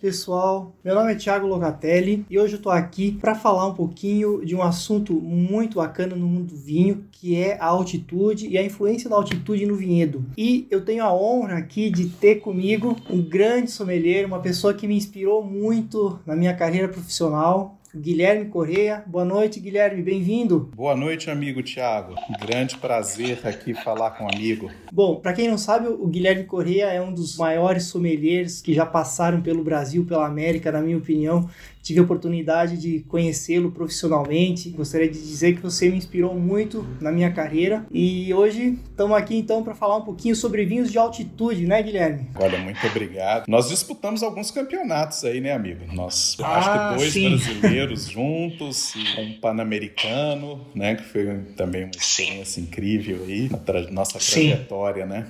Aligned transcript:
pessoal. 0.00 0.74
Meu 0.84 0.94
nome 0.94 1.12
é 1.12 1.14
Thiago 1.14 1.46
Locatelli 1.46 2.24
e 2.30 2.38
hoje 2.38 2.54
eu 2.54 2.62
tô 2.62 2.70
aqui 2.70 3.12
para 3.12 3.34
falar 3.34 3.66
um 3.66 3.74
pouquinho 3.74 4.44
de 4.44 4.54
um 4.54 4.62
assunto 4.62 5.12
muito 5.12 5.76
bacana 5.76 6.14
no 6.14 6.26
mundo 6.26 6.54
do 6.54 6.56
vinho, 6.56 7.04
que 7.10 7.36
é 7.36 7.58
a 7.60 7.66
altitude 7.66 8.48
e 8.48 8.56
a 8.56 8.64
influência 8.64 9.10
da 9.10 9.16
altitude 9.16 9.66
no 9.66 9.74
vinhedo. 9.74 10.24
E 10.36 10.66
eu 10.70 10.84
tenho 10.84 11.04
a 11.04 11.12
honra 11.12 11.58
aqui 11.58 11.90
de 11.90 12.08
ter 12.08 12.36
comigo 12.36 12.96
um 13.10 13.20
grande 13.20 13.70
sommelier, 13.70 14.26
uma 14.26 14.40
pessoa 14.40 14.74
que 14.74 14.86
me 14.86 14.96
inspirou 14.96 15.44
muito 15.44 16.18
na 16.24 16.36
minha 16.36 16.54
carreira 16.54 16.88
profissional, 16.88 17.77
Guilherme 17.96 18.46
Correia. 18.46 19.02
Boa 19.06 19.24
noite, 19.24 19.58
Guilherme, 19.58 20.02
bem-vindo. 20.02 20.70
Boa 20.76 20.94
noite, 20.94 21.30
amigo 21.30 21.62
Tiago. 21.62 22.14
Grande 22.38 22.76
prazer 22.76 23.40
aqui 23.44 23.72
falar 23.72 24.10
com 24.10 24.24
o 24.24 24.28
amigo. 24.30 24.70
Bom, 24.92 25.16
para 25.16 25.32
quem 25.32 25.48
não 25.48 25.56
sabe, 25.56 25.88
o 25.88 26.06
Guilherme 26.06 26.44
Correia 26.44 26.92
é 26.92 27.00
um 27.00 27.12
dos 27.12 27.38
maiores 27.38 27.84
sommeliers 27.84 28.60
que 28.60 28.74
já 28.74 28.84
passaram 28.84 29.40
pelo 29.40 29.64
Brasil, 29.64 30.04
pela 30.04 30.26
América, 30.26 30.70
na 30.70 30.82
minha 30.82 30.98
opinião 30.98 31.48
tive 31.88 32.00
a 32.00 32.02
oportunidade 32.02 32.76
de 32.76 33.00
conhecê-lo 33.08 33.72
profissionalmente. 33.72 34.68
Gostaria 34.68 35.08
de 35.08 35.18
dizer 35.18 35.56
que 35.56 35.62
você 35.62 35.88
me 35.88 35.96
inspirou 35.96 36.34
muito 36.34 36.86
na 37.00 37.10
minha 37.10 37.32
carreira. 37.32 37.86
E 37.90 38.32
hoje 38.34 38.78
estamos 38.90 39.16
aqui 39.16 39.36
então 39.36 39.62
para 39.62 39.74
falar 39.74 39.96
um 39.96 40.02
pouquinho 40.02 40.36
sobre 40.36 40.66
vinhos 40.66 40.92
de 40.92 40.98
altitude, 40.98 41.66
né, 41.66 41.82
Guilherme? 41.82 42.28
Olha, 42.34 42.58
muito 42.58 42.86
obrigado. 42.86 43.46
Nós 43.48 43.70
disputamos 43.70 44.22
alguns 44.22 44.50
campeonatos 44.50 45.24
aí, 45.24 45.40
né, 45.40 45.52
amigo? 45.52 45.80
Nós 45.94 46.36
ah, 46.42 46.58
acho 46.58 46.72
que 46.72 46.98
dois 46.98 47.12
sim. 47.12 47.28
brasileiros 47.30 48.04
juntos, 48.10 48.92
um 49.18 49.40
pan-americano, 49.40 50.66
né, 50.74 50.94
que 50.94 51.04
foi 51.04 51.38
também 51.56 51.84
uma 51.84 51.92
experiência 51.96 52.60
incrível 52.60 53.24
aí 53.26 53.48
na 53.48 53.56
tra 53.56 53.90
nossa 53.90 54.18
trajetória, 54.18 55.04
sim. 55.04 55.08
né? 55.10 55.26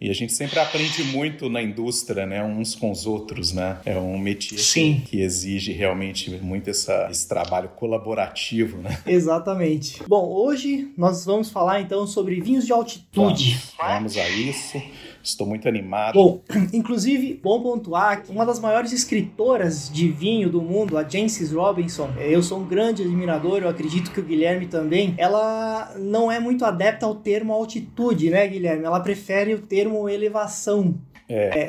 E 0.00 0.08
a 0.08 0.14
gente 0.14 0.32
sempre 0.32 0.58
aprende 0.58 1.04
muito 1.04 1.50
na 1.50 1.60
indústria, 1.60 2.24
né? 2.24 2.42
Uns 2.42 2.74
com 2.74 2.90
os 2.90 3.06
outros, 3.06 3.52
né? 3.52 3.78
É 3.84 3.98
um 3.98 4.18
métier 4.18 4.58
Sim. 4.58 5.02
que 5.06 5.20
exige 5.20 5.72
realmente 5.72 6.30
muito 6.30 6.70
essa, 6.70 7.08
esse 7.10 7.28
trabalho 7.28 7.68
colaborativo, 7.70 8.78
né? 8.78 8.98
Exatamente. 9.06 10.02
Bom, 10.08 10.26
hoje 10.26 10.90
nós 10.96 11.26
vamos 11.26 11.50
falar 11.50 11.82
então 11.82 12.06
sobre 12.06 12.40
vinhos 12.40 12.64
de 12.64 12.72
altitude. 12.72 13.58
Vamos, 13.76 14.14
vamos 14.14 14.16
a 14.16 14.28
isso. 14.30 14.82
Estou 15.22 15.46
muito 15.46 15.68
animado. 15.68 16.14
Bom, 16.14 16.42
inclusive, 16.72 17.38
bom 17.42 17.62
pontuar 17.62 18.22
que 18.22 18.32
uma 18.32 18.46
das 18.46 18.58
maiores 18.58 18.92
escritoras 18.92 19.90
de 19.90 20.08
vinho 20.08 20.48
do 20.48 20.62
mundo, 20.62 20.96
a 20.96 21.06
Jancis 21.06 21.52
Robinson, 21.52 22.10
é, 22.18 22.34
eu 22.34 22.42
sou 22.42 22.60
um 22.60 22.66
grande 22.66 23.02
admirador, 23.02 23.62
eu 23.62 23.68
acredito 23.68 24.10
que 24.10 24.20
o 24.20 24.22
Guilherme 24.22 24.66
também, 24.66 25.14
ela 25.18 25.94
não 25.98 26.30
é 26.30 26.40
muito 26.40 26.64
adepta 26.64 27.06
ao 27.06 27.14
termo 27.14 27.52
altitude, 27.52 28.30
né, 28.30 28.46
Guilherme? 28.46 28.84
Ela 28.84 29.00
prefere 29.00 29.54
o 29.54 29.60
termo 29.60 30.08
elevação. 30.08 30.94
É. 31.28 31.68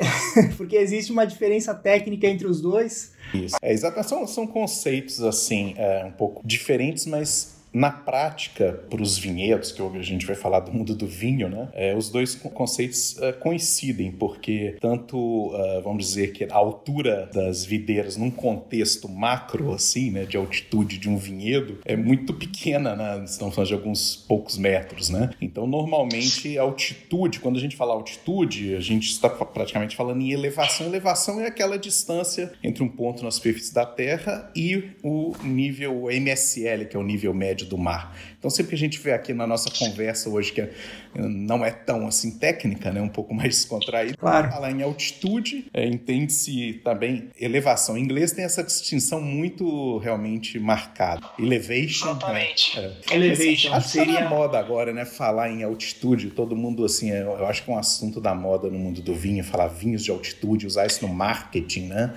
porque 0.56 0.76
existe 0.76 1.12
uma 1.12 1.24
diferença 1.24 1.74
técnica 1.74 2.26
entre 2.26 2.46
os 2.46 2.60
dois. 2.60 3.12
Isso. 3.32 3.56
É, 3.62 3.72
exatamente. 3.72 4.08
São, 4.08 4.26
são 4.26 4.46
conceitos, 4.46 5.22
assim, 5.22 5.74
é, 5.76 6.04
um 6.04 6.10
pouco 6.10 6.42
diferentes, 6.44 7.06
mas 7.06 7.51
na 7.72 7.90
prática, 7.90 8.84
para 8.90 9.02
os 9.02 9.16
vinhedos, 9.16 9.72
que 9.72 9.82
a 9.82 10.02
gente 10.02 10.26
vai 10.26 10.36
falar 10.36 10.60
do 10.60 10.72
mundo 10.72 10.94
do 10.94 11.06
vinho, 11.06 11.48
né? 11.48 11.68
É, 11.72 11.96
os 11.96 12.10
dois 12.10 12.34
conceitos 12.34 13.16
uh, 13.18 13.32
coincidem, 13.40 14.12
porque 14.12 14.76
tanto, 14.80 15.16
uh, 15.18 15.82
vamos 15.82 16.06
dizer 16.06 16.32
que 16.32 16.44
a 16.44 16.54
altura 16.54 17.30
das 17.32 17.64
videiras 17.64 18.16
num 18.16 18.30
contexto 18.30 19.08
macro, 19.08 19.72
assim, 19.72 20.10
né, 20.10 20.24
de 20.24 20.36
altitude 20.36 20.98
de 20.98 21.08
um 21.08 21.16
vinhedo, 21.16 21.78
é 21.84 21.96
muito 21.96 22.34
pequena, 22.34 22.94
né? 22.94 23.22
Estamos 23.24 23.54
falando 23.54 23.68
de 23.68 23.74
alguns 23.74 24.16
poucos 24.16 24.58
metros, 24.58 25.08
né? 25.08 25.30
Então, 25.40 25.66
normalmente, 25.66 26.58
a 26.58 26.62
altitude, 26.62 27.40
quando 27.40 27.56
a 27.56 27.60
gente 27.60 27.76
fala 27.76 27.94
altitude, 27.94 28.74
a 28.74 28.80
gente 28.80 29.08
está 29.08 29.30
praticamente 29.30 29.96
falando 29.96 30.20
em 30.20 30.32
elevação. 30.32 30.86
Elevação 30.86 31.40
é 31.40 31.46
aquela 31.46 31.78
distância 31.78 32.52
entre 32.62 32.82
um 32.82 32.88
ponto 32.88 33.24
na 33.24 33.30
superfície 33.30 33.72
da 33.72 33.86
Terra 33.86 34.50
e 34.54 34.90
o 35.02 35.32
nível 35.42 36.10
MSL, 36.10 36.86
que 36.86 36.96
é 36.96 37.00
o 37.00 37.02
nível 37.02 37.32
médio 37.32 37.61
do 37.64 37.78
mar. 37.78 38.16
Então, 38.38 38.50
sempre 38.50 38.70
que 38.70 38.74
a 38.74 38.78
gente 38.78 38.98
vê 38.98 39.12
aqui 39.12 39.32
na 39.32 39.46
nossa 39.46 39.70
conversa 39.70 40.28
hoje, 40.28 40.52
que 40.52 40.68
não 41.14 41.64
é 41.64 41.70
tão 41.70 42.06
assim 42.06 42.38
técnica, 42.38 42.90
né, 42.90 43.00
um 43.00 43.08
pouco 43.08 43.32
mais 43.34 43.56
descontraída, 43.56 44.16
claro. 44.16 44.50
falar 44.50 44.70
em 44.70 44.82
altitude, 44.82 45.66
é, 45.72 45.86
entende-se 45.86 46.80
também 46.84 47.28
elevação. 47.40 47.96
Em 47.96 48.02
inglês 48.02 48.32
tem 48.32 48.44
essa 48.44 48.62
distinção 48.62 49.20
muito 49.20 49.98
realmente 49.98 50.58
marcada. 50.58 51.22
Elevation. 51.38 52.10
Exatamente. 52.10 52.80
Né? 52.80 52.92
É. 53.10 53.14
Elevation. 53.14 53.72
Acho 53.72 53.86
que 53.86 53.92
seria... 53.92 54.14
tá 54.14 54.20
na 54.22 54.30
moda 54.30 54.58
agora, 54.58 54.92
né? 54.92 55.04
Falar 55.04 55.50
em 55.50 55.62
altitude, 55.62 56.30
todo 56.30 56.56
mundo 56.56 56.84
assim, 56.84 57.10
é, 57.10 57.22
eu 57.22 57.46
acho 57.46 57.62
que 57.62 57.70
é 57.70 57.74
um 57.74 57.78
assunto 57.78 58.20
da 58.20 58.34
moda 58.34 58.68
no 58.68 58.78
mundo 58.78 59.00
do 59.00 59.14
vinho, 59.14 59.44
falar 59.44 59.68
vinhos 59.68 60.02
de 60.02 60.10
altitude, 60.10 60.66
usar 60.66 60.86
isso 60.86 61.06
no 61.06 61.12
marketing, 61.12 61.86
né? 61.86 62.14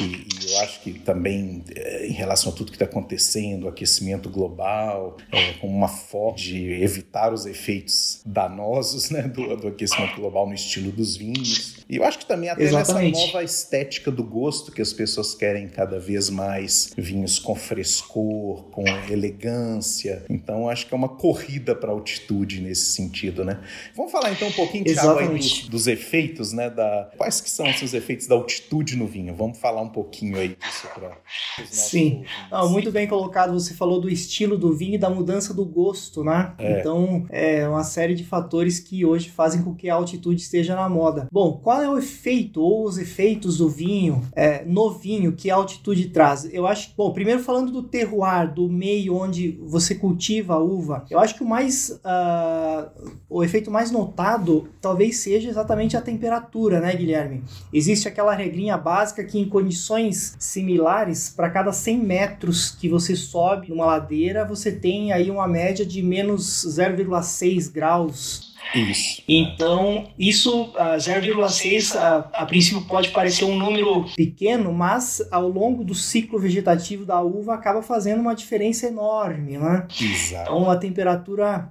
E, 0.00 0.04
e, 0.04 0.52
eu 0.52 0.60
acho 0.60 0.80
que 0.80 0.92
também, 0.92 1.64
é, 1.74 2.06
em 2.06 2.12
relação 2.12 2.52
a 2.52 2.54
tudo 2.54 2.70
que 2.70 2.76
está 2.76 2.84
acontecendo, 2.84 3.68
aquecimento 3.68 4.28
global, 4.28 5.16
é, 5.32 5.54
como 5.54 5.74
uma 5.76 5.88
forma 5.88 6.36
de 6.36 6.82
evitar 6.82 7.32
os 7.32 7.46
efeitos 7.46 8.20
danosos 8.24 9.10
né, 9.10 9.22
do, 9.22 9.56
do, 9.56 9.68
aquecimento 9.68 10.16
global 10.16 10.46
no 10.46 10.54
estilo 10.54 10.92
dos 10.92 11.16
vinhos. 11.16 11.79
E 11.90 11.96
eu 11.96 12.04
acho 12.04 12.20
que 12.20 12.26
também 12.26 12.48
até 12.48 12.62
Exatamente. 12.62 13.16
nessa 13.16 13.26
nova 13.26 13.42
estética 13.42 14.12
do 14.12 14.22
gosto 14.22 14.70
que 14.70 14.80
as 14.80 14.92
pessoas 14.92 15.34
querem 15.34 15.68
cada 15.68 15.98
vez 15.98 16.30
mais 16.30 16.92
vinhos 16.96 17.40
com 17.40 17.52
frescor, 17.56 18.62
com 18.70 18.84
elegância. 19.10 20.24
Então 20.30 20.68
acho 20.68 20.86
que 20.86 20.94
é 20.94 20.96
uma 20.96 21.08
corrida 21.08 21.74
para 21.74 21.90
altitude 21.90 22.60
nesse 22.60 22.92
sentido, 22.92 23.44
né? 23.44 23.60
Vamos 23.96 24.12
falar 24.12 24.30
então 24.30 24.46
um 24.46 24.52
pouquinho, 24.52 24.84
Thiago, 24.84 25.18
aí 25.18 25.28
dos, 25.36 25.68
dos, 25.68 25.86
efeitos, 25.88 26.52
né? 26.52 26.70
Da, 26.70 27.10
quais 27.16 27.40
que 27.40 27.50
são 27.50 27.68
os 27.68 27.92
efeitos 27.92 28.28
da 28.28 28.36
altitude 28.36 28.94
no 28.94 29.08
vinho? 29.08 29.34
Vamos 29.34 29.58
falar 29.58 29.82
um 29.82 29.88
pouquinho 29.88 30.38
aí 30.38 30.56
disso 30.56 30.86
para 30.94 31.18
Sim, 31.66 32.24
muito 32.70 32.92
bem 32.92 33.08
colocado. 33.08 33.52
Você 33.52 33.74
falou 33.74 34.00
do 34.00 34.08
estilo 34.08 34.56
do 34.56 34.72
vinho 34.76 34.94
e 34.94 34.98
da 34.98 35.10
mudança 35.10 35.52
do 35.52 35.64
gosto, 35.64 36.22
né? 36.22 36.54
É. 36.56 36.78
Então, 36.78 37.26
é 37.30 37.66
uma 37.66 37.82
série 37.82 38.14
de 38.14 38.22
fatores 38.22 38.78
que 38.78 39.04
hoje 39.04 39.28
fazem 39.28 39.62
com 39.64 39.74
que 39.74 39.90
a 39.90 39.94
altitude 39.94 40.40
esteja 40.40 40.76
na 40.76 40.88
moda. 40.88 41.26
Bom, 41.32 41.54
qual 41.54 41.79
é 41.80 41.88
o 41.88 41.98
efeito 41.98 42.60
ou 42.60 42.84
os 42.84 42.98
efeitos 42.98 43.58
do 43.58 43.68
vinho 43.68 44.22
é, 44.34 44.64
no 44.64 44.90
vinho 44.90 45.32
que 45.32 45.50
a 45.50 45.54
altitude 45.54 46.08
traz? 46.08 46.48
Eu 46.52 46.66
acho, 46.66 46.92
bom, 46.96 47.12
primeiro 47.12 47.42
falando 47.42 47.70
do 47.70 47.82
terroir, 47.82 48.52
do 48.52 48.68
meio 48.68 49.16
onde 49.16 49.58
você 49.62 49.94
cultiva 49.94 50.54
a 50.54 50.58
uva, 50.58 51.04
eu 51.10 51.18
acho 51.18 51.34
que 51.34 51.42
o 51.42 51.48
mais, 51.48 51.90
uh, 51.90 53.10
o 53.28 53.42
efeito 53.42 53.70
mais 53.70 53.90
notado 53.90 54.68
talvez 54.80 55.18
seja 55.18 55.48
exatamente 55.48 55.96
a 55.96 56.00
temperatura, 56.00 56.80
né, 56.80 56.94
Guilherme? 56.94 57.42
Existe 57.72 58.08
aquela 58.08 58.34
regrinha 58.34 58.76
básica 58.76 59.24
que 59.24 59.38
em 59.38 59.48
condições 59.48 60.36
similares, 60.38 61.30
para 61.30 61.50
cada 61.50 61.72
100 61.72 61.98
metros 61.98 62.70
que 62.70 62.88
você 62.88 63.16
sobe 63.16 63.70
numa 63.70 63.86
ladeira, 63.86 64.44
você 64.44 64.72
tem 64.72 65.12
aí 65.12 65.30
uma 65.30 65.48
média 65.48 65.84
de 65.84 66.02
menos 66.02 66.66
0,6 66.66 67.70
graus 67.72 68.49
isso. 68.74 69.22
Então, 69.28 70.08
isso, 70.18 70.72
0,6 70.74 71.96
a, 71.96 72.18
a 72.32 72.46
princípio 72.46 72.82
pode 72.82 73.10
parecer 73.10 73.44
um 73.44 73.56
número 73.56 74.04
pequeno, 74.16 74.72
mas 74.72 75.20
ao 75.30 75.48
longo 75.48 75.84
do 75.84 75.94
ciclo 75.94 76.38
vegetativo 76.38 77.04
da 77.04 77.20
uva 77.20 77.54
acaba 77.54 77.82
fazendo 77.82 78.20
uma 78.20 78.34
diferença 78.34 78.86
enorme, 78.86 79.58
né? 79.58 79.86
Exato. 80.00 80.42
Então, 80.50 80.70
a 80.70 80.76
temperatura 80.76 81.70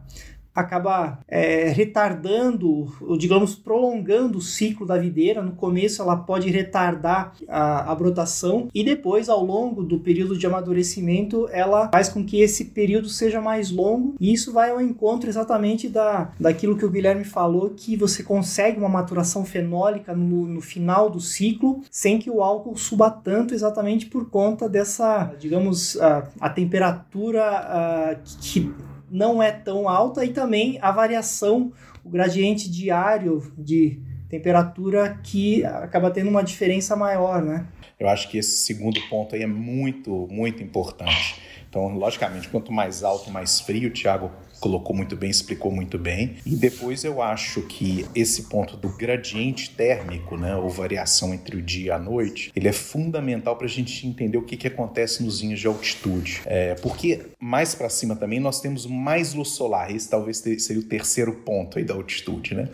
acaba 0.59 1.19
é, 1.27 1.69
retardando, 1.69 2.87
ou 3.01 3.17
digamos, 3.17 3.55
prolongando 3.55 4.37
o 4.37 4.41
ciclo 4.41 4.85
da 4.85 4.97
videira. 4.97 5.41
No 5.41 5.53
começo 5.53 6.01
ela 6.01 6.15
pode 6.15 6.49
retardar 6.49 7.33
a, 7.47 7.91
a, 7.91 7.95
brotação 7.95 8.67
e 8.73 8.83
depois, 8.83 9.29
ao 9.29 9.43
longo 9.43 9.83
do 9.83 9.99
período 9.99 10.37
de 10.37 10.45
amadurecimento, 10.45 11.47
ela 11.51 11.89
faz 11.91 12.09
com 12.09 12.23
que 12.23 12.41
esse 12.41 12.65
período 12.65 13.09
seja 13.09 13.41
mais 13.41 13.71
longo 13.71 14.15
e 14.19 14.33
isso 14.33 14.51
vai 14.51 14.69
ao 14.69 14.81
encontro 14.81 15.29
exatamente 15.29 15.87
da, 15.87 16.31
daquilo 16.39 16.77
que 16.77 16.85
o 16.85 16.89
Guilherme 16.89 17.23
falou, 17.23 17.71
que 17.75 17.95
você 17.95 18.23
consegue 18.23 18.79
uma 18.79 18.89
maturação 18.89 19.45
fenólica 19.45 20.13
no, 20.13 20.45
no 20.45 20.61
final 20.61 21.09
do 21.09 21.19
ciclo 21.19 21.81
sem 21.89 22.19
que 22.19 22.29
o 22.29 22.41
álcool 22.41 22.77
suba 22.77 23.09
tanto 23.09 23.53
exatamente 23.53 24.05
por 24.05 24.29
conta 24.29 24.67
dessa, 24.67 25.33
digamos, 25.39 25.99
a, 25.99 26.27
a 26.39 26.49
temperatura 26.49 27.43
a, 27.43 28.15
que 28.41 28.71
não 29.11 29.41
é 29.41 29.51
tão 29.51 29.87
alta 29.87 30.23
e 30.25 30.29
também 30.29 30.77
a 30.81 30.91
variação, 30.91 31.71
o 32.03 32.09
gradiente 32.09 32.69
diário 32.69 33.51
de 33.57 33.99
temperatura 34.29 35.19
que 35.23 35.65
acaba 35.65 36.11
tendo 36.11 36.29
uma 36.29 36.43
diferença 36.43 36.95
maior, 36.95 37.41
né? 37.41 37.65
Eu 37.99 38.07
acho 38.07 38.29
que 38.29 38.37
esse 38.37 38.65
segundo 38.65 38.99
ponto 39.09 39.35
aí 39.35 39.43
é 39.43 39.47
muito, 39.47 40.27
muito 40.31 40.63
importante. 40.63 41.41
Então, 41.69 41.87
logicamente, 41.95 42.49
quanto 42.49 42.71
mais 42.71 43.03
alto, 43.03 43.29
mais 43.29 43.61
frio, 43.61 43.89
o 43.89 43.93
Thiago 43.93 44.31
colocou 44.59 44.95
muito 44.95 45.15
bem, 45.15 45.29
explicou 45.29 45.71
muito 45.71 45.97
bem. 45.97 46.35
E 46.45 46.55
depois 46.55 47.03
eu 47.03 47.21
acho 47.21 47.61
que 47.63 48.05
esse 48.13 48.43
ponto 48.43 48.75
do 48.75 48.89
gradiente 48.89 49.71
térmico, 49.71 50.37
né, 50.37 50.55
ou 50.55 50.69
variação 50.69 51.33
entre 51.33 51.55
o 51.57 51.61
dia 51.61 51.87
e 51.87 51.91
a 51.91 51.99
noite, 51.99 52.51
ele 52.55 52.67
é 52.67 52.73
fundamental 52.73 53.55
para 53.55 53.65
a 53.65 53.69
gente 53.69 54.05
entender 54.05 54.37
o 54.37 54.43
que, 54.43 54.57
que 54.57 54.67
acontece 54.67 55.23
nos 55.23 55.39
vinhos 55.39 55.59
de 55.59 55.67
altitude. 55.67 56.41
É, 56.45 56.75
porque 56.75 57.27
mais 57.39 57.73
para 57.73 57.89
cima 57.89 58.15
também 58.15 58.39
nós 58.39 58.59
temos 58.59 58.85
mais 58.85 59.33
luz 59.33 59.49
solar. 59.49 59.95
Esse 59.95 60.09
talvez 60.09 60.37
seria 60.37 60.79
o 60.81 60.83
terceiro 60.83 61.33
ponto 61.33 61.77
aí 61.77 61.83
da 61.83 61.93
altitude, 61.93 62.53
né? 62.53 62.69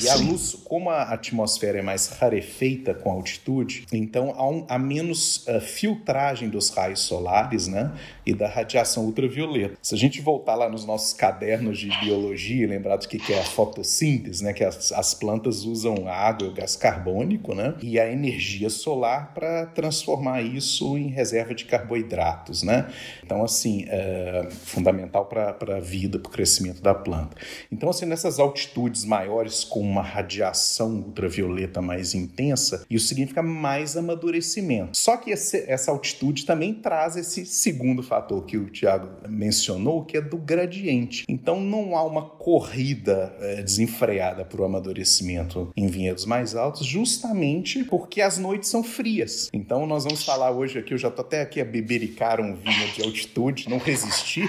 E 0.00 0.08
a 0.08 0.16
luz, 0.16 0.54
como 0.64 0.90
a 0.90 1.02
atmosfera 1.02 1.78
é 1.78 1.82
mais 1.82 2.08
rarefeita 2.08 2.94
com 2.94 3.10
a 3.10 3.14
altitude, 3.14 3.86
então 3.92 4.34
há, 4.36 4.48
um, 4.48 4.64
há 4.68 4.78
menos 4.78 5.46
uh, 5.46 5.60
filtragem 5.60 6.48
dos 6.48 6.70
raios 6.70 7.00
solares, 7.00 7.68
né? 7.68 7.92
E 8.26 8.34
da 8.38 8.48
radiação 8.48 9.04
ultravioleta. 9.04 9.76
Se 9.82 9.94
a 9.94 9.98
gente 9.98 10.20
voltar 10.20 10.54
lá 10.54 10.68
nos 10.68 10.86
nossos 10.86 11.12
cadernos 11.12 11.78
de 11.78 11.88
biologia, 12.00 12.66
lembrar 12.66 12.96
do 12.96 13.08
que, 13.08 13.32
é 13.32 13.40
a 13.40 13.44
fotossíntese, 13.44 14.42
né? 14.42 14.52
Que 14.52 14.64
as, 14.64 14.92
as 14.92 15.12
plantas 15.12 15.64
usam 15.64 16.08
água 16.08 16.48
e 16.48 16.52
gás 16.52 16.76
carbônico, 16.76 17.54
né? 17.54 17.74
E 17.82 17.98
a 17.98 18.10
energia 18.10 18.70
solar 18.70 19.34
para 19.34 19.66
transformar 19.66 20.40
isso 20.42 20.96
em 20.96 21.08
reserva 21.08 21.54
de 21.54 21.64
carboidratos, 21.64 22.62
né? 22.62 22.88
Então, 23.24 23.42
assim, 23.42 23.84
é 23.88 24.48
fundamental 24.50 25.26
para 25.26 25.76
a 25.76 25.80
vida, 25.80 26.18
para 26.18 26.28
o 26.28 26.32
crescimento 26.32 26.80
da 26.80 26.94
planta. 26.94 27.36
Então, 27.70 27.90
assim, 27.90 28.06
nessas 28.06 28.38
altitudes 28.38 29.04
maiores, 29.04 29.64
com 29.64 29.80
uma 29.80 30.02
radiação 30.02 30.96
ultravioleta 30.96 31.82
mais 31.82 32.14
intensa, 32.14 32.84
isso 32.88 33.08
significa 33.08 33.42
mais 33.42 33.96
amadurecimento. 33.96 34.96
Só 34.96 35.16
que 35.16 35.30
esse, 35.30 35.64
essa 35.68 35.90
altitude 35.90 36.46
também 36.46 36.74
traz 36.74 37.16
esse 37.16 37.44
segundo 37.44 38.02
fator 38.02 38.27
que 38.42 38.56
o 38.56 38.70
Tiago 38.70 39.08
mencionou, 39.28 40.04
que 40.04 40.16
é 40.16 40.20
do 40.20 40.36
gradiente. 40.36 41.24
Então, 41.28 41.60
não 41.60 41.96
há 41.96 42.04
uma 42.04 42.22
corrida 42.22 43.34
é, 43.40 43.62
desenfreada 43.62 44.44
para 44.44 44.60
o 44.60 44.64
amadurecimento 44.64 45.70
em 45.76 45.86
vinhedos 45.86 46.24
mais 46.24 46.54
altos, 46.54 46.86
justamente 46.86 47.84
porque 47.84 48.20
as 48.20 48.38
noites 48.38 48.68
são 48.68 48.82
frias. 48.82 49.48
Então, 49.52 49.86
nós 49.86 50.04
vamos 50.04 50.24
falar 50.24 50.50
hoje 50.50 50.78
aqui, 50.78 50.94
eu 50.94 50.98
já 50.98 51.08
estou 51.08 51.24
até 51.24 51.42
aqui 51.42 51.60
a 51.60 51.64
bebericar 51.64 52.40
um 52.40 52.54
vinho 52.54 52.92
de 52.94 53.02
altitude, 53.02 53.68
não 53.68 53.78
resistir. 53.78 54.48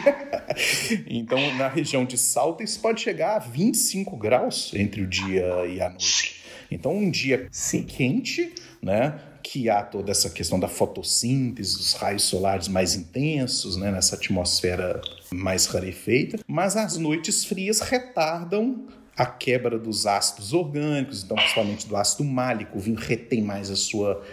então, 1.08 1.40
na 1.56 1.68
região 1.68 2.06
de 2.06 2.18
Salta, 2.18 2.64
isso 2.64 2.80
pode 2.80 3.02
chegar 3.02 3.36
a 3.36 3.40
25 3.40 4.16
graus 4.18 4.72
entre 4.74 5.02
o 5.02 5.08
dia 5.08 5.66
e 5.66 5.82
a 5.82 5.90
noite. 5.90 6.40
Então, 6.72 6.96
um 6.96 7.10
dia 7.10 7.48
Sim. 7.52 7.84
quente, 7.84 8.54
né? 8.82 9.20
Que 9.42 9.70
há 9.70 9.82
toda 9.84 10.12
essa 10.12 10.30
questão 10.30 10.60
da 10.60 10.68
fotossíntese, 10.68 11.78
dos 11.78 11.94
raios 11.94 12.24
solares 12.24 12.68
mais 12.68 12.96
intensos, 12.96 13.76
né? 13.76 13.92
Nessa 13.92 14.16
atmosfera 14.16 15.02
mais 15.32 15.66
rarefeita. 15.66 16.40
Mas 16.48 16.76
as 16.76 16.98
noites 16.98 17.46
frias 17.46 17.80
retardam 17.80 18.88
a 19.20 19.26
quebra 19.26 19.78
dos 19.78 20.08
ácidos 20.08 20.54
orgânicos, 20.54 21.26
então 21.26 21.36
principalmente 21.36 21.86
do 21.86 21.98
ácido 21.98 22.24
málico, 22.24 22.78
o 22.78 22.82
vinho 22.82 22.98
retém 22.98 23.42
mais 23.42 23.70
a 23.70 23.76
sua 23.76 24.24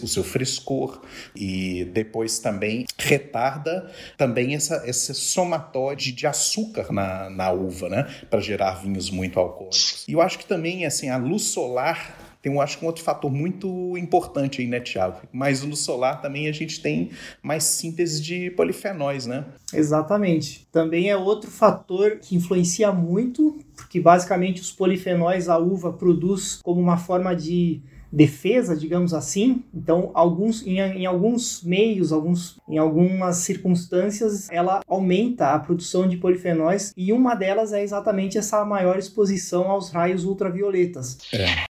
o 0.00 0.06
seu 0.06 0.22
frescor 0.22 1.02
e 1.34 1.84
depois 1.86 2.38
também 2.38 2.86
retarda 2.96 3.90
também 4.16 4.54
essa, 4.54 4.84
esse 4.86 5.12
somatório 5.12 6.12
de 6.12 6.24
açúcar 6.24 6.92
na, 6.92 7.28
na 7.28 7.50
uva, 7.50 7.88
né, 7.88 8.04
para 8.30 8.40
gerar 8.40 8.74
vinhos 8.74 9.10
muito 9.10 9.40
alcoólicos. 9.40 10.04
E 10.06 10.12
eu 10.12 10.20
acho 10.20 10.38
que 10.38 10.46
também 10.46 10.86
assim 10.86 11.08
a 11.08 11.16
luz 11.16 11.42
solar 11.42 12.27
tem, 12.48 12.54
eu 12.54 12.60
acho, 12.60 12.82
um 12.82 12.86
outro 12.86 13.04
fator 13.04 13.30
muito 13.30 13.96
importante 13.96 14.60
aí, 14.60 14.66
né, 14.66 14.80
Tiago? 14.80 15.20
Mas 15.32 15.62
no 15.62 15.76
solar 15.76 16.20
também 16.20 16.48
a 16.48 16.52
gente 16.52 16.80
tem 16.80 17.10
mais 17.42 17.64
síntese 17.64 18.22
de 18.22 18.50
polifenóis, 18.52 19.26
né? 19.26 19.44
Exatamente. 19.72 20.66
Também 20.72 21.10
é 21.10 21.16
outro 21.16 21.50
fator 21.50 22.18
que 22.18 22.34
influencia 22.34 22.90
muito, 22.90 23.58
porque 23.76 24.00
basicamente 24.00 24.60
os 24.60 24.72
polifenóis 24.72 25.48
a 25.48 25.58
uva 25.58 25.92
produz 25.92 26.60
como 26.62 26.80
uma 26.80 26.96
forma 26.96 27.36
de 27.36 27.82
defesa, 28.10 28.74
digamos 28.74 29.12
assim. 29.12 29.62
Então, 29.74 30.10
alguns, 30.14 30.66
em, 30.66 30.78
em, 30.78 31.04
alguns 31.04 31.62
meios, 31.62 32.10
alguns, 32.10 32.58
em 32.66 32.78
algumas 32.78 33.36
circunstâncias, 33.36 34.48
ela 34.50 34.80
aumenta 34.88 35.50
a 35.50 35.58
produção 35.58 36.08
de 36.08 36.16
polifenóis 36.16 36.92
e 36.96 37.12
uma 37.12 37.34
delas 37.34 37.74
é 37.74 37.82
exatamente 37.82 38.38
essa 38.38 38.64
maior 38.64 38.98
exposição 38.98 39.70
aos 39.70 39.90
raios 39.90 40.24
ultravioletas. 40.24 41.18
É. 41.34 41.67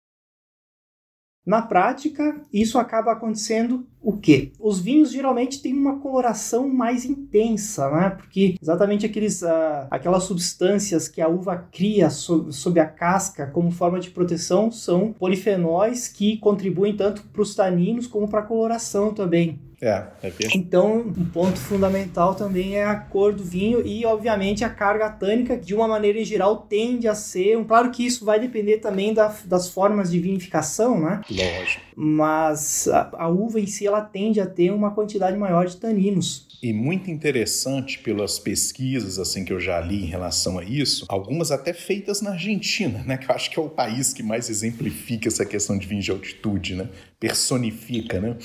Na 1.49 1.63
prática, 1.63 2.43
isso 2.53 2.79
acaba 2.79 3.11
acontecendo 3.11 3.87
o 4.03 4.13
quê? 4.13 4.53
Os 4.61 4.81
vinhos 4.81 5.11
geralmente 5.11 5.63
têm 5.63 5.73
uma 5.73 5.99
coloração 5.99 6.69
mais 6.69 7.07
intensa, 7.07 7.91
né? 7.91 8.11
Porque 8.11 8.57
exatamente 8.61 9.07
aqueles, 9.07 9.41
uh, 9.41 9.89
aquelas 9.91 10.25
substâncias 10.25 11.09
que 11.09 11.23
a 11.23 11.27
uva 11.27 11.57
cria 11.73 12.11
sob, 12.11 12.53
sob 12.53 12.79
a 12.79 12.85
casca 12.85 13.47
como 13.47 13.71
forma 13.71 13.99
de 13.99 14.11
proteção 14.11 14.71
são 14.71 15.15
polifenóis 15.15 16.07
que 16.07 16.37
contribuem 16.37 16.95
tanto 16.95 17.23
para 17.23 17.41
os 17.41 17.55
taninos 17.55 18.07
como 18.07 18.29
para 18.29 18.41
a 18.41 18.47
coloração 18.47 19.15
também. 19.15 19.59
É, 19.81 20.05
é 20.23 20.33
Então, 20.55 20.99
um 20.99 21.25
ponto 21.27 21.59
fundamental 21.59 22.35
também 22.35 22.77
é 22.77 22.85
a 22.85 22.97
cor 22.97 23.33
do 23.33 23.45
vinho 23.45 23.87
e, 23.87 24.05
obviamente, 24.05 24.65
a 24.65 24.69
carga 24.69 25.09
tânica, 25.09 25.57
de 25.57 25.75
uma 25.75 25.87
maneira 25.87 26.19
em 26.19 26.25
geral, 26.25 26.67
tende 26.69 27.07
a 27.07 27.15
ser. 27.15 27.57
Um, 27.57 27.65
claro 27.65 27.91
que 27.91 28.05
isso 28.05 28.25
vai 28.25 28.41
depender 28.41 28.79
também 28.79 29.15
da, 29.15 29.33
das 29.45 29.69
formas 29.69 30.11
de 30.11 30.19
vinificação, 30.19 31.01
né? 31.01 31.21
Lógico. 31.31 31.83
Mas 31.95 32.89
a, 32.89 33.11
a 33.13 33.29
uva 33.29 33.61
em 33.61 33.67
si, 33.67 33.87
ela 33.87 34.01
tende 34.01 34.41
a 34.41 34.47
ter 34.47 34.73
uma 34.73 34.91
quantidade 34.91 35.37
maior 35.37 35.67
de 35.67 35.77
taninos 35.77 36.49
e 36.63 36.73
muito 36.73 37.11
interessante 37.11 37.99
pelas 38.01 38.39
pesquisas 38.39 39.19
assim 39.19 39.45
que 39.45 39.53
eu 39.53 39.61
já 39.61 39.81
li 39.81 40.03
em 40.03 40.07
relação 40.07 40.59
a 40.59 40.65
isso, 40.65 41.07
algumas 41.09 41.51
até 41.53 41.73
feitas 41.73 42.21
na 42.21 42.31
Argentina, 42.31 43.03
né, 43.05 43.17
que 43.17 43.31
eu 43.31 43.35
acho 43.35 43.51
que 43.51 43.59
é 43.59 43.63
o 43.63 43.69
país 43.69 44.13
que 44.13 44.23
mais 44.23 44.51
exemplifica 44.51 45.29
essa 45.29 45.45
questão 45.45 45.79
de 45.79 45.87
vinho 45.87 46.03
de 46.03 46.11
altitude, 46.11 46.75
né, 46.75 46.89
personifica, 47.21 48.21
né. 48.21 48.37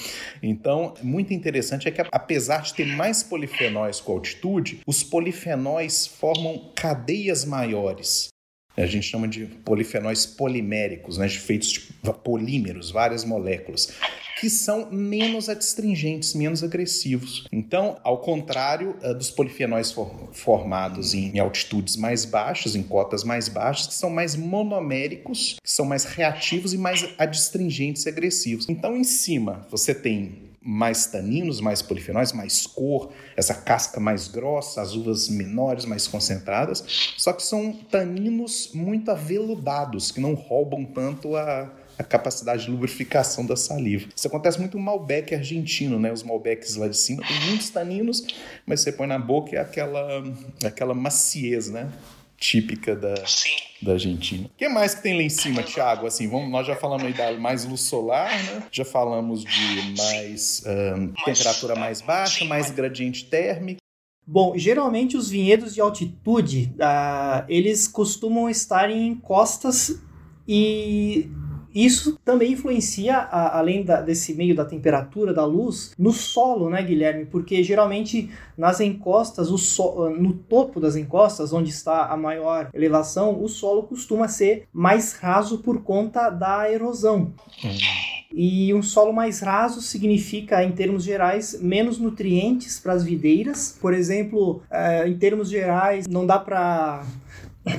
Então, 0.42 0.94
muito 1.02 1.23
interessante 1.32 1.88
é 1.88 1.92
que 1.92 2.02
apesar 2.12 2.64
de 2.64 2.74
ter 2.74 2.88
mais 2.88 3.22
polifenóis 3.22 4.02
com 4.02 4.14
altitude, 4.14 4.82
os 4.88 5.04
polifenóis 5.04 6.08
formam 6.08 6.72
cadeias 6.76 7.46
maiores. 7.46 8.30
A 8.76 8.88
gente 8.88 9.06
chama 9.06 9.28
de 9.28 9.46
polifenóis 9.46 10.26
poliméricos, 10.26 11.20
né, 11.20 11.30
feitos 11.30 11.70
de 11.70 12.14
polímeros, 12.24 12.90
várias 12.90 13.24
moléculas 13.24 13.94
que 14.44 14.50
são 14.50 14.92
menos 14.92 15.48
adstringentes, 15.48 16.34
menos 16.34 16.66
agressivos. 16.66 17.46
Então, 17.50 17.98
ao 18.04 18.18
contrário 18.18 18.98
uh, 19.02 19.14
dos 19.14 19.32
polifenóis 19.32 19.90
for 19.90 20.12
formados 20.34 21.14
em, 21.14 21.40
altitudes 21.40 21.96
mais 21.96 22.26
baixas, 22.26 22.76
em 22.76 22.84
cotas 22.84 23.24
mais 23.24 23.48
baixas, 23.48 23.88
que 23.88 23.94
são 23.94 24.10
mais 24.10 24.36
monoméricos, 24.36 25.56
que 25.64 25.72
são 25.72 25.86
mais 25.86 26.04
reativos 26.04 26.74
e 26.74 26.78
mais 26.78 27.08
adstringentes 27.18 28.06
e 28.06 28.10
agressivos. 28.10 28.68
Então, 28.68 28.98
em 28.98 29.06
cima, 29.06 29.66
você 29.72 29.96
tem 29.96 30.53
mais 30.66 31.06
taninos, 31.08 31.60
mais 31.60 31.82
polifenóis, 31.82 32.32
mais 32.32 32.66
cor, 32.66 33.12
essa 33.36 33.54
casca 33.54 34.00
mais 34.00 34.28
grossa, 34.28 34.82
as 34.82 34.96
uvas 34.96 35.28
menores, 35.28 35.86
mais 35.86 36.08
concentradas, 36.08 37.14
só 37.18 37.34
que 37.34 37.44
são 37.44 37.74
taninos 37.74 38.72
muito 38.74 39.12
aveludados, 39.12 40.12
que 40.12 40.22
não 40.22 40.34
roubam 40.34 40.86
tanto 40.86 41.36
a, 41.36 41.70
a 41.98 42.04
capacidade 42.04 42.66
de 42.66 42.72
lubrificação 42.72 43.46
da 43.46 43.56
saliva. 43.56 44.08
Isso 44.16 44.28
acontece 44.28 44.60
muito 44.60 44.78
no 44.78 44.84
Malbec 44.84 45.36
argentino, 45.36 46.00
né? 46.00 46.12
Os 46.12 46.24
Malbecs 46.24 46.76
lá 46.76 46.88
de 46.88 46.98
cima 46.98 47.22
tem 47.28 47.40
muitos 47.48 47.70
taninos, 47.70 48.26
mas 48.66 48.82
você 48.82 48.92
põe 48.92 49.08
na 49.08 49.20
boca 49.20 49.56
é 49.56 49.60
aquela, 49.60 50.24
aquela 50.66 50.94
maciez, 50.94 51.70
né? 51.70 51.92
Típica 52.44 52.94
da, 52.94 53.14
da 53.82 53.94
Argentina. 53.94 54.48
O 54.48 54.58
que 54.58 54.68
mais 54.68 54.94
que 54.94 55.02
tem 55.02 55.16
lá 55.16 55.24
em 55.24 55.30
cima, 55.30 55.64
Thiago? 55.64 56.06
Assim, 56.06 56.28
vamos, 56.28 56.52
nós 56.52 56.68
já 56.68 56.76
falamos 56.76 57.06
aí 57.06 57.14
da 57.14 57.32
mais 57.40 57.64
luz 57.64 57.80
solar, 57.80 58.30
né? 58.44 58.64
Já 58.70 58.84
falamos 58.84 59.46
de 59.46 59.96
mais 59.98 60.62
um, 60.68 61.08
temperatura 61.24 61.74
mais 61.74 62.02
baixa, 62.02 62.44
mais 62.44 62.70
gradiente 62.70 63.24
térmico. 63.24 63.80
Bom, 64.28 64.58
geralmente 64.58 65.16
os 65.16 65.30
vinhedos 65.30 65.74
de 65.74 65.80
altitude, 65.80 66.76
uh, 66.76 67.46
eles 67.48 67.88
costumam 67.88 68.50
estar 68.50 68.92
em 68.92 69.16
costas 69.16 70.02
e 70.46 71.30
isso 71.74 72.20
também 72.24 72.54
influencia, 72.54 73.18
a, 73.18 73.58
além 73.58 73.84
da, 73.84 74.02
desse 74.02 74.34
meio 74.34 74.56
da 74.56 74.66
temperatura, 74.66 75.34
da 75.34 75.46
luz, 75.46 75.94
no 75.98 76.12
solo, 76.12 76.70
né, 76.70 76.82
Guilherme? 76.84 77.26
Porque 77.26 77.64
geralmente 77.64 78.30
nas 78.58 78.80
encostas, 78.80 79.48
so, 79.48 80.10
no 80.10 80.34
topo 80.34 80.80
das 80.80 80.96
encostas, 80.96 81.54
onde 81.54 81.70
está 81.70 82.08
a 82.08 82.18
maior 82.18 82.70
elevação, 82.74 83.42
o 83.42 83.48
solo 83.48 83.84
costuma 83.84 84.28
ser 84.28 84.68
mais 84.72 85.14
raso 85.14 85.60
por 85.60 85.82
conta 85.84 86.30
da 86.30 86.72
erosão. 86.72 87.34
E 88.32 88.74
um 88.74 88.82
solo 88.82 89.14
mais 89.14 89.42
raso 89.42 89.80
significa, 89.82 90.64
em 90.64 90.72
termos 90.72 91.04
gerais, 91.04 91.60
menos 91.62 92.00
nutrientes 92.00 92.80
para 92.80 92.94
as 92.94 93.04
videiras. 93.04 93.78
Por 93.80 93.94
exemplo, 93.94 94.64
eh, 94.72 95.08
em 95.08 95.16
termos 95.18 95.50
gerais, 95.50 96.08
não 96.08 96.26
dá 96.26 96.40
para 96.40 97.06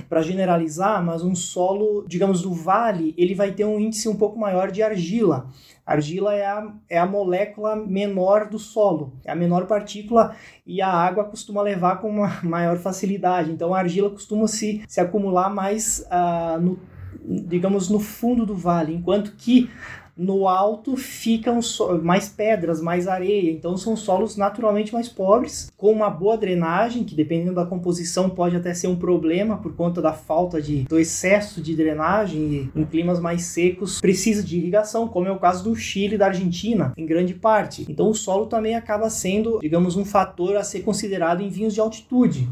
para 0.09 0.23
generalizar, 0.23 1.05
mas 1.05 1.23
um 1.23 1.35
solo, 1.35 2.05
digamos, 2.09 2.43
do 2.43 2.53
vale, 2.53 3.15
ele 3.19 3.35
vai 3.35 3.53
ter 3.53 3.65
um 3.65 3.79
índice 3.79 4.09
um 4.09 4.17
pouco 4.17 4.39
maior 4.39 4.71
de 4.71 4.83
argila. 4.83 5.49
argila 5.85 6.35
é 6.35 6.47
a, 6.47 6.73
é 6.89 6.99
a 6.99 7.07
molécula 7.07 7.77
menor 7.77 8.49
do 8.49 8.59
solo, 8.59 9.13
é 9.25 9.31
a 9.31 9.37
menor 9.37 9.67
partícula 9.67 10.35
e 10.67 10.81
a 10.81 10.89
água 10.89 11.25
costuma 11.25 11.61
levar 11.61 12.01
com 12.01 12.09
uma 12.09 12.41
maior 12.43 12.79
facilidade. 12.79 13.51
Então 13.51 13.75
a 13.75 13.79
argila 13.79 14.11
costuma 14.11 14.49
se, 14.49 14.83
se 14.89 15.01
acumular 15.01 15.51
mais 15.51 16.07
uh, 16.07 16.61
no 16.61 16.79
digamos, 17.27 17.89
no 17.89 18.01
fundo 18.01 18.45
do 18.45 18.55
vale, 18.55 18.93
enquanto 18.95 19.33
que 19.37 19.71
no 20.17 20.47
alto 20.47 20.97
ficam 20.97 21.61
mais 22.03 22.29
pedras, 22.29 22.81
mais 22.81 23.09
areia, 23.09 23.51
então 23.51 23.77
são 23.77 23.97
solos 23.97 24.37
naturalmente 24.37 24.93
mais 24.93 25.09
pobres, 25.09 25.71
com 25.77 25.93
uma 25.93 26.09
boa 26.09 26.37
drenagem, 26.37 27.05
que 27.05 27.15
dependendo 27.15 27.55
da 27.55 27.67
composição 27.67 28.31
pode 28.31 28.57
até 28.57 28.73
ser 28.75 28.87
um 28.87 28.97
problema 28.97 29.59
por 29.59 29.75
conta 29.75 30.01
da 30.01 30.13
falta 30.13 30.61
de 30.61 30.83
do 30.85 30.99
excesso 30.99 31.61
de 31.61 31.75
drenagem 31.75 32.71
em 32.75 32.85
climas 32.85 33.19
mais 33.21 33.43
secos 33.43 34.01
precisa 34.01 34.43
de 34.43 34.59
irrigação, 34.59 35.09
como 35.09 35.27
é 35.27 35.33
o 35.33 35.39
caso 35.39 35.65
do 35.65 35.75
Chile 35.75 36.15
e 36.15 36.19
da 36.19 36.27
Argentina, 36.27 36.93
em 36.97 37.07
grande 37.07 37.35
parte. 37.35 37.87
Então 37.89 38.09
o 38.09 38.15
solo 38.15 38.47
também 38.47 38.75
acaba 38.75 39.11
sendo, 39.11 39.59
digamos, 39.61 39.97
um 39.97 40.05
fator 40.05 40.57
a 40.57 40.63
ser 40.63 40.81
considerado 40.81 41.43
em 41.43 41.49
vinhos 41.49 41.75
de 41.75 41.81
altitude. 41.81 42.49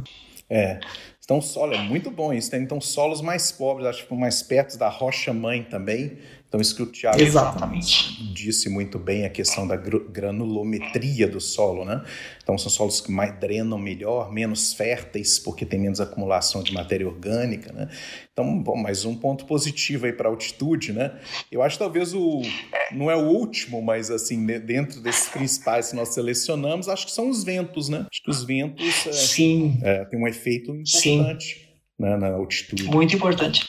É. 0.49 0.81
Então, 1.25 1.41
solo 1.41 1.73
é 1.73 1.79
muito 1.79 2.11
bom 2.11 2.33
isso. 2.33 2.53
Né? 2.53 2.59
então 2.59 2.79
solos 2.81 3.23
mais 3.23 3.51
pobres, 3.51 3.87
acho 3.87 4.07
que 4.07 4.15
mais 4.15 4.43
perto 4.43 4.77
da 4.77 4.89
rocha 4.89 5.33
mãe 5.33 5.63
também. 5.63 6.19
Então, 6.53 6.61
isso 6.61 6.77
que 6.77 6.83
o 6.83 6.87
Thiago 6.87 7.19
Exatamente. 7.19 8.31
disse 8.35 8.69
muito 8.69 8.99
bem, 8.99 9.25
a 9.25 9.31
questão 9.31 9.67
da 9.67 9.75
granulometria 9.75 11.27
do 11.27 11.41
solo, 11.41 11.83
né? 11.83 12.05
Então, 12.43 12.59
são 12.59 12.71
solos 12.71 13.01
que 13.01 13.11
mais 13.11 13.41
drenam 13.41 13.79
melhor, 13.79 14.31
menos 14.31 14.75
férteis, 14.75 15.39
porque 15.39 15.65
tem 15.65 15.81
menos 15.81 15.99
acumulação 15.99 16.63
de 16.63 16.75
matéria 16.75 17.09
orgânica, 17.09 17.73
né? 17.73 17.89
Então, 18.31 18.63
bom, 18.63 18.77
mais 18.77 19.07
um 19.07 19.15
ponto 19.15 19.47
positivo 19.47 20.05
aí 20.05 20.13
para 20.13 20.29
a 20.29 20.31
altitude, 20.31 20.93
né? 20.93 21.19
Eu 21.51 21.63
acho 21.63 21.77
que 21.77 21.85
talvez 21.85 22.13
o. 22.13 22.43
Não 22.93 23.11
é 23.11 23.17
o 23.17 23.31
último, 23.31 23.81
mas 23.81 24.11
assim, 24.11 24.45
dentro 24.45 25.01
desses 25.01 25.31
principais 25.31 25.89
que 25.89 25.97
nós 25.97 26.11
selecionamos, 26.11 26.87
acho 26.87 27.07
que 27.07 27.13
são 27.13 27.31
os 27.31 27.43
ventos, 27.43 27.89
né? 27.89 28.07
Acho 28.13 28.23
que 28.23 28.31
os 28.31 28.45
ventos 28.45 29.07
é, 29.07 29.13
Sim. 29.13 29.79
É, 29.83 30.05
têm 30.05 30.21
um 30.21 30.29
efeito 30.29 30.71
importante 30.77 31.67
né, 31.99 32.15
na 32.19 32.29
altitude. 32.29 32.85
Muito 32.85 33.17
importante. 33.17 33.65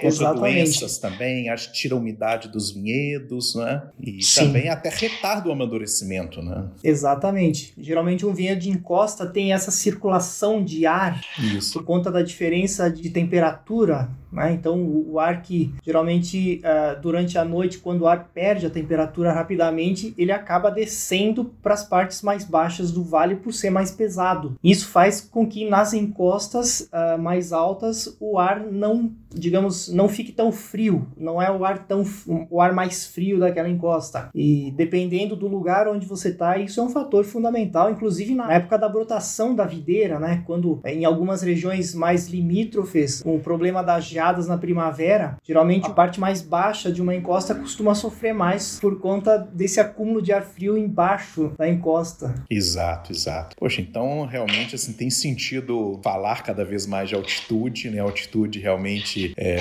Contra 0.00 0.32
doenças 0.32 0.98
também, 0.98 1.48
acho 1.48 1.70
que 1.70 1.78
tira 1.78 1.94
a 1.94 1.98
umidade 1.98 2.48
dos 2.48 2.70
vinhedos, 2.70 3.54
né? 3.54 3.82
E 4.00 4.22
Sim. 4.22 4.46
também 4.46 4.68
até 4.68 4.90
retarda 4.90 5.48
o 5.48 5.52
amadurecimento, 5.52 6.42
né? 6.42 6.66
Exatamente. 6.82 7.72
Geralmente 7.78 8.26
um 8.26 8.34
vinhedo 8.34 8.60
de 8.60 8.70
encosta 8.70 9.26
tem 9.26 9.52
essa 9.52 9.70
circulação 9.70 10.62
de 10.62 10.86
ar 10.86 11.20
Isso. 11.38 11.72
por 11.72 11.84
conta 11.84 12.10
da 12.10 12.22
diferença 12.22 12.90
de 12.90 13.10
temperatura 13.10 14.08
né? 14.34 14.52
Então, 14.52 14.82
o, 14.82 15.18
ar 15.18 15.42
que 15.42 15.72
geralmente 15.84 16.60
uh, 16.60 17.00
durante 17.00 17.38
a 17.38 17.44
noite, 17.44 17.78
quando 17.78 18.02
o 18.02 18.06
ar 18.06 18.30
perde 18.34 18.66
a 18.66 18.70
temperatura 18.70 19.32
rapidamente, 19.32 20.12
ele 20.18 20.32
acaba 20.32 20.70
descendo 20.70 21.44
para 21.62 21.74
as 21.74 21.84
partes 21.84 22.20
mais 22.22 22.44
baixas 22.44 22.90
do 22.90 23.02
vale 23.02 23.36
por 23.36 23.52
ser 23.52 23.70
mais 23.70 23.90
pesado. 23.90 24.56
Isso 24.62 24.88
faz 24.88 25.20
com 25.20 25.46
que 25.46 25.68
nas 25.68 25.92
encostas 25.92 26.90
uh, 26.92 27.18
mais 27.18 27.52
altas 27.52 28.16
o 28.20 28.38
ar 28.38 28.60
não, 28.60 29.12
digamos, 29.32 29.88
não 29.88 30.08
fique 30.08 30.32
tão 30.32 30.50
frio. 30.50 31.06
Não 31.16 31.40
é 31.40 31.50
o 31.50 31.64
ar 31.64 31.86
tão 31.86 32.04
o 32.50 32.60
ar 32.60 32.72
mais 32.72 33.06
frio 33.06 33.38
daquela 33.38 33.68
encosta. 33.68 34.28
E 34.34 34.72
dependendo 34.76 35.36
do 35.36 35.46
lugar 35.46 35.86
onde 35.88 36.06
você 36.06 36.30
está, 36.30 36.58
isso 36.58 36.80
é 36.80 36.82
um 36.82 36.90
fator 36.90 37.24
fundamental, 37.24 37.90
inclusive 37.90 38.34
na 38.34 38.52
época 38.52 38.76
da 38.76 38.88
brotação 38.88 39.54
da 39.54 39.64
videira, 39.64 40.18
né? 40.18 40.42
Quando 40.46 40.80
em 40.84 41.04
algumas 41.04 41.42
regiões 41.42 41.94
mais 41.94 42.28
limítrofes, 42.28 43.22
o 43.24 43.38
problema 43.38 43.82
da 43.82 44.00
geada 44.00 44.23
geadas 44.24 44.48
na 44.48 44.56
primavera, 44.56 45.36
geralmente 45.44 45.86
a 45.86 45.90
parte 45.90 46.18
mais 46.18 46.40
baixa 46.40 46.90
de 46.90 47.02
uma 47.02 47.14
encosta 47.14 47.54
costuma 47.54 47.94
sofrer 47.94 48.32
mais 48.32 48.78
por 48.80 48.98
conta 48.98 49.38
desse 49.38 49.78
acúmulo 49.80 50.22
de 50.22 50.32
ar 50.32 50.42
frio 50.42 50.76
embaixo 50.76 51.52
da 51.58 51.68
encosta. 51.68 52.34
Exato, 52.48 53.12
exato. 53.12 53.56
Poxa, 53.56 53.80
então 53.80 54.24
realmente 54.24 54.74
assim 54.74 54.92
tem 54.92 55.10
sentido 55.10 56.00
falar 56.02 56.42
cada 56.42 56.64
vez 56.64 56.86
mais 56.86 57.08
de 57.08 57.14
altitude, 57.14 57.90
né? 57.90 58.00
Altitude 58.00 58.58
realmente 58.58 59.34
é, 59.36 59.56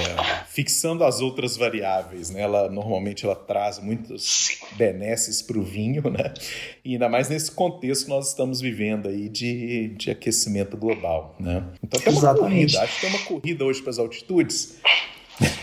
fixando 0.47 1.03
as 1.03 1.19
outras 1.19 1.57
variáveis, 1.57 2.29
né? 2.29 2.41
Ela 2.41 2.69
normalmente 2.69 3.25
ela 3.25 3.35
traz 3.35 3.79
muitos 3.79 4.59
benesses 4.77 5.41
para 5.41 5.57
o 5.57 5.63
vinho, 5.63 6.09
né? 6.09 6.33
E 6.85 6.93
ainda 6.93 7.09
mais 7.09 7.27
nesse 7.29 7.51
contexto 7.51 8.05
que 8.05 8.09
nós 8.09 8.29
estamos 8.29 8.61
vivendo 8.61 9.07
aí 9.07 9.27
de, 9.27 9.89
de 9.89 10.11
aquecimento 10.11 10.77
global, 10.77 11.35
né? 11.39 11.63
Então 11.83 11.99
tem 11.99 12.13
uma 12.13 12.19
Exatamente. 12.19 12.53
corrida, 12.53 12.81
acho 12.81 12.95
que 12.95 13.01
tem 13.01 13.09
uma 13.09 13.25
corrida 13.25 13.65
hoje 13.65 13.81
para 13.81 13.89
as 13.89 13.99
altitudes 13.99 14.52
Tschüss. 14.53 14.73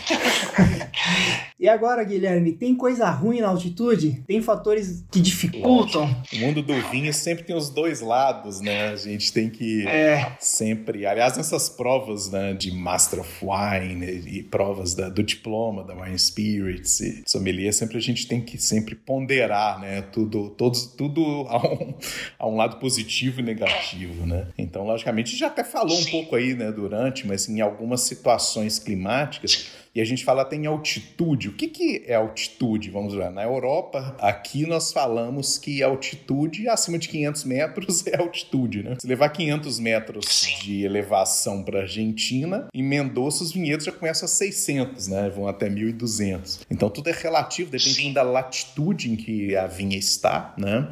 e 1.59 1.67
agora, 1.67 2.03
Guilherme, 2.03 2.53
tem 2.53 2.75
coisa 2.75 3.09
ruim 3.09 3.41
na 3.41 3.47
altitude? 3.47 4.23
Tem 4.27 4.41
fatores 4.41 5.03
que 5.11 5.19
dificultam? 5.19 6.03
O 6.33 6.37
mundo 6.37 6.61
do 6.61 6.73
vinho 6.89 7.13
sempre 7.13 7.43
tem 7.43 7.55
os 7.55 7.69
dois 7.69 8.01
lados, 8.01 8.59
né? 8.61 8.89
A 8.89 8.95
gente 8.95 9.31
tem 9.31 9.49
que 9.49 9.87
é. 9.87 10.35
sempre. 10.39 11.05
Aliás, 11.05 11.37
nessas 11.37 11.69
provas 11.69 12.31
né, 12.31 12.53
de 12.53 12.71
Master 12.71 13.19
of 13.19 13.29
Wine 13.41 14.05
e 14.05 14.43
provas 14.43 14.93
da, 14.95 15.09
do 15.09 15.23
diploma 15.23 15.83
da 15.83 15.93
Wine 15.93 16.17
Spirits 16.17 16.99
e 16.99 17.23
sommelier, 17.25 17.73
sempre 17.73 17.97
a 17.97 18.01
gente 18.01 18.27
tem 18.27 18.41
que 18.41 18.57
sempre 18.57 18.95
ponderar, 18.95 19.79
né? 19.79 20.01
Tudo, 20.01 20.49
todos, 20.51 20.85
tudo 20.85 21.45
a 21.47 21.57
um, 21.57 21.93
a 22.39 22.47
um 22.47 22.55
lado 22.55 22.77
positivo 22.77 23.39
e 23.39 23.43
negativo, 23.43 24.25
né? 24.25 24.47
Então, 24.57 24.85
logicamente, 24.85 25.27
a 25.27 25.31
gente 25.31 25.39
já 25.39 25.47
até 25.47 25.63
falou 25.63 25.97
um 25.97 26.05
pouco 26.05 26.35
aí, 26.35 26.53
né, 26.53 26.71
durante, 26.71 27.27
mas 27.27 27.47
em 27.47 27.61
algumas 27.61 28.01
situações 28.01 28.79
climáticas 28.79 29.80
e 29.93 29.99
a 29.99 30.05
gente 30.05 30.23
fala 30.23 30.43
até 30.43 30.55
em 30.55 30.65
altitude. 30.65 31.49
O 31.49 31.53
que, 31.53 31.67
que 31.67 32.03
é 32.07 32.15
altitude? 32.15 32.89
Vamos 32.89 33.13
ver. 33.13 33.29
Na 33.29 33.43
Europa, 33.43 34.15
aqui 34.19 34.65
nós 34.65 34.93
falamos 34.93 35.57
que 35.57 35.83
altitude 35.83 36.67
acima 36.69 36.97
de 36.97 37.09
500 37.09 37.43
metros 37.43 38.07
é 38.07 38.17
altitude, 38.17 38.83
né? 38.83 38.95
Se 38.99 39.07
levar 39.07 39.29
500 39.29 39.79
metros 39.79 40.41
de 40.63 40.83
elevação 40.83 41.63
para 41.63 41.81
Argentina, 41.81 42.67
em 42.73 42.83
Mendoza 42.83 43.43
os 43.43 43.51
vinhedos 43.51 43.85
já 43.85 43.91
começam 43.91 44.25
a 44.25 44.29
600, 44.29 45.07
né? 45.07 45.29
Vão 45.29 45.47
até 45.47 45.69
1.200. 45.69 46.61
Então 46.69 46.89
tudo 46.89 47.09
é 47.09 47.13
relativo, 47.13 47.69
depende 47.69 48.13
da 48.13 48.23
latitude 48.23 49.11
em 49.11 49.15
que 49.15 49.55
a 49.55 49.67
vinha 49.67 49.97
está, 49.97 50.53
né? 50.57 50.89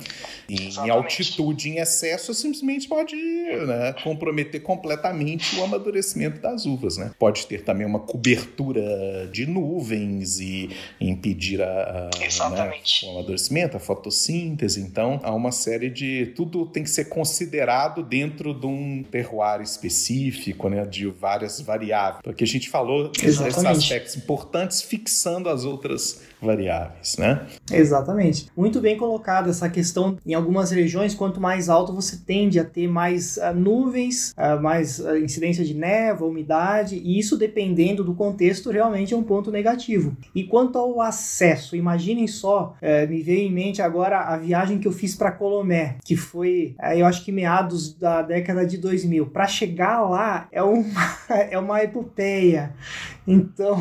E 0.47 0.69
em 0.77 0.89
altitude 0.89 1.69
em 1.69 1.77
excesso 1.77 2.33
simplesmente 2.33 2.87
pode 2.87 3.15
né, 3.15 3.93
comprometer 4.03 4.61
completamente 4.61 5.57
o 5.57 5.63
amadurecimento 5.63 6.41
das 6.41 6.65
uvas, 6.65 6.97
né? 6.97 7.11
Pode 7.17 7.45
ter 7.47 7.63
também 7.63 7.85
uma 7.85 7.99
cobertura 7.99 8.88
de 9.31 9.45
nuvens 9.45 10.39
e 10.39 10.69
impedir 10.99 11.61
a, 11.61 11.65
a 11.65 12.49
né, 12.49 12.73
o 13.03 13.09
amadurecimento, 13.09 13.77
a 13.77 13.79
fotossíntese. 13.79 14.81
Então, 14.81 15.19
há 15.23 15.33
uma 15.33 15.51
série 15.51 15.89
de. 15.89 16.27
Tudo 16.35 16.65
tem 16.65 16.83
que 16.83 16.89
ser 16.89 17.05
considerado 17.05 18.03
dentro 18.03 18.53
de 18.53 18.65
um 18.65 19.03
terroir 19.03 19.61
específico, 19.61 20.69
né, 20.69 20.85
de 20.85 21.07
várias 21.07 21.59
variáveis. 21.61 22.21
Porque 22.23 22.43
a 22.43 22.47
gente 22.47 22.69
falou 22.69 23.09
desses 23.09 23.39
aspectos 23.39 24.15
importantes, 24.15 24.81
fixando 24.81 25.49
as 25.49 25.65
outras 25.65 26.28
variáveis, 26.41 27.17
né? 27.17 27.45
Exatamente. 27.71 28.47
Muito 28.55 28.79
bem 28.79 28.97
colocado 28.97 29.49
essa 29.49 29.69
questão. 29.69 30.17
Em 30.25 30.33
algumas 30.33 30.71
regiões, 30.71 31.13
quanto 31.13 31.39
mais 31.39 31.69
alto 31.69 31.93
você 31.93 32.17
tende 32.17 32.59
a 32.59 32.63
ter 32.63 32.87
mais 32.87 33.37
uh, 33.37 33.53
nuvens, 33.53 34.33
uh, 34.37 34.61
mais 34.61 34.99
uh, 34.99 35.17
incidência 35.17 35.63
de 35.63 35.73
névoa, 35.73 36.29
umidade, 36.29 36.95
e 36.95 37.19
isso 37.19 37.37
dependendo 37.37 38.03
do 38.03 38.13
contexto 38.13 38.71
realmente 38.71 39.13
é 39.13 39.17
um 39.17 39.23
ponto 39.23 39.51
negativo. 39.51 40.15
E 40.33 40.43
quanto 40.43 40.77
ao 40.77 41.01
acesso, 41.01 41.75
imaginem 41.75 42.27
só, 42.27 42.75
eh, 42.81 43.05
me 43.07 43.21
veio 43.21 43.47
em 43.47 43.51
mente 43.51 43.81
agora 43.81 44.19
a 44.19 44.37
viagem 44.37 44.79
que 44.79 44.87
eu 44.87 44.91
fiz 44.91 45.15
para 45.15 45.31
Colomé, 45.31 45.97
que 46.03 46.15
foi, 46.15 46.75
eu 46.95 47.05
acho 47.05 47.23
que 47.23 47.31
meados 47.31 47.93
da 47.93 48.21
década 48.21 48.65
de 48.65 48.77
2000. 48.77 49.27
Para 49.27 49.47
chegar 49.47 50.01
lá 50.01 50.47
é 50.51 50.61
uma, 50.61 51.17
é 51.29 51.57
uma 51.57 51.83
epopeia. 51.83 52.73
Então. 53.29 53.77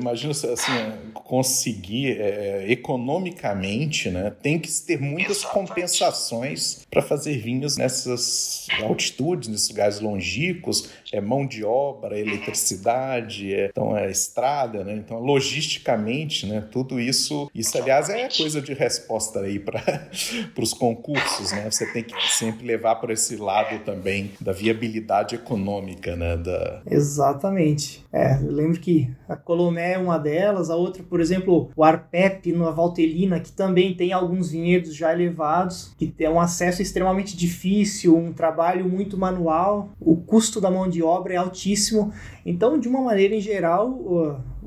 Imagina 0.00 0.30
assim, 0.30 0.72
conseguir 1.12 2.18
é, 2.18 2.64
economicamente, 2.70 4.08
né? 4.08 4.32
Tem 4.42 4.58
que 4.58 4.70
ter 4.82 4.98
muitas 4.98 5.38
Exatamente. 5.38 5.68
compensações 5.68 6.86
para 6.90 7.02
fazer 7.02 7.36
vinhos 7.36 7.76
nessas 7.76 8.66
altitudes, 8.82 9.48
nesses 9.48 9.68
lugares 9.68 10.00
longínquos. 10.00 10.88
É 11.12 11.20
mão 11.20 11.46
de 11.46 11.64
obra, 11.64 12.16
é 12.16 12.20
eletricidade, 12.20 13.52
é, 13.52 13.66
então 13.66 13.96
é 13.96 14.10
estrada, 14.10 14.82
né? 14.82 14.94
Então, 14.94 15.18
logisticamente, 15.18 16.46
né? 16.46 16.66
Tudo 16.70 16.98
isso, 16.98 17.50
isso 17.54 17.76
aliás 17.76 18.08
é 18.08 18.28
coisa 18.34 18.62
de 18.62 18.72
resposta 18.72 19.40
aí 19.40 19.58
para 19.58 20.08
os 20.58 20.72
concursos, 20.72 21.52
né? 21.52 21.70
Você 21.70 21.84
tem 21.92 22.02
que 22.02 22.14
sempre 22.32 22.66
levar 22.66 22.96
para 22.96 23.12
esse 23.12 23.36
lado 23.36 23.84
também 23.84 24.32
da 24.40 24.52
viabilidade 24.52 25.34
econômica, 25.34 26.16
né? 26.16 26.38
Da... 26.38 26.80
Exatamente. 26.90 28.02
É, 28.12 28.38
eu 28.42 28.50
lembro 28.50 28.77
porque 28.78 29.10
a 29.28 29.36
Colomé 29.36 29.94
é 29.94 29.98
uma 29.98 30.16
delas, 30.16 30.70
a 30.70 30.76
outra, 30.76 31.02
por 31.02 31.20
exemplo, 31.20 31.70
o 31.76 31.82
Arpep 31.84 32.52
na 32.52 32.70
Valtelina, 32.70 33.40
que 33.40 33.52
também 33.52 33.92
tem 33.94 34.12
alguns 34.12 34.52
vinhedos 34.52 34.94
já 34.94 35.12
elevados, 35.12 35.92
que 35.98 36.06
tem 36.06 36.28
um 36.28 36.40
acesso 36.40 36.80
extremamente 36.80 37.36
difícil, 37.36 38.16
um 38.16 38.32
trabalho 38.32 38.88
muito 38.88 39.18
manual, 39.18 39.90
o 40.00 40.16
custo 40.16 40.60
da 40.60 40.70
mão 40.70 40.88
de 40.88 41.02
obra 41.02 41.34
é 41.34 41.36
altíssimo. 41.36 42.12
Então, 42.46 42.78
de 42.78 42.88
uma 42.88 43.02
maneira 43.02 43.34
em 43.34 43.40
geral, 43.40 43.90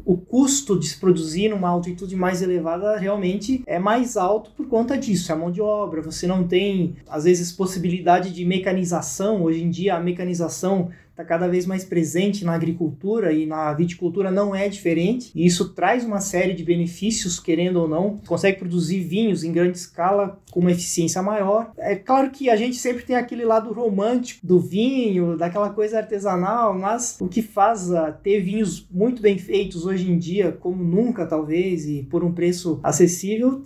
o 0.04 0.18
custo 0.18 0.78
de 0.78 0.88
se 0.88 1.00
produzir 1.00 1.50
numa 1.50 1.70
altitude 1.70 2.16
mais 2.16 2.42
elevada 2.42 2.98
realmente 2.98 3.64
é 3.66 3.80
mais 3.80 4.18
alto 4.18 4.52
por 4.52 4.68
conta 4.68 4.98
disso, 4.98 5.32
é 5.32 5.36
a 5.36 5.38
mão 5.38 5.52
de 5.52 5.62
obra. 5.62 6.02
Você 6.02 6.28
não 6.28 6.48
tem, 6.48 6.96
às 7.08 7.24
vezes, 7.24 7.52
possibilidade 7.52 8.32
de 8.32 8.44
mecanização. 8.44 9.44
Hoje 9.44 9.64
em 9.64 9.70
dia, 9.70 9.96
a 9.96 10.00
mecanização 10.00 10.90
está 11.22 11.26
cada 11.26 11.48
vez 11.48 11.66
mais 11.66 11.84
presente 11.84 12.44
na 12.44 12.54
agricultura 12.54 13.32
e 13.32 13.46
na 13.46 13.72
viticultura 13.74 14.32
não 14.32 14.56
é 14.56 14.68
diferente. 14.68 15.32
E 15.36 15.46
isso 15.46 15.70
traz 15.70 16.04
uma 16.04 16.20
série 16.20 16.54
de 16.54 16.64
benefícios, 16.64 17.40
querendo 17.40 17.78
ou 17.78 17.88
não. 17.88 18.20
Consegue 18.28 18.60
produzir 18.60 19.00
vinhos 19.02 19.44
em 19.44 19.52
grande 19.52 19.78
escala 19.78 20.40
com 20.52 20.60
uma 20.60 20.72
eficiência 20.72 21.22
maior. 21.22 21.72
É 21.78 21.96
claro 21.96 22.32
que 22.32 22.50
a 22.50 22.56
gente 22.56 22.76
sempre 22.76 23.04
tem 23.04 23.16
aquele 23.16 23.46
lado 23.46 23.72
romântico 23.72 24.46
do 24.46 24.60
vinho, 24.60 25.38
daquela 25.38 25.70
coisa 25.70 25.98
artesanal, 25.98 26.78
mas 26.78 27.18
o 27.20 27.28
que 27.28 27.42
faz 27.42 27.90
ter 28.24 28.42
vinhos 28.42 28.88
muito 28.92 29.22
bem 29.22 29.38
feitos 29.38 29.86
hoje 29.86 30.12
em 30.12 30.18
dia, 30.18 30.52
como 30.52 30.84
nunca 30.84 31.26
talvez, 31.26 31.86
e 31.86 32.04
por 32.10 32.24
um 32.24 32.32
preço 32.32 32.80
acessível, 32.84 33.64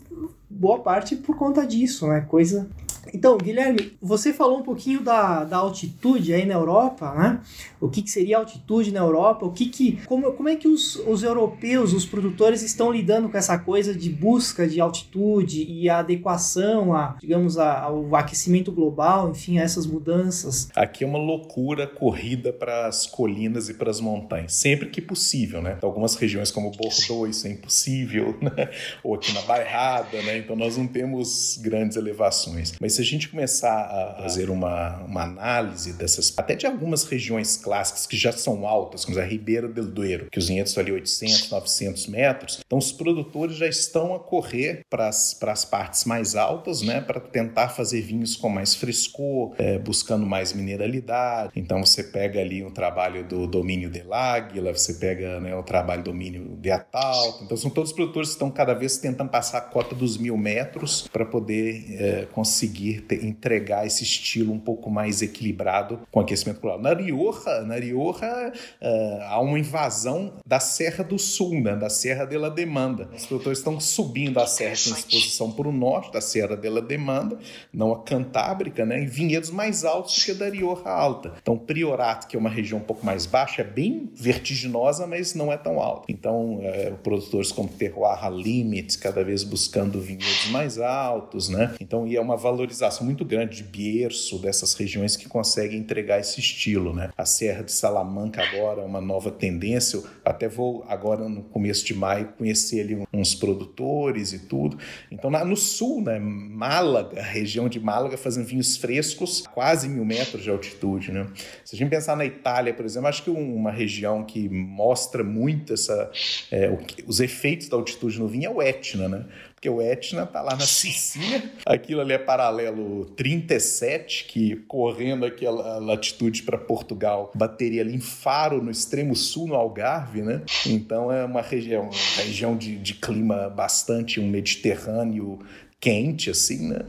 boa 0.49 0.79
parte 0.79 1.15
por 1.15 1.35
conta 1.35 1.65
disso, 1.65 2.07
né? 2.07 2.21
Coisa 2.21 2.67
então, 3.13 3.37
Guilherme, 3.37 3.97
você 4.01 4.33
falou 4.33 4.59
um 4.59 4.63
pouquinho 4.63 5.01
da, 5.01 5.43
da 5.43 5.57
altitude 5.57 6.33
aí 6.33 6.45
na 6.45 6.53
Europa, 6.55 7.13
né? 7.13 7.39
O 7.85 7.89
que, 7.89 8.01
que 8.01 8.09
seria 8.09 8.37
altitude 8.37 8.91
na 8.91 8.99
Europa? 8.99 9.45
O 9.45 9.51
que 9.51 9.67
que, 9.67 9.99
como, 10.05 10.31
como 10.33 10.49
é 10.49 10.55
que 10.55 10.67
os, 10.67 10.95
os 10.95 11.21
europeus, 11.23 11.93
os 11.93 12.05
produtores, 12.05 12.61
estão 12.61 12.91
lidando 12.91 13.29
com 13.29 13.37
essa 13.37 13.57
coisa 13.59 13.93
de 13.93 14.09
busca 14.09 14.67
de 14.67 14.81
altitude 14.81 15.63
e 15.63 15.87
a 15.89 15.99
adequação 15.99 16.93
a, 16.93 17.17
digamos, 17.19 17.57
a, 17.57 17.81
ao 17.81 18.15
aquecimento 18.15 18.71
global, 18.71 19.29
enfim, 19.29 19.59
a 19.59 19.63
essas 19.63 19.85
mudanças? 19.85 20.69
Aqui 20.75 21.03
é 21.03 21.07
uma 21.07 21.19
loucura 21.19 21.85
corrida 21.85 22.51
para 22.51 22.87
as 22.87 23.05
colinas 23.05 23.69
e 23.69 23.73
para 23.73 23.91
as 23.91 23.99
montanhas, 23.99 24.53
sempre 24.53 24.89
que 24.89 25.01
possível, 25.01 25.61
né? 25.61 25.77
Algumas 25.81 26.15
regiões 26.15 26.49
como 26.49 26.71
Bordeaux 26.71 27.29
isso 27.29 27.47
é 27.47 27.51
impossível, 27.51 28.35
né? 28.41 28.69
Ou 29.03 29.15
aqui 29.15 29.31
na 29.33 29.41
Bairrada, 29.41 30.21
né? 30.23 30.39
Então 30.39 30.55
nós 30.55 30.75
não 30.75 30.87
temos 30.87 31.59
grandes 31.61 31.97
elevações. 31.97 32.73
Mas 32.79 32.93
se 32.93 33.01
a 33.01 33.05
gente 33.05 33.29
começar 33.29 33.75
a 33.75 34.23
fazer 34.23 34.49
uma, 34.49 34.97
uma 35.03 35.23
análise 35.23 35.93
dessas, 35.93 36.33
até 36.35 36.55
de 36.55 36.65
algumas 36.65 37.03
regiões 37.03 37.57
clássicas 37.75 38.07
que 38.07 38.15
já 38.15 38.31
são 38.31 38.65
altas, 38.65 39.03
como 39.03 39.19
a 39.19 39.23
Ribeira 39.23 39.67
del 39.67 39.87
Duero, 39.87 40.27
que 40.31 40.39
os 40.39 40.47
vinhedos 40.47 40.71
estão 40.71 40.81
ali 40.81 40.93
800, 40.93 41.49
900 41.49 42.07
metros, 42.07 42.61
então 42.65 42.77
os 42.77 42.91
produtores 42.91 43.57
já 43.57 43.67
estão 43.67 44.15
a 44.15 44.19
correr 44.19 44.81
para 44.89 45.09
as 45.09 45.65
partes 45.65 46.05
mais 46.05 46.35
altas, 46.35 46.81
né, 46.81 47.01
para 47.01 47.19
tentar 47.19 47.69
fazer 47.69 48.01
vinhos 48.01 48.35
com 48.35 48.47
mais 48.47 48.73
frescor, 48.73 49.53
é, 49.57 49.77
buscando 49.77 50.25
mais 50.25 50.53
mineralidade. 50.53 51.51
Então 51.55 51.83
você 51.83 52.03
pega 52.03 52.39
ali 52.39 52.63
o 52.63 52.71
trabalho 52.71 53.27
do 53.27 53.45
domínio 53.45 53.89
de 53.89 54.03
Láguila, 54.03 54.71
você 54.71 54.93
pega 54.93 55.39
né, 55.39 55.53
o 55.55 55.63
trabalho 55.63 56.03
do 56.03 56.11
domínio 56.11 56.57
de 56.61 56.71
Atalto. 56.71 57.43
Então 57.43 57.57
são 57.57 57.69
todos 57.69 57.91
produtores 57.91 58.29
que 58.29 58.35
estão 58.35 58.49
cada 58.49 58.73
vez 58.73 58.97
tentando 58.97 59.29
passar 59.29 59.57
a 59.57 59.61
cota 59.61 59.93
dos 59.93 60.17
mil 60.17 60.37
metros 60.37 61.07
para 61.11 61.25
poder 61.25 61.85
é, 61.99 62.27
conseguir 62.31 63.01
ter, 63.01 63.25
entregar 63.25 63.85
esse 63.85 64.03
estilo 64.03 64.53
um 64.53 64.59
pouco 64.59 64.89
mais 64.89 65.21
equilibrado 65.21 65.99
com 66.11 66.19
aquecimento 66.19 66.61
global. 66.61 66.81
Na 66.81 66.93
Rioja, 66.93 67.54
na 67.63 67.75
Rioja 67.75 68.51
uh, 68.81 69.21
há 69.23 69.39
uma 69.39 69.59
invasão 69.59 70.33
da 70.45 70.59
Serra 70.59 71.03
do 71.03 71.17
Sul, 71.17 71.61
né, 71.61 71.75
da 71.75 71.89
Serra 71.89 72.25
de 72.25 72.37
la 72.37 72.49
Demanda. 72.49 73.09
Os 73.15 73.25
produtores 73.25 73.59
estão 73.59 73.79
subindo 73.79 74.39
a 74.39 74.47
serra 74.47 74.71
em 74.71 74.91
exposição 74.91 75.51
para 75.51 75.67
o 75.67 75.71
norte 75.71 76.11
da 76.11 76.21
Serra 76.21 76.55
de 76.55 76.69
la 76.69 76.81
Demanda, 76.81 77.37
não 77.73 77.91
a 77.91 78.03
Cantábrica, 78.03 78.85
né, 78.85 78.99
em 79.01 79.05
vinhedos 79.05 79.49
mais 79.49 79.83
altos 79.83 80.23
que 80.23 80.31
a 80.31 80.33
da 80.33 80.49
Rioja 80.49 80.89
Alta. 80.89 81.33
Então, 81.41 81.57
Priorato, 81.57 82.27
que 82.27 82.35
é 82.35 82.39
uma 82.39 82.49
região 82.49 82.79
um 82.79 82.83
pouco 82.83 83.05
mais 83.05 83.25
baixa, 83.25 83.61
é 83.61 83.65
bem 83.65 84.09
vertiginosa, 84.13 85.07
mas 85.07 85.33
não 85.33 85.51
é 85.51 85.57
tão 85.57 85.79
alta. 85.79 86.05
Então, 86.09 86.59
é, 86.61 86.91
produtores 87.03 87.51
como 87.51 87.69
Terroir 87.69 88.29
Limits, 88.31 88.95
cada 88.95 89.23
vez 89.23 89.43
buscando 89.43 89.99
vinhedos 89.99 90.47
mais 90.49 90.79
altos, 90.79 91.49
né? 91.49 91.75
Então, 91.79 92.07
e 92.07 92.15
é 92.15 92.21
uma 92.21 92.37
valorização 92.37 93.05
muito 93.05 93.23
grande 93.23 93.57
de 93.57 93.63
Bierço, 93.63 94.37
dessas 94.39 94.73
regiões 94.73 95.15
que 95.15 95.27
conseguem 95.27 95.79
entregar 95.79 96.19
esse 96.19 96.39
estilo. 96.39 96.93
Né? 96.93 97.09
A 97.17 97.25
Serra 97.25 97.44
de 97.53 97.71
Salamanca 97.71 98.41
agora 98.41 98.81
uma 98.81 99.01
nova 99.01 99.31
tendência. 99.31 99.97
Eu 99.97 100.05
até 100.23 100.47
vou 100.47 100.85
agora 100.87 101.27
no 101.27 101.43
começo 101.43 101.85
de 101.85 101.93
maio 101.93 102.33
conhecer 102.37 102.81
ali 102.81 103.03
uns 103.13 103.35
produtores 103.35 104.33
e 104.33 104.39
tudo. 104.39 104.77
Então 105.11 105.29
no 105.29 105.55
sul, 105.55 106.01
né, 106.01 106.19
Málaga, 106.19 107.21
região 107.21 107.67
de 107.67 107.79
Málaga, 107.79 108.17
fazendo 108.17 108.45
vinhos 108.45 108.77
frescos, 108.77 109.45
quase 109.53 109.87
mil 109.87 110.05
metros 110.05 110.43
de 110.43 110.49
altitude. 110.49 111.11
Né? 111.11 111.27
Se 111.63 111.75
a 111.75 111.77
gente 111.77 111.89
pensar 111.89 112.15
na 112.15 112.25
Itália, 112.25 112.73
por 112.73 112.85
exemplo, 112.85 113.07
acho 113.07 113.23
que 113.23 113.29
uma 113.29 113.71
região 113.71 114.23
que 114.23 114.47
mostra 114.49 115.23
muito 115.23 115.73
essa, 115.73 116.09
é, 116.51 116.69
os 117.05 117.19
efeitos 117.19 117.69
da 117.69 117.77
altitude 117.77 118.19
no 118.19 118.27
vinho 118.27 118.45
é 118.45 118.49
o 118.49 118.61
Etna, 118.61 119.07
né? 119.07 119.25
Porque 119.65 119.69
o 119.69 119.81
Etna 119.81 120.23
está 120.23 120.41
lá 120.41 120.55
na 120.55 120.65
Sicília. 120.65 121.43
Aquilo 121.65 122.01
ali 122.01 122.13
é 122.13 122.17
paralelo 122.17 123.05
37, 123.15 124.25
que 124.25 124.55
correndo 124.67 125.25
aquela 125.25 125.79
latitude 125.79 126.43
para 126.43 126.57
Portugal, 126.57 127.31
bateria 127.33 127.81
ali 127.81 127.95
em 127.95 127.99
Faro, 127.99 128.61
no 128.61 128.69
extremo 128.69 129.15
sul, 129.15 129.47
no 129.47 129.55
Algarve, 129.55 130.21
né? 130.21 130.41
Então 130.67 131.11
é 131.11 131.25
uma 131.25 131.41
região, 131.41 131.83
uma 131.83 132.23
região 132.23 132.55
de, 132.55 132.77
de 132.77 132.93
clima 132.93 133.49
bastante 133.49 134.19
um 134.19 134.27
mediterrâneo 134.27 135.39
quente, 135.85 136.31
assim, 136.31 136.69
né? 136.69 136.79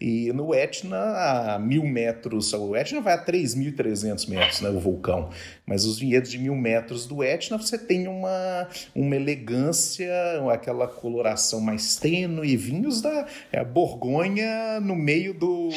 E 0.00 0.32
no 0.32 0.54
Etna, 0.54 0.96
a 0.96 1.58
mil 1.58 1.84
metros, 1.84 2.54
o 2.54 2.74
Etna 2.74 3.02
vai 3.02 3.12
a 3.12 3.22
3.300 3.22 4.26
metros, 4.30 4.62
né? 4.62 4.70
O 4.70 4.80
vulcão. 4.80 5.28
Mas 5.66 5.84
os 5.84 5.98
vinhedos 5.98 6.30
de 6.30 6.38
mil 6.38 6.54
metros 6.54 7.04
do 7.04 7.22
Etna, 7.22 7.58
você 7.58 7.76
tem 7.76 8.08
uma, 8.08 8.66
uma 8.94 9.14
elegância, 9.14 10.10
aquela 10.50 10.88
coloração 10.88 11.60
mais 11.60 11.96
tênue, 11.96 12.56
vinhos 12.56 13.02
da 13.02 13.26
é, 13.52 13.62
Borgonha 13.62 14.80
no 14.80 14.96
meio 14.96 15.34
do, 15.34 15.68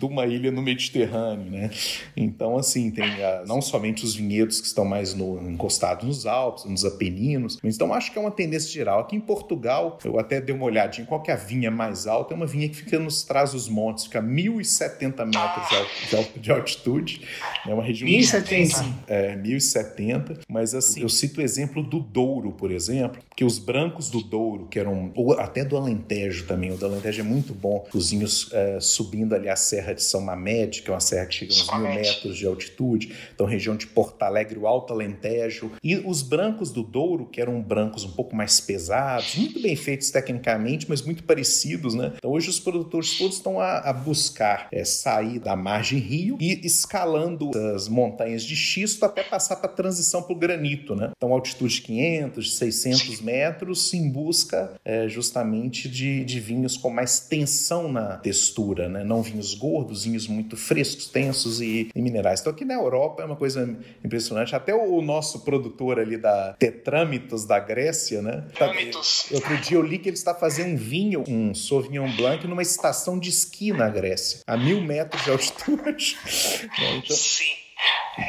de 0.00 0.06
uma 0.06 0.26
ilha 0.26 0.50
no 0.50 0.62
Mediterrâneo, 0.62 1.50
né? 1.50 1.70
Então, 2.16 2.56
assim, 2.56 2.90
tem 2.90 3.22
a, 3.22 3.44
não 3.46 3.60
somente 3.60 4.04
os 4.04 4.14
vinhedos 4.14 4.60
que 4.60 4.66
estão 4.66 4.84
mais 4.84 5.14
no, 5.14 5.50
encostados 5.50 6.04
nos 6.04 6.26
Alpes, 6.26 6.64
nos 6.64 6.84
Apeninos, 6.84 7.58
mas 7.62 7.74
então 7.76 7.92
acho 7.92 8.10
que 8.10 8.18
é 8.18 8.20
uma 8.20 8.30
tendência 8.30 8.70
geral. 8.70 9.00
Aqui 9.00 9.14
em 9.14 9.20
Portugal, 9.20 9.98
eu 10.04 10.18
até 10.18 10.40
dei 10.40 10.54
uma 10.54 10.64
olhadinha, 10.64 11.06
qual 11.06 11.22
que 11.22 11.30
é 11.30 11.34
a 11.34 11.36
vinha 11.36 11.70
mais 11.70 12.06
alta? 12.06 12.34
É 12.34 12.36
uma 12.36 12.46
vinha 12.46 12.68
que 12.68 12.76
fica 12.76 12.98
nos 12.98 13.22
trás 13.22 13.52
dos 13.52 13.68
montes, 13.68 14.04
fica 14.04 14.18
a 14.18 14.22
1.070 14.22 15.24
metros 15.26 16.32
de, 16.32 16.40
de 16.40 16.50
altitude. 16.50 17.22
É 17.66 17.74
uma 17.74 17.82
região... 17.82 18.08
1.070? 18.08 18.84
É, 19.06 19.20
é, 19.20 19.36
1070, 19.36 20.40
mas 20.48 20.74
assim, 20.74 21.02
eu 21.02 21.08
cito 21.08 21.40
o 21.40 21.44
exemplo 21.44 21.82
do 21.82 22.00
Douro, 22.00 22.52
por 22.52 22.70
exemplo, 22.70 23.20
que 23.36 23.44
os 23.44 23.58
brancos 23.58 24.08
do 24.08 24.22
Douro, 24.22 24.66
que 24.66 24.78
eram, 24.78 25.12
ou 25.14 25.38
até 25.38 25.64
do 25.64 25.76
Alentejo 25.76 26.46
também, 26.46 26.72
o 26.72 26.76
do 26.76 26.86
Alentejo 26.86 27.20
é 27.20 27.24
muito 27.24 27.52
bom, 27.52 27.86
os 27.92 28.10
vinhos 28.10 28.50
é, 28.52 28.80
subindo 28.80 29.34
ali 29.34 29.48
a 29.48 29.56
Serra 29.56 29.89
de 29.94 30.02
São 30.02 30.20
Mamede, 30.20 30.82
que 30.82 30.90
é 30.90 30.94
uma 30.94 31.00
serra 31.00 31.26
que 31.26 31.34
chega 31.34 31.52
a 31.52 31.56
uns 31.56 31.70
mil 31.70 31.94
metros 31.94 32.36
de 32.36 32.46
altitude, 32.46 33.14
então 33.34 33.46
região 33.46 33.76
de 33.76 33.86
Porto 33.86 34.22
Alegre, 34.22 34.58
o 34.58 34.66
Alto 34.66 34.92
Alentejo, 34.92 35.72
e 35.82 35.96
os 35.96 36.22
brancos 36.22 36.70
do 36.70 36.82
Douro, 36.82 37.26
que 37.26 37.40
eram 37.40 37.60
brancos 37.60 38.04
um 38.04 38.10
pouco 38.10 38.34
mais 38.34 38.60
pesados, 38.60 39.34
muito 39.36 39.60
bem 39.60 39.76
feitos 39.76 40.10
tecnicamente, 40.10 40.86
mas 40.88 41.02
muito 41.02 41.24
parecidos, 41.24 41.94
né? 41.94 42.12
Então 42.16 42.30
hoje 42.30 42.50
os 42.50 42.60
produtores 42.60 43.16
todos 43.16 43.36
estão 43.36 43.60
a, 43.60 43.78
a 43.78 43.92
buscar 43.92 44.68
é, 44.72 44.84
sair 44.84 45.38
da 45.38 45.56
margem 45.56 45.98
rio 45.98 46.36
e 46.40 46.60
escalando 46.64 47.50
as 47.74 47.88
montanhas 47.88 48.42
de 48.42 48.56
xisto 48.56 49.04
até 49.04 49.22
passar 49.22 49.56
para 49.56 49.70
a 49.70 49.72
transição 49.72 50.22
para 50.22 50.32
o 50.32 50.38
granito, 50.38 50.94
né? 50.94 51.10
Então, 51.16 51.32
altitude 51.32 51.74
de 51.74 51.82
500, 51.82 52.56
600 52.56 53.20
metros 53.20 53.92
em 53.94 54.10
busca 54.10 54.72
é, 54.84 55.08
justamente 55.08 55.88
de, 55.88 56.24
de 56.24 56.40
vinhos 56.40 56.76
com 56.76 56.90
mais 56.90 57.20
tensão 57.20 57.90
na 57.90 58.16
textura, 58.16 58.88
né? 58.88 59.04
Não 59.04 59.22
vinhos 59.22 59.54
gordos, 59.54 59.79
vinhos 59.88 60.26
muito 60.26 60.56
frescos, 60.56 61.06
tensos 61.06 61.60
e, 61.60 61.90
e 61.94 62.02
minerais. 62.02 62.40
Então, 62.40 62.52
aqui 62.52 62.64
na 62.64 62.74
Europa 62.74 63.22
é 63.22 63.26
uma 63.26 63.36
coisa 63.36 63.78
impressionante. 64.04 64.54
Até 64.54 64.74
o, 64.74 65.00
nosso 65.00 65.40
produtor 65.40 65.98
ali 65.98 66.16
da 66.16 66.54
Tetrâmitos 66.58 67.44
da 67.44 67.58
Grécia, 67.58 68.22
né? 68.22 68.44
Tetrâmitos. 68.48 69.26
Outro 69.32 69.56
dia 69.58 69.76
eu 69.76 69.82
li 69.82 69.98
que 69.98 70.08
ele 70.08 70.16
está 70.16 70.34
fazendo 70.34 70.74
um 70.74 70.76
vinho, 70.76 71.24
um 71.26 71.54
Sauvignon 71.54 72.10
Blanc, 72.16 72.46
numa 72.46 72.62
estação 72.62 73.18
de 73.18 73.30
esqui 73.30 73.72
na 73.72 73.88
Grécia, 73.88 74.40
a 74.46 74.56
mil 74.56 74.80
metros 74.80 75.24
de 75.24 75.30
altitude. 75.30 76.16
então, 76.98 77.16
Sim. 77.16 77.44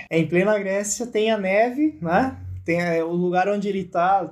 Em 0.10 0.28
plena 0.28 0.58
Grécia 0.58 1.06
tem 1.06 1.32
a 1.32 1.38
neve, 1.38 1.98
né? 2.02 2.38
Tem 2.65 2.82
é, 2.82 3.04
o 3.04 3.12
lugar 3.12 3.47
onde 3.50 3.67
ele 3.67 3.84
tá 3.84 4.30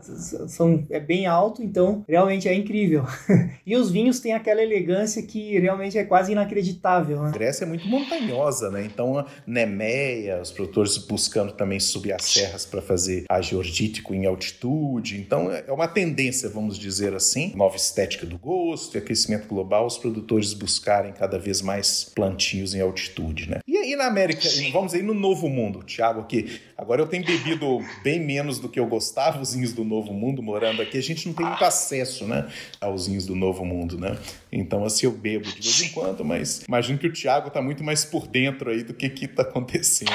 são, 0.48 0.86
é 0.90 1.00
bem 1.00 1.26
alto, 1.26 1.64
então 1.64 2.04
realmente 2.08 2.48
é 2.48 2.54
incrível. 2.54 3.04
e 3.66 3.76
os 3.76 3.92
vinhos 3.92 4.20
têm 4.20 4.34
aquela 4.34 4.62
elegância 4.62 5.22
que 5.24 5.60
realmente 5.60 5.98
é 5.98 6.04
quase 6.04 6.32
inacreditável. 6.32 7.22
Né? 7.22 7.30
A 7.30 7.32
Grécia 7.32 7.66
é 7.66 7.68
muito 7.68 7.88
montanhosa, 7.88 8.70
né? 8.70 8.86
Então, 8.86 9.26
Nemeia, 9.46 10.42
os 10.42 10.52
produtores 10.52 10.98
buscando 10.98 11.54
também 11.54 11.80
subir 11.80 12.14
as 12.14 12.24
serras 12.24 12.66
para 12.66 12.82
fazer 12.82 13.26
a 13.30 13.42
georgítico 13.42 14.14
em 14.14 14.26
altitude. 14.26 15.20
Então, 15.20 15.52
é 15.52 15.72
uma 15.72 15.88
tendência, 15.88 16.50
vamos 16.50 16.78
dizer 16.78 17.14
assim, 17.14 17.54
nova 17.56 17.76
estética 17.76 18.26
do 18.26 18.38
gosto 18.38 18.96
e 18.96 18.98
aquecimento 18.98 19.48
global, 19.48 19.86
os 19.86 19.98
produtores 19.98 20.54
buscarem 20.54 21.12
cada 21.14 21.38
vez 21.38 21.62
mais 21.62 22.12
plantios 22.16 22.74
em 22.74 22.82
altitude, 22.82 23.50
né? 23.50 23.60
E 23.84 23.96
na 23.96 24.06
América, 24.06 24.48
vamos 24.72 24.94
aí 24.94 25.02
no 25.02 25.14
Novo 25.14 25.48
Mundo, 25.48 25.84
Thiago, 25.84 26.22
aqui. 26.22 26.60
Agora 26.78 27.02
eu 27.02 27.08
tenho 27.08 27.26
bebido 27.26 27.80
bem 28.04 28.20
menos 28.20 28.60
do 28.60 28.68
que 28.68 28.80
eu 28.80 28.86
gostava 28.86 29.42
os 29.42 29.54
vinhos 29.54 29.74
do 29.74 29.84
Novo 29.84 30.14
Mundo 30.14 30.44
morando 30.44 30.82
aqui. 30.82 30.98
A 30.98 31.02
gente 31.02 31.28
não 31.28 31.34
tem 31.34 31.46
muito 31.46 31.64
acesso, 31.64 32.26
né, 32.26 32.48
aos 32.80 33.08
vinhos 33.08 33.26
do 33.26 33.36
Novo 33.36 33.66
Mundo, 33.66 33.98
né? 33.98 34.18
Então 34.52 34.84
assim 34.84 35.06
eu 35.06 35.12
bebo 35.12 35.46
de 35.46 35.62
vez 35.62 35.82
em 35.82 35.90
quando, 35.90 36.24
mas 36.26 36.64
imagino 36.68 37.00
que 37.00 37.08
o 37.08 37.14
Thiago 37.14 37.50
tá 37.50 37.62
muito 37.62 37.84
mais 37.84 38.04
por 38.04 38.28
dentro 38.28 38.70
aí 38.70 38.84
do 38.84 38.94
que 38.94 39.10
que 39.10 39.28
tá 39.28 39.44
acontecendo. 39.44 40.12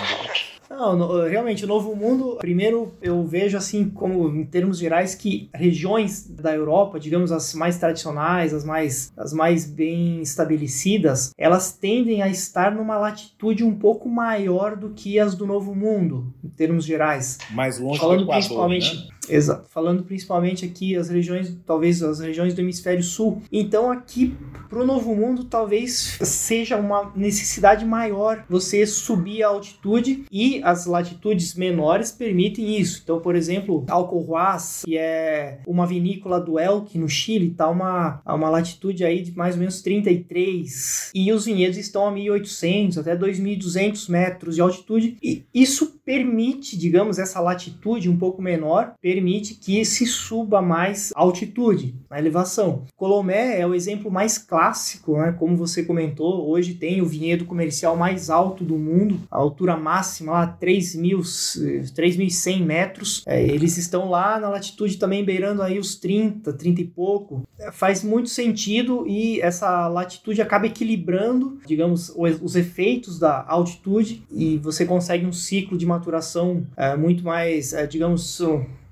Não, 0.68 0.96
no, 0.96 1.26
realmente, 1.26 1.64
o 1.64 1.68
Novo 1.68 1.94
Mundo, 1.94 2.36
primeiro 2.38 2.94
eu 3.00 3.24
vejo 3.24 3.56
assim, 3.56 3.88
como 3.88 4.28
em 4.28 4.44
termos 4.44 4.78
gerais, 4.78 5.14
que 5.14 5.48
regiões 5.54 6.26
da 6.28 6.54
Europa, 6.54 6.98
digamos 6.98 7.30
as 7.30 7.54
mais 7.54 7.78
tradicionais, 7.78 8.52
as 8.52 8.64
mais, 8.64 9.12
as 9.16 9.32
mais 9.32 9.66
bem 9.66 10.20
estabelecidas, 10.20 11.32
elas 11.36 11.72
tendem 11.72 12.22
a 12.22 12.28
estar 12.28 12.74
numa 12.74 12.96
latitude 12.96 13.64
um 13.64 13.74
pouco 13.74 14.08
maior 14.08 14.76
do 14.76 14.90
que 14.90 15.18
as 15.18 15.34
do 15.34 15.46
Novo 15.46 15.74
Mundo, 15.74 16.32
em 16.42 16.48
termos 16.48 16.84
gerais. 16.84 17.38
Mais 17.50 17.78
longe 17.78 18.00
Falando 18.00 18.18
do 18.18 18.24
Equador, 18.24 18.40
principalmente, 18.40 18.96
né? 18.96 19.13
Exato. 19.28 19.68
Falando 19.70 20.02
principalmente 20.02 20.64
aqui 20.64 20.96
as 20.96 21.08
regiões, 21.08 21.56
talvez 21.66 22.02
as 22.02 22.20
regiões 22.20 22.54
do 22.54 22.60
hemisfério 22.60 23.02
sul. 23.02 23.42
Então 23.50 23.90
aqui 23.90 24.36
para 24.68 24.80
o 24.80 24.86
Novo 24.86 25.14
Mundo 25.14 25.44
talvez 25.44 26.18
seja 26.22 26.76
uma 26.76 27.12
necessidade 27.14 27.84
maior 27.84 28.44
você 28.48 28.86
subir 28.86 29.42
a 29.42 29.48
altitude 29.48 30.24
e 30.30 30.60
as 30.62 30.86
latitudes 30.86 31.54
menores 31.54 32.10
permitem 32.10 32.78
isso. 32.78 33.00
Então, 33.02 33.20
por 33.20 33.36
exemplo, 33.36 33.84
Alcohuas, 33.88 34.82
que 34.84 34.96
é 34.96 35.60
uma 35.66 35.86
vinícola 35.86 36.40
do 36.40 36.58
Elk 36.58 36.98
no 36.98 37.08
Chile, 37.08 37.48
está 37.48 37.68
uma, 37.68 38.20
uma 38.26 38.50
latitude 38.50 39.04
aí 39.04 39.22
de 39.22 39.36
mais 39.36 39.54
ou 39.54 39.60
menos 39.60 39.82
33 39.82 41.10
e 41.14 41.32
os 41.32 41.44
vinhedos 41.44 41.78
estão 41.78 42.06
a 42.06 42.12
1.800 42.12 42.98
até 42.98 43.16
2.200 43.16 44.10
metros 44.10 44.54
de 44.56 44.60
altitude 44.60 45.16
e 45.22 45.44
isso 45.54 46.00
permite, 46.04 46.76
digamos, 46.76 47.18
essa 47.18 47.40
latitude 47.40 48.08
um 48.08 48.16
pouco 48.16 48.42
menor, 48.42 48.94
permite 49.14 49.54
que 49.54 49.84
se 49.84 50.06
suba 50.06 50.60
mais 50.60 51.12
altitude, 51.14 51.94
a 52.10 52.18
elevação. 52.18 52.82
Colomé 52.96 53.60
é 53.60 53.66
o 53.66 53.72
exemplo 53.72 54.10
mais 54.10 54.38
clássico, 54.38 55.16
né? 55.18 55.30
como 55.38 55.56
você 55.56 55.84
comentou, 55.84 56.50
hoje 56.50 56.74
tem 56.74 57.00
o 57.00 57.06
vinhedo 57.06 57.44
comercial 57.44 57.96
mais 57.96 58.28
alto 58.28 58.64
do 58.64 58.76
mundo, 58.76 59.20
a 59.30 59.36
altura 59.36 59.76
máxima 59.76 60.32
lá 60.32 60.58
3.100 60.60 62.64
metros. 62.64 63.22
É, 63.24 63.40
eles 63.40 63.76
estão 63.76 64.10
lá 64.10 64.40
na 64.40 64.48
latitude 64.48 64.96
também 64.96 65.24
beirando 65.24 65.62
aí 65.62 65.78
os 65.78 65.94
30, 65.94 66.52
30 66.52 66.80
e 66.80 66.84
pouco. 66.84 67.44
É, 67.56 67.70
faz 67.70 68.02
muito 68.02 68.28
sentido 68.28 69.06
e 69.06 69.40
essa 69.40 69.86
latitude 69.86 70.42
acaba 70.42 70.66
equilibrando, 70.66 71.60
digamos, 71.64 72.12
os, 72.16 72.42
os 72.42 72.56
efeitos 72.56 73.20
da 73.20 73.44
altitude 73.46 74.24
e 74.28 74.58
você 74.58 74.84
consegue 74.84 75.24
um 75.24 75.32
ciclo 75.32 75.78
de 75.78 75.86
maturação 75.86 76.66
é, 76.76 76.96
muito 76.96 77.22
mais, 77.22 77.72
é, 77.72 77.86
digamos, 77.86 78.40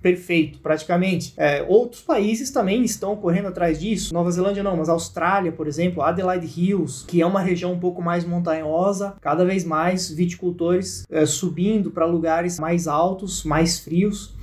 perfeito, 0.02 0.58
praticamente. 0.58 1.32
É, 1.36 1.64
outros 1.66 2.02
países 2.02 2.50
também 2.50 2.84
estão 2.84 3.16
correndo 3.16 3.48
atrás 3.48 3.78
disso. 3.78 4.12
Nova 4.12 4.30
Zelândia 4.30 4.62
não, 4.62 4.76
mas 4.76 4.88
Austrália, 4.88 5.52
por 5.52 5.66
exemplo, 5.66 6.02
Adelaide 6.02 6.46
Hills, 6.46 7.04
que 7.06 7.22
é 7.22 7.26
uma 7.26 7.40
região 7.40 7.72
um 7.72 7.78
pouco 7.78 8.02
mais 8.02 8.24
montanhosa, 8.24 9.14
cada 9.20 9.44
vez 9.44 9.64
mais 9.64 10.10
viticultores 10.10 11.06
é, 11.08 11.24
subindo 11.24 11.90
para 11.90 12.04
lugares 12.04 12.58
mais 12.58 12.88
altos, 12.88 13.44
mais 13.44 13.78
frios. 13.78 14.34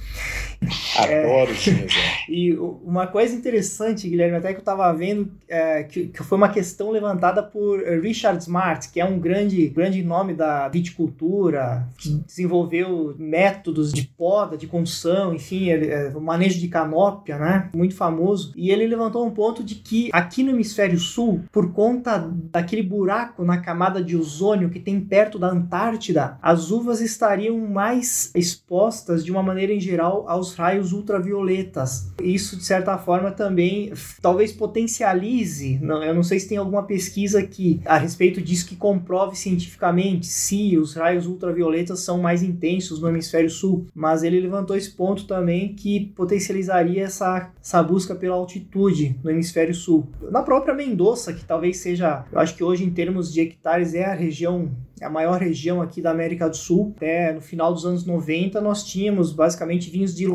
Adoro 0.98 1.52
é, 1.52 1.88
E 2.28 2.54
uma 2.54 3.08
coisa 3.08 3.34
interessante, 3.34 4.10
Guilherme, 4.10 4.38
até 4.38 4.50
que 4.50 4.58
eu 4.58 4.62
estava 4.62 4.92
vendo, 4.94 5.32
é, 5.48 5.84
que, 5.84 6.08
que, 6.08 6.24
foi 6.24 6.38
uma 6.38 6.50
questão 6.50 6.92
levantada 6.92 7.42
por 7.42 7.80
Richard 8.02 8.42
Smart, 8.42 8.90
que 8.90 9.00
é 9.00 9.06
um 9.06 9.20
grande, 9.20 9.68
grande 9.70 10.04
nome 10.04 10.34
da 10.34 10.68
viticultura, 10.68 11.88
que 11.98 12.10
desenvolveu 12.26 13.16
métodos 13.18 13.94
de 13.94 14.04
poda, 14.04 14.58
de 14.58 14.68
condução, 14.68 15.34
enfim, 15.34 15.70
é, 15.70 16.12
o 16.14 16.22
manejo 16.22 16.60
de 16.60 16.68
canópia, 16.68 17.38
né? 17.38 17.70
Muito 17.74 17.96
famoso. 17.96 18.52
E 18.56 18.70
ele 18.70 18.86
levantou 18.86 19.26
um 19.26 19.32
ponto 19.32 19.64
de 19.64 19.76
que 19.76 20.10
aqui 20.12 20.44
no 20.44 20.52
hemisfério 20.52 21.00
sul, 21.00 21.44
por 21.52 21.72
conta 21.72 22.18
daquele 22.52 22.84
buraco 22.84 23.44
na 23.44 23.60
camada 23.60 24.04
de 24.04 24.16
ozônio 24.16 24.70
que 24.70 24.80
tem 24.80 25.00
perto 25.00 25.40
da 25.40 25.48
Antártida, 25.48 26.38
as 26.42 26.70
uvas 26.70 27.00
estariam 27.00 27.58
mais 27.58 28.32
expostas 28.36 29.24
de 29.24 29.32
uma 29.32 29.42
maneira 29.42 29.74
em 29.74 29.80
geral 29.80 29.99
aos 30.00 30.50
os 30.50 30.56
raios 30.56 30.92
ultravioletas. 30.92 32.12
Isso, 32.22 32.58
de 32.58 32.64
certa 32.64 32.98
forma, 32.98 33.32
também 33.32 33.94
talvez 34.22 34.52
potencialize, 34.52 35.80
não, 35.82 36.04
eu 36.04 36.14
não 36.14 36.24
sei 36.24 36.40
se 36.40 36.50
tem 36.50 36.58
alguma 36.58 36.84
pesquisa 36.84 37.42
que 37.44 37.80
a 37.86 37.98
respeito 37.98 38.42
disso 38.42 38.68
que 38.68 38.76
comprove 38.76 39.36
cientificamente 39.36 40.26
se 40.26 40.78
os 40.78 40.94
raios 40.94 41.28
ultravioletas 41.28 42.00
são 42.00 42.20
mais 42.20 42.44
intensos 42.44 43.02
no 43.02 43.10
hemisfério 43.10 43.50
sul, 43.50 43.86
mas 43.94 44.24
ele 44.24 44.40
levantou 44.40 44.76
esse 44.76 44.92
ponto 44.92 45.26
também 45.26 45.74
que 45.74 46.08
potencializaria 46.16 47.04
essa, 47.04 47.52
essa 47.62 47.82
busca 47.84 48.16
pela 48.16 48.36
altitude 48.36 49.16
no 49.24 49.30
hemisfério 49.30 49.74
sul. 49.74 50.08
Na 50.32 50.42
própria 50.42 50.74
Mendoza, 50.74 51.34
que 51.34 51.46
talvez 51.46 51.78
seja, 51.78 52.26
eu 52.32 52.40
acho 52.40 52.56
que 52.56 52.64
hoje 52.64 52.84
em 52.84 52.90
termos 52.90 53.32
de 53.32 53.42
hectares 53.42 53.94
é 53.94 54.06
a 54.06 54.14
região 54.14 54.72
a 55.02 55.10
maior 55.10 55.40
região 55.40 55.82
aqui 55.82 56.02
da 56.02 56.12
América 56.12 56.50
do 56.50 56.56
Sul. 56.56 56.94
Até 56.98 57.34
no 57.34 57.42
final 57.42 57.74
dos 57.74 57.86
anos 57.86 58.06
90 58.06 58.62
nós 58.62 58.84
tínhamos 58.84 59.32
basicamente 59.32 59.90
vinhos 59.90 60.16
de 60.16 60.30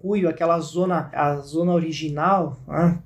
Cuyo, 0.00 0.28
aquela 0.28 0.58
zona, 0.60 1.10
a 1.12 1.36
zona 1.36 1.72
original, 1.72 2.58
né? 2.66 2.98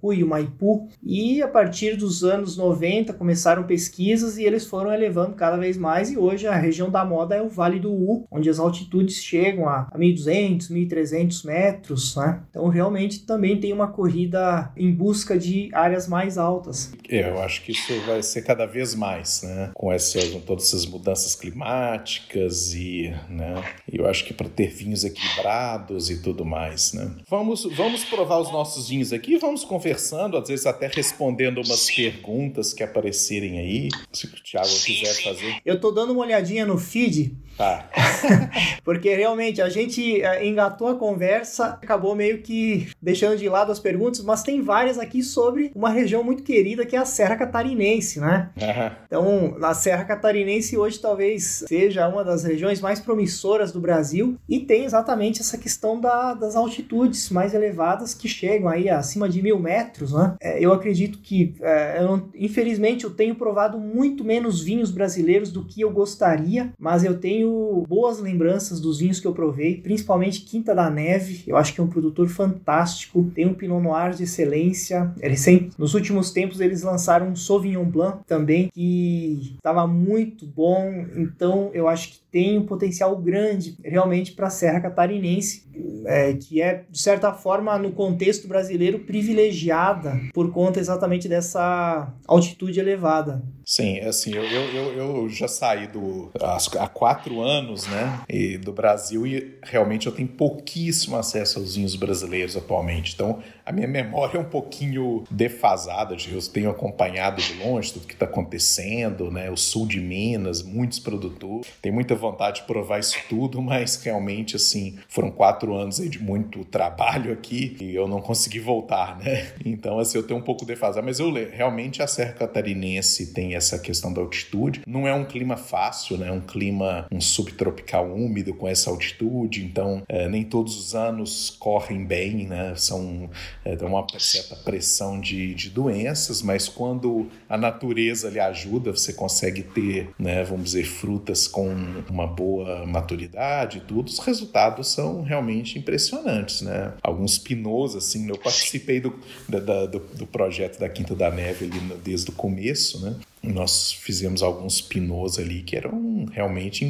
Cuyo, 0.00 0.26
Maipu. 0.26 0.88
E 1.02 1.42
a 1.42 1.48
partir 1.48 1.96
dos 1.96 2.22
anos 2.22 2.56
90 2.56 3.12
começaram 3.14 3.64
pesquisas 3.64 4.38
e 4.38 4.44
eles 4.44 4.66
foram 4.66 4.92
elevando 4.92 5.34
cada 5.34 5.56
vez 5.56 5.76
mais 5.76 6.10
e 6.10 6.18
hoje 6.18 6.46
a 6.46 6.54
região 6.54 6.90
da 6.90 7.04
moda 7.04 7.34
é 7.34 7.42
o 7.42 7.48
Vale 7.48 7.80
do 7.80 7.92
U, 7.92 8.26
onde 8.30 8.48
as 8.48 8.58
altitudes 8.58 9.22
chegam 9.22 9.68
a 9.68 9.88
1.200, 9.96 10.70
1.300 10.70 11.46
metros, 11.46 12.16
né? 12.16 12.42
Então 12.50 12.68
realmente 12.68 13.24
também 13.26 13.58
tem 13.58 13.72
uma 13.72 13.88
corrida 13.88 14.70
em 14.76 14.92
busca 14.92 15.38
de 15.38 15.70
áreas 15.72 16.08
mais 16.08 16.38
altas. 16.38 16.92
É, 17.08 17.28
eu 17.30 17.40
acho 17.40 17.62
que 17.62 17.72
isso 17.72 17.92
vai 18.06 18.22
ser 18.22 18.42
cada 18.42 18.66
vez 18.66 18.94
mais, 18.94 19.42
né? 19.42 19.70
Com 19.74 19.91
essas, 19.92 20.30
todas 20.44 20.64
essas 20.64 20.86
mudanças 20.86 21.34
climáticas 21.34 22.74
e, 22.74 23.12
né, 23.28 23.62
eu 23.90 24.06
acho 24.06 24.24
que 24.24 24.34
para 24.34 24.48
ter 24.48 24.68
vinhos 24.68 25.04
equilibrados 25.04 26.10
e 26.10 26.22
tudo 26.22 26.44
mais, 26.44 26.92
né. 26.92 27.10
Vamos, 27.28 27.64
vamos 27.76 28.04
provar 28.04 28.38
os 28.38 28.52
nossos 28.52 28.88
vinhos 28.88 29.12
aqui, 29.12 29.36
vamos 29.36 29.64
conversando, 29.64 30.36
às 30.36 30.48
vezes 30.48 30.66
até 30.66 30.88
respondendo 30.88 31.58
umas 31.58 31.80
sim. 31.80 31.94
perguntas 31.94 32.72
que 32.72 32.82
aparecerem 32.82 33.58
aí, 33.58 33.88
se 34.12 34.26
o 34.26 34.30
Thiago 34.30 34.66
sim, 34.66 34.94
quiser 34.94 35.14
sim. 35.14 35.22
fazer. 35.22 35.56
Eu 35.64 35.80
tô 35.80 35.90
dando 35.90 36.12
uma 36.12 36.22
olhadinha 36.22 36.66
no 36.66 36.78
feed. 36.78 37.36
Tá. 37.56 37.88
Porque 38.84 39.14
realmente 39.14 39.60
a 39.60 39.68
gente 39.68 40.22
eh, 40.22 40.46
engatou 40.46 40.88
a 40.88 40.94
conversa, 40.94 41.78
acabou 41.82 42.14
meio 42.14 42.38
que 42.38 42.88
deixando 43.00 43.36
de 43.36 43.48
lado 43.48 43.70
as 43.70 43.78
perguntas, 43.78 44.22
mas 44.22 44.42
tem 44.42 44.62
várias 44.62 44.98
aqui 44.98 45.22
sobre 45.22 45.70
uma 45.74 45.90
região 45.90 46.24
muito 46.24 46.42
querida 46.42 46.86
que 46.86 46.96
é 46.96 46.98
a 46.98 47.04
Serra 47.04 47.36
Catarinense, 47.36 48.20
né? 48.20 48.50
Uhum. 48.56 48.90
Então, 49.06 49.58
na 49.58 49.74
Serra 49.74 50.04
Catarinense 50.04 50.76
hoje 50.76 50.98
talvez 50.98 51.64
seja 51.66 52.08
uma 52.08 52.24
das 52.24 52.44
regiões 52.44 52.80
mais 52.80 53.00
promissoras 53.00 53.72
do 53.72 53.80
Brasil 53.80 54.36
e 54.48 54.60
tem 54.60 54.84
exatamente 54.84 55.40
essa 55.40 55.58
questão 55.58 56.00
da, 56.00 56.34
das 56.34 56.56
altitudes 56.56 57.30
mais 57.30 57.54
elevadas 57.54 58.14
que 58.14 58.28
chegam 58.28 58.68
aí 58.68 58.88
acima 58.88 59.28
de 59.28 59.42
mil 59.42 59.58
metros, 59.58 60.12
né? 60.12 60.34
É, 60.40 60.58
eu 60.58 60.72
acredito 60.72 61.18
que, 61.18 61.54
é, 61.60 61.98
eu 62.00 62.04
não, 62.04 62.28
infelizmente, 62.34 63.04
eu 63.04 63.10
tenho 63.10 63.34
provado 63.34 63.78
muito 63.78 64.24
menos 64.24 64.62
vinhos 64.62 64.90
brasileiros 64.90 65.50
do 65.50 65.64
que 65.64 65.80
eu 65.80 65.90
gostaria, 65.90 66.72
mas 66.78 67.04
eu 67.04 67.18
tenho 67.18 67.41
boas 67.48 68.18
lembranças 68.18 68.80
dos 68.80 68.98
vinhos 68.98 69.20
que 69.20 69.26
eu 69.26 69.32
provei, 69.32 69.76
principalmente 69.76 70.42
Quinta 70.42 70.74
da 70.74 70.90
Neve. 70.90 71.44
Eu 71.46 71.56
acho 71.56 71.74
que 71.74 71.80
é 71.80 71.84
um 71.84 71.88
produtor 71.88 72.28
fantástico, 72.28 73.30
tem 73.34 73.46
um 73.46 73.54
Pinot 73.54 73.82
Noir 73.82 74.14
de 74.14 74.24
excelência. 74.24 75.12
Eles 75.20 75.42
nos 75.78 75.94
últimos 75.94 76.30
tempos 76.30 76.60
eles 76.60 76.82
lançaram 76.82 77.28
um 77.28 77.36
Sauvignon 77.36 77.84
Blanc 77.84 78.18
também 78.26 78.68
que 78.72 79.54
estava 79.56 79.86
muito 79.86 80.46
bom, 80.46 81.06
então 81.16 81.70
eu 81.74 81.88
acho 81.88 82.12
que 82.12 82.21
tem 82.32 82.58
um 82.58 82.64
potencial 82.64 83.14
grande 83.16 83.76
realmente 83.84 84.32
para 84.32 84.46
a 84.46 84.50
Serra 84.50 84.80
Catarinense, 84.80 85.64
é, 86.06 86.32
que 86.32 86.62
é, 86.62 86.84
de 86.90 87.00
certa 87.00 87.32
forma, 87.34 87.78
no 87.78 87.92
contexto 87.92 88.48
brasileiro, 88.48 89.00
privilegiada 89.00 90.18
por 90.32 90.50
conta 90.50 90.80
exatamente 90.80 91.28
dessa 91.28 92.12
altitude 92.26 92.80
elevada. 92.80 93.42
Sim, 93.64 93.98
é 93.98 94.08
assim, 94.08 94.34
eu, 94.34 94.42
eu, 94.42 94.92
eu 94.94 95.28
já 95.28 95.46
saí 95.46 95.86
do, 95.86 96.30
há 96.40 96.88
quatro 96.88 97.40
anos, 97.40 97.86
né, 97.86 98.20
e, 98.28 98.56
do 98.56 98.72
Brasil 98.72 99.26
e 99.26 99.58
realmente 99.62 100.06
eu 100.06 100.12
tenho 100.12 100.28
pouquíssimo 100.28 101.16
acesso 101.16 101.58
aos 101.58 101.76
vinhos 101.76 101.94
brasileiros 101.94 102.56
atualmente. 102.56 103.12
Então, 103.14 103.40
a 103.64 103.70
minha 103.70 103.86
memória 103.86 104.38
é 104.38 104.40
um 104.40 104.48
pouquinho 104.48 105.24
defasada, 105.30 106.16
eu 106.30 106.40
tenho 106.52 106.70
acompanhado 106.70 107.40
de 107.40 107.54
longe 107.62 107.92
tudo 107.92 108.06
que 108.06 108.14
está 108.14 108.24
acontecendo, 108.24 109.30
né, 109.30 109.50
o 109.50 109.56
sul 109.56 109.86
de 109.86 110.00
Minas, 110.00 110.62
muitos 110.62 110.98
produtores. 110.98 111.68
Tenho 111.80 111.94
muita 111.94 112.16
vontade 112.22 112.60
de 112.60 112.66
provar 112.66 113.00
isso 113.00 113.18
tudo, 113.28 113.60
mas 113.60 114.02
realmente, 114.02 114.56
assim, 114.56 114.96
foram 115.08 115.30
quatro 115.30 115.74
anos 115.74 115.96
de 115.96 116.22
muito 116.22 116.64
trabalho 116.64 117.32
aqui 117.32 117.76
e 117.80 117.94
eu 117.94 118.06
não 118.08 118.20
consegui 118.20 118.60
voltar, 118.60 119.18
né? 119.18 119.52
Então, 119.64 119.98
assim, 119.98 120.18
eu 120.18 120.22
tenho 120.22 120.38
um 120.38 120.42
pouco 120.42 120.64
defasado, 120.64 121.04
mas 121.04 121.18
eu 121.18 121.32
realmente 121.32 122.02
a 122.02 122.06
Serra 122.06 122.32
Catarinense 122.32 123.32
tem 123.32 123.54
essa 123.54 123.78
questão 123.78 124.12
da 124.12 124.20
altitude. 124.20 124.82
Não 124.86 125.06
é 125.06 125.14
um 125.14 125.24
clima 125.24 125.56
fácil, 125.56 126.16
né? 126.16 126.28
É 126.28 126.32
um 126.32 126.40
clima 126.40 127.06
um 127.10 127.20
subtropical 127.20 128.06
úmido 128.12 128.54
com 128.54 128.68
essa 128.68 128.90
altitude, 128.90 129.64
então 129.64 130.02
é, 130.08 130.28
nem 130.28 130.44
todos 130.44 130.76
os 130.76 130.94
anos 130.94 131.50
correm 131.50 132.04
bem, 132.04 132.46
né? 132.46 132.74
São 132.76 133.28
é, 133.64 133.74
uma 133.84 134.06
certa 134.18 134.56
pressão 134.56 135.20
de, 135.20 135.54
de 135.54 135.70
doenças, 135.70 136.42
mas 136.42 136.68
quando 136.68 137.28
a 137.48 137.56
natureza 137.56 138.28
lhe 138.28 138.40
ajuda, 138.40 138.92
você 138.92 139.12
consegue 139.12 139.62
ter, 139.62 140.10
né, 140.18 140.44
vamos 140.44 140.64
dizer, 140.64 140.84
frutas 140.84 141.48
com 141.48 141.74
uma 142.12 142.26
boa 142.26 142.86
maturidade 142.86 143.78
e 143.78 143.80
tudo, 143.80 144.08
os 144.08 144.18
resultados 144.18 144.88
são 144.92 145.22
realmente 145.22 145.78
impressionantes, 145.78 146.60
né? 146.60 146.92
Alguns 147.02 147.38
pinos, 147.38 147.96
assim, 147.96 148.28
eu 148.28 148.36
participei 148.36 149.00
do, 149.00 149.18
da, 149.48 149.86
do, 149.86 149.98
do 149.98 150.26
projeto 150.26 150.78
da 150.78 150.88
Quinta 150.88 151.14
da 151.14 151.30
Neve 151.30 151.64
ali 151.64 151.80
desde 152.04 152.30
o 152.30 152.32
começo, 152.32 153.00
né? 153.00 153.16
nós 153.42 153.92
fizemos 153.92 154.42
alguns 154.42 154.80
pinos 154.80 155.38
ali 155.38 155.62
que 155.62 155.76
eram 155.76 156.26
realmente 156.30 156.84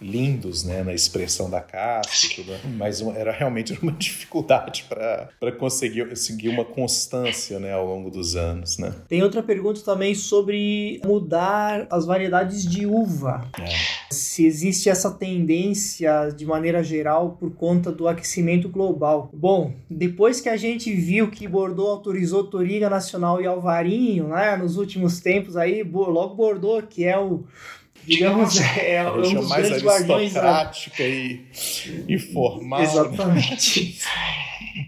lindos, 0.00 0.64
né, 0.64 0.82
na 0.82 0.92
expressão 0.92 1.48
da 1.48 1.60
casca 1.60 2.26
e 2.26 2.44
tudo, 2.44 2.52
mas 2.76 3.00
era 3.00 3.32
realmente 3.32 3.72
uma 3.82 3.92
dificuldade 3.92 4.84
para 4.88 5.52
conseguir 5.52 6.16
seguir 6.16 6.48
uma 6.48 6.64
constância, 6.64 7.58
né, 7.58 7.72
ao 7.72 7.86
longo 7.86 8.10
dos 8.10 8.36
anos, 8.36 8.78
né. 8.78 8.94
Tem 9.08 9.22
outra 9.22 9.42
pergunta 9.42 9.80
também 9.80 10.14
sobre 10.14 11.00
mudar 11.04 11.86
as 11.90 12.04
variedades 12.04 12.64
de 12.64 12.86
uva. 12.86 13.48
É. 13.58 13.64
Se 14.10 14.46
existe 14.46 14.88
essa 14.88 15.10
tendência 15.10 16.30
de 16.30 16.46
maneira 16.46 16.82
geral 16.82 17.36
por 17.38 17.52
conta 17.54 17.90
do 17.90 18.06
aquecimento 18.06 18.68
global. 18.68 19.30
Bom, 19.32 19.72
depois 19.88 20.40
que 20.40 20.48
a 20.48 20.56
gente 20.56 20.92
viu 20.92 21.30
que 21.30 21.48
Bordeaux 21.48 21.90
autorizou 21.90 22.44
Toriga 22.44 22.90
Nacional 22.90 23.40
e 23.40 23.46
Alvarinho, 23.46 24.28
né, 24.28 24.56
nos 24.56 24.76
últimos 24.76 25.20
tempos 25.20 25.56
aí, 25.56 25.82
logo 25.82 26.34
Bordeaux, 26.34 26.84
que 26.88 27.04
é 27.04 27.18
o 27.18 27.44
digamos, 28.06 28.60
é, 28.60 28.96
é 28.96 29.10
um 29.10 29.20
dos 29.20 29.48
mais 29.48 29.68
grandes 29.68 30.10
aristocrática 30.10 31.02
da... 31.02 31.08
e, 31.08 31.40
e 32.08 32.18
formal. 32.18 32.80
Né? 32.80 33.56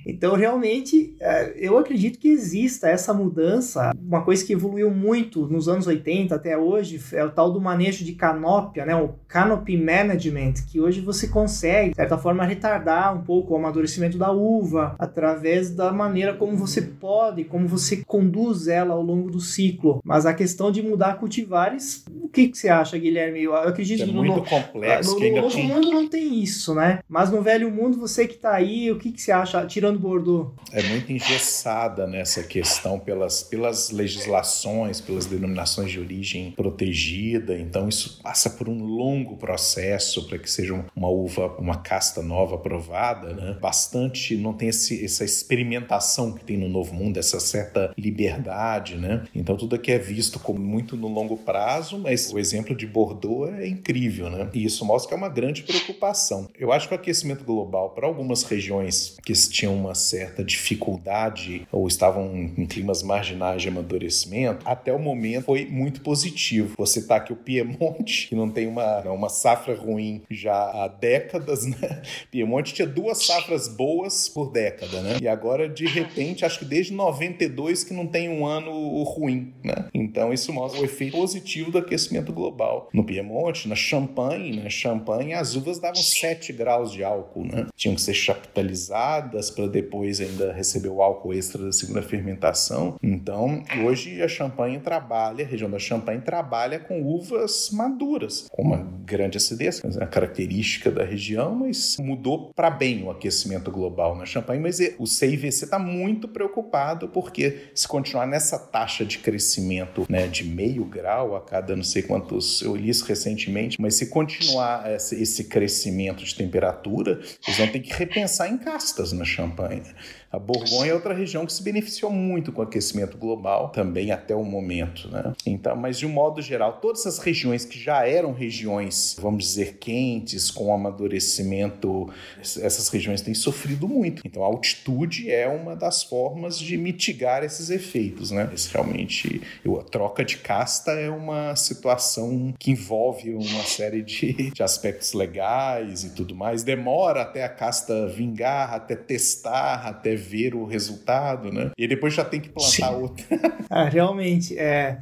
Então, 0.06 0.34
realmente, 0.34 1.16
é, 1.20 1.54
eu 1.56 1.76
acredito 1.76 2.18
que 2.18 2.28
exista 2.28 2.88
essa 2.88 3.12
mudança. 3.12 3.92
Uma 4.00 4.22
coisa 4.22 4.44
que 4.44 4.52
evoluiu 4.52 4.90
muito 4.90 5.46
nos 5.46 5.68
anos 5.68 5.86
80 5.86 6.34
até 6.34 6.56
hoje 6.56 7.00
é 7.12 7.24
o 7.24 7.30
tal 7.30 7.52
do 7.52 7.60
manejo 7.60 8.04
de 8.04 8.12
canópia, 8.12 8.86
né? 8.86 8.94
o 8.94 9.14
canopy 9.26 9.76
management, 9.76 10.54
que 10.68 10.80
hoje 10.80 11.00
você 11.00 11.28
consegue, 11.28 11.90
de 11.90 11.96
certa 11.96 12.16
forma, 12.16 12.44
retardar 12.44 13.14
um 13.14 13.22
pouco 13.22 13.52
o 13.52 13.56
amadurecimento 13.56 14.16
da 14.16 14.30
uva 14.30 14.94
através 14.98 15.70
da 15.70 15.92
maneira 15.92 16.34
como 16.34 16.56
você 16.56 16.80
pode, 16.82 17.44
como 17.44 17.66
você 17.66 18.02
conduz 18.06 18.68
ela 18.68 18.94
ao 18.94 19.02
longo 19.02 19.30
do 19.30 19.40
ciclo. 19.40 20.00
Mas 20.04 20.24
a 20.24 20.32
questão 20.32 20.70
de 20.70 20.82
mudar 20.82 21.18
cultivares, 21.18 22.04
o 22.22 22.28
que, 22.28 22.48
que 22.48 22.58
você 22.58 22.68
acha, 22.68 22.96
Guilherme? 22.96 23.42
Eu 23.42 23.54
acredito 23.56 24.02
é 24.02 24.06
que 24.06 24.12
muito 24.12 24.36
no, 24.36 24.44
complexo. 24.44 25.14
No, 25.14 25.20
no, 25.20 25.30
no 25.30 25.42
novo 25.42 25.54
tem... 25.54 25.66
mundo 25.66 25.90
não 25.90 26.08
tem 26.08 26.42
isso, 26.42 26.74
né? 26.74 27.00
Mas 27.08 27.30
no 27.30 27.42
velho 27.42 27.70
mundo, 27.70 27.98
você 27.98 28.26
que 28.26 28.34
está 28.34 28.52
aí, 28.52 28.90
o 28.90 28.98
que, 28.98 29.10
que 29.10 29.20
você 29.20 29.32
acha? 29.32 29.66
tirando 29.66 29.95
Bordeaux? 29.98 30.52
É 30.72 30.82
muito 30.82 31.12
engessada 31.12 32.06
nessa 32.06 32.42
questão 32.42 32.98
pelas, 32.98 33.42
pelas 33.42 33.90
legislações, 33.90 35.00
pelas 35.00 35.26
denominações 35.26 35.90
de 35.90 36.00
origem 36.00 36.52
protegida. 36.52 37.58
Então, 37.58 37.88
isso 37.88 38.20
passa 38.22 38.50
por 38.50 38.68
um 38.68 38.84
longo 38.84 39.36
processo 39.36 40.26
para 40.28 40.38
que 40.38 40.50
seja 40.50 40.84
uma 40.94 41.08
uva, 41.08 41.54
uma 41.58 41.76
casta 41.76 42.22
nova 42.22 42.56
aprovada. 42.56 43.32
Né? 43.32 43.56
Bastante, 43.60 44.36
não 44.36 44.52
tem 44.52 44.68
esse, 44.68 45.04
essa 45.04 45.24
experimentação 45.24 46.32
que 46.32 46.44
tem 46.44 46.56
no 46.56 46.68
Novo 46.68 46.94
Mundo, 46.94 47.18
essa 47.18 47.40
certa 47.40 47.92
liberdade. 47.96 48.96
Né? 48.96 49.24
Então, 49.34 49.56
tudo 49.56 49.76
aqui 49.76 49.92
é 49.92 49.98
visto 49.98 50.38
como 50.38 50.58
muito 50.58 50.96
no 50.96 51.08
longo 51.08 51.36
prazo, 51.36 51.98
mas 51.98 52.32
o 52.32 52.38
exemplo 52.38 52.74
de 52.74 52.86
Bordeaux 52.86 53.52
é 53.52 53.66
incrível. 53.66 54.30
Né? 54.30 54.48
E 54.52 54.64
isso 54.64 54.84
mostra 54.84 55.08
que 55.08 55.14
é 55.14 55.16
uma 55.16 55.28
grande 55.28 55.62
preocupação. 55.62 56.48
Eu 56.58 56.72
acho 56.72 56.88
que 56.88 56.94
o 56.94 56.96
aquecimento 56.96 57.44
global, 57.44 57.90
para 57.90 58.06
algumas 58.06 58.42
regiões 58.42 59.16
que 59.24 59.32
tinham 59.32 59.85
uma 59.86 59.94
certa 59.94 60.44
dificuldade 60.44 61.66
ou 61.72 61.86
estavam 61.86 62.50
em 62.56 62.66
climas 62.66 63.02
marginais 63.02 63.62
de 63.62 63.68
amadurecimento, 63.68 64.66
até 64.66 64.92
o 64.92 64.98
momento 64.98 65.44
foi 65.44 65.66
muito 65.66 66.00
positivo. 66.00 66.74
Você 66.76 67.06
tá 67.06 67.16
aqui 67.16 67.32
o 67.32 67.36
Piemonte, 67.36 68.28
que 68.28 68.34
não 68.34 68.50
tem 68.50 68.66
uma, 68.66 69.00
uma 69.02 69.28
safra 69.28 69.74
ruim 69.74 70.22
já 70.30 70.54
há 70.54 70.88
décadas, 70.88 71.66
né? 71.66 72.02
Piemonte 72.30 72.74
tinha 72.74 72.86
duas 72.86 73.24
safras 73.24 73.68
boas 73.68 74.28
por 74.28 74.50
década, 74.50 75.00
né? 75.00 75.18
E 75.22 75.28
agora, 75.28 75.68
de 75.68 75.86
repente, 75.86 76.44
acho 76.44 76.58
que 76.58 76.64
desde 76.64 76.92
92 76.92 77.84
que 77.84 77.94
não 77.94 78.06
tem 78.06 78.28
um 78.28 78.46
ano 78.46 79.02
ruim, 79.02 79.54
né? 79.64 79.88
Então, 79.94 80.32
isso 80.32 80.52
mostra 80.52 80.80
o 80.80 80.84
efeito 80.84 81.16
positivo 81.16 81.70
do 81.70 81.78
aquecimento 81.78 82.32
global. 82.32 82.88
No 82.92 83.04
Piemonte, 83.04 83.68
na 83.68 83.74
Champagne, 83.74 84.56
né? 84.56 84.70
Champagne, 84.70 85.34
as 85.34 85.54
uvas 85.54 85.78
davam 85.78 86.02
7 86.02 86.52
graus 86.52 86.92
de 86.92 87.04
álcool, 87.04 87.44
né? 87.44 87.66
Tinham 87.76 87.94
que 87.94 88.00
ser 88.00 88.14
chaptalizadas 88.14 89.50
para 89.50 89.66
depois 89.76 90.22
ainda 90.22 90.54
receber 90.54 90.88
o 90.88 91.02
álcool 91.02 91.34
extra 91.34 91.62
da 91.62 91.70
segunda 91.70 92.00
fermentação. 92.00 92.96
Então, 93.02 93.62
hoje 93.84 94.22
a 94.22 94.28
Champagne 94.28 94.80
trabalha, 94.80 95.44
a 95.44 95.46
região 95.48 95.70
da 95.70 95.78
Champagne 95.78 96.22
trabalha 96.22 96.78
com 96.78 97.02
uvas 97.02 97.68
maduras, 97.70 98.46
com 98.50 98.62
uma 98.62 98.78
grande 99.04 99.36
acidez, 99.36 99.82
é 99.84 100.02
a 100.02 100.06
característica 100.06 100.90
da 100.90 101.04
região, 101.04 101.54
mas 101.54 101.98
mudou 102.00 102.50
para 102.54 102.70
bem 102.70 103.04
o 103.04 103.10
aquecimento 103.10 103.70
global 103.70 104.16
na 104.16 104.24
Champagne. 104.24 104.62
Mas 104.62 104.78
o 104.98 105.06
CIVC 105.06 105.64
está 105.66 105.78
muito 105.78 106.26
preocupado 106.26 107.08
porque 107.08 107.68
se 107.74 107.86
continuar 107.86 108.26
nessa 108.26 108.58
taxa 108.58 109.04
de 109.04 109.18
crescimento 109.18 110.06
né, 110.08 110.26
de 110.26 110.44
meio 110.44 110.86
grau 110.86 111.36
a 111.36 111.40
cada 111.42 111.76
não 111.76 111.84
sei 111.84 112.02
quantos, 112.02 112.62
eu 112.62 112.74
li 112.74 112.88
isso 112.88 113.04
recentemente, 113.04 113.78
mas 113.78 113.96
se 113.96 114.08
continuar 114.08 114.90
esse, 114.90 115.44
crescimento 115.44 116.24
de 116.24 116.34
temperatura, 116.34 117.20
eles 117.46 117.58
vão 117.58 117.68
ter 117.68 117.80
que 117.80 117.92
repensar 117.92 118.50
em 118.50 118.56
castas 118.56 119.12
na 119.12 119.24
Champagne 119.24 119.55
campaign 119.56 119.94
A 120.30 120.38
Borgonha 120.38 120.90
é 120.90 120.94
outra 120.94 121.14
região 121.14 121.46
que 121.46 121.52
se 121.52 121.62
beneficiou 121.62 122.10
muito 122.10 122.52
com 122.52 122.60
o 122.60 122.64
aquecimento 122.64 123.16
global, 123.16 123.68
também 123.68 124.10
até 124.10 124.34
o 124.34 124.44
momento. 124.44 125.08
Né? 125.08 125.32
Então, 125.46 125.76
mas 125.76 125.98
de 125.98 126.06
um 126.06 126.08
modo 126.08 126.42
geral, 126.42 126.74
todas 126.74 127.06
as 127.06 127.18
regiões 127.18 127.64
que 127.64 127.78
já 127.78 128.06
eram 128.06 128.32
regiões, 128.32 129.16
vamos 129.20 129.44
dizer, 129.44 129.76
quentes, 129.78 130.50
com 130.50 130.74
amadurecimento, 130.74 132.10
essas 132.40 132.88
regiões 132.88 133.20
têm 133.22 133.34
sofrido 133.34 133.88
muito. 133.88 134.22
Então, 134.26 134.42
a 134.42 134.46
altitude 134.46 135.30
é 135.30 135.48
uma 135.48 135.76
das 135.76 136.02
formas 136.02 136.58
de 136.58 136.76
mitigar 136.76 137.44
esses 137.44 137.70
efeitos. 137.70 138.30
Né? 138.30 138.50
Esse 138.52 138.72
realmente, 138.72 139.40
a 139.64 139.84
troca 139.84 140.24
de 140.24 140.38
casta 140.38 140.92
é 140.92 141.08
uma 141.08 141.54
situação 141.54 142.52
que 142.58 142.72
envolve 142.72 143.32
uma 143.34 143.62
série 143.62 144.02
de, 144.02 144.50
de 144.50 144.62
aspectos 144.62 145.12
legais 145.12 146.02
e 146.02 146.10
tudo 146.10 146.34
mais. 146.34 146.64
Demora 146.64 147.22
até 147.22 147.44
a 147.44 147.48
casta 147.48 148.08
vingar, 148.08 148.74
até 148.74 148.96
testar, 148.96 149.86
até 149.86 150.15
ver 150.16 150.54
o 150.54 150.64
resultado, 150.64 151.52
né? 151.52 151.70
E 151.76 151.86
depois 151.86 152.14
já 152.14 152.24
tem 152.24 152.40
que 152.40 152.48
plantar 152.48 152.88
Sim. 152.88 152.94
outra. 152.94 153.24
ah, 153.70 153.84
realmente, 153.84 154.58
é. 154.58 154.98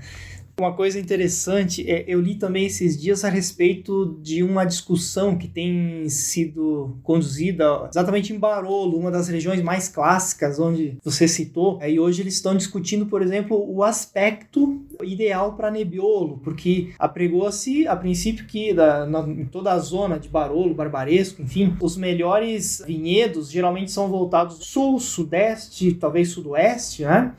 Uma 0.57 0.73
coisa 0.73 1.01
interessante, 1.01 1.85
é, 1.91 2.05
eu 2.07 2.21
li 2.21 2.37
também 2.37 2.67
esses 2.67 3.01
dias 3.01 3.25
a 3.25 3.29
respeito 3.29 4.17
de 4.23 4.41
uma 4.45 4.65
discussão 4.65 5.37
que 5.37 5.49
tem 5.49 6.09
sido 6.09 6.97
conduzida 7.03 7.89
exatamente 7.91 8.33
em 8.33 8.39
Barolo, 8.39 8.97
uma 8.97 9.11
das 9.11 9.27
regiões 9.27 9.61
mais 9.61 9.89
clássicas 9.89 10.61
onde 10.61 10.97
você 11.03 11.27
citou. 11.27 11.79
É, 11.83 11.91
e 11.91 11.99
hoje 11.99 12.23
eles 12.23 12.35
estão 12.35 12.57
discutindo, 12.57 13.07
por 13.07 13.21
exemplo, 13.21 13.69
o 13.69 13.83
aspecto 13.83 14.81
ideal 15.03 15.57
para 15.57 15.73
Nebbiolo, 15.73 16.39
porque 16.39 16.93
apregou-se 17.01 17.89
a 17.89 17.97
princípio 17.97 18.47
que 18.47 18.73
da, 18.73 19.05
na, 19.05 19.21
em 19.29 19.47
toda 19.47 19.73
a 19.73 19.79
zona 19.81 20.21
de 20.21 20.29
Barolo, 20.29 20.73
Barbaresco, 20.73 21.43
enfim, 21.43 21.77
os 21.81 21.97
melhores 21.97 22.81
vinhedos 22.87 23.51
geralmente 23.51 23.91
são 23.91 24.09
voltados 24.09 24.59
sul, 24.67 25.01
sudeste, 25.01 25.95
talvez 25.95 26.29
sudoeste, 26.29 27.03
né? 27.03 27.35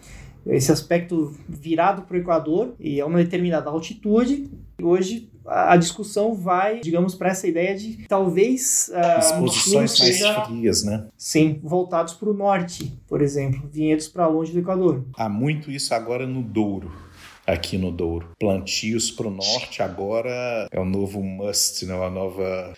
Esse 0.45 0.71
aspecto 0.71 1.36
virado 1.47 2.03
para 2.03 2.15
o 2.15 2.19
Equador 2.19 2.75
e 2.79 3.01
a 3.01 3.05
uma 3.05 3.17
determinada 3.17 3.69
altitude 3.69 4.49
Hoje 4.81 5.29
a 5.45 5.77
discussão 5.77 6.34
vai, 6.34 6.81
digamos, 6.81 7.15
para 7.15 7.29
essa 7.29 7.47
ideia 7.47 7.77
de 7.77 8.05
talvez 8.08 8.91
uh, 8.93 9.19
exposições 9.19 9.99
mais 9.99 10.45
frias, 10.47 10.84
né? 10.84 11.05
Sim, 11.15 11.60
voltados 11.63 12.13
para 12.13 12.29
o 12.29 12.34
norte, 12.34 12.91
por 13.08 13.21
exemplo, 13.21 13.69
vinhedos 13.71 14.08
para 14.08 14.27
longe 14.27 14.51
do 14.51 14.60
Equador. 14.60 15.05
Há 15.15 15.29
muito 15.29 15.71
isso 15.71 15.93
agora 15.93 16.25
no 16.25 16.41
Douro 16.41 16.91
aqui 17.45 17.77
no 17.77 17.91
Douro. 17.91 18.29
Plantios 18.39 19.12
para 19.12 19.27
o 19.27 19.31
norte 19.31 19.84
agora 19.84 20.67
é 20.71 20.79
o 20.79 20.86
novo 20.86 21.21
must, 21.21 21.86
né? 21.86 21.93
Uma 21.93 22.10
nova 22.10 22.73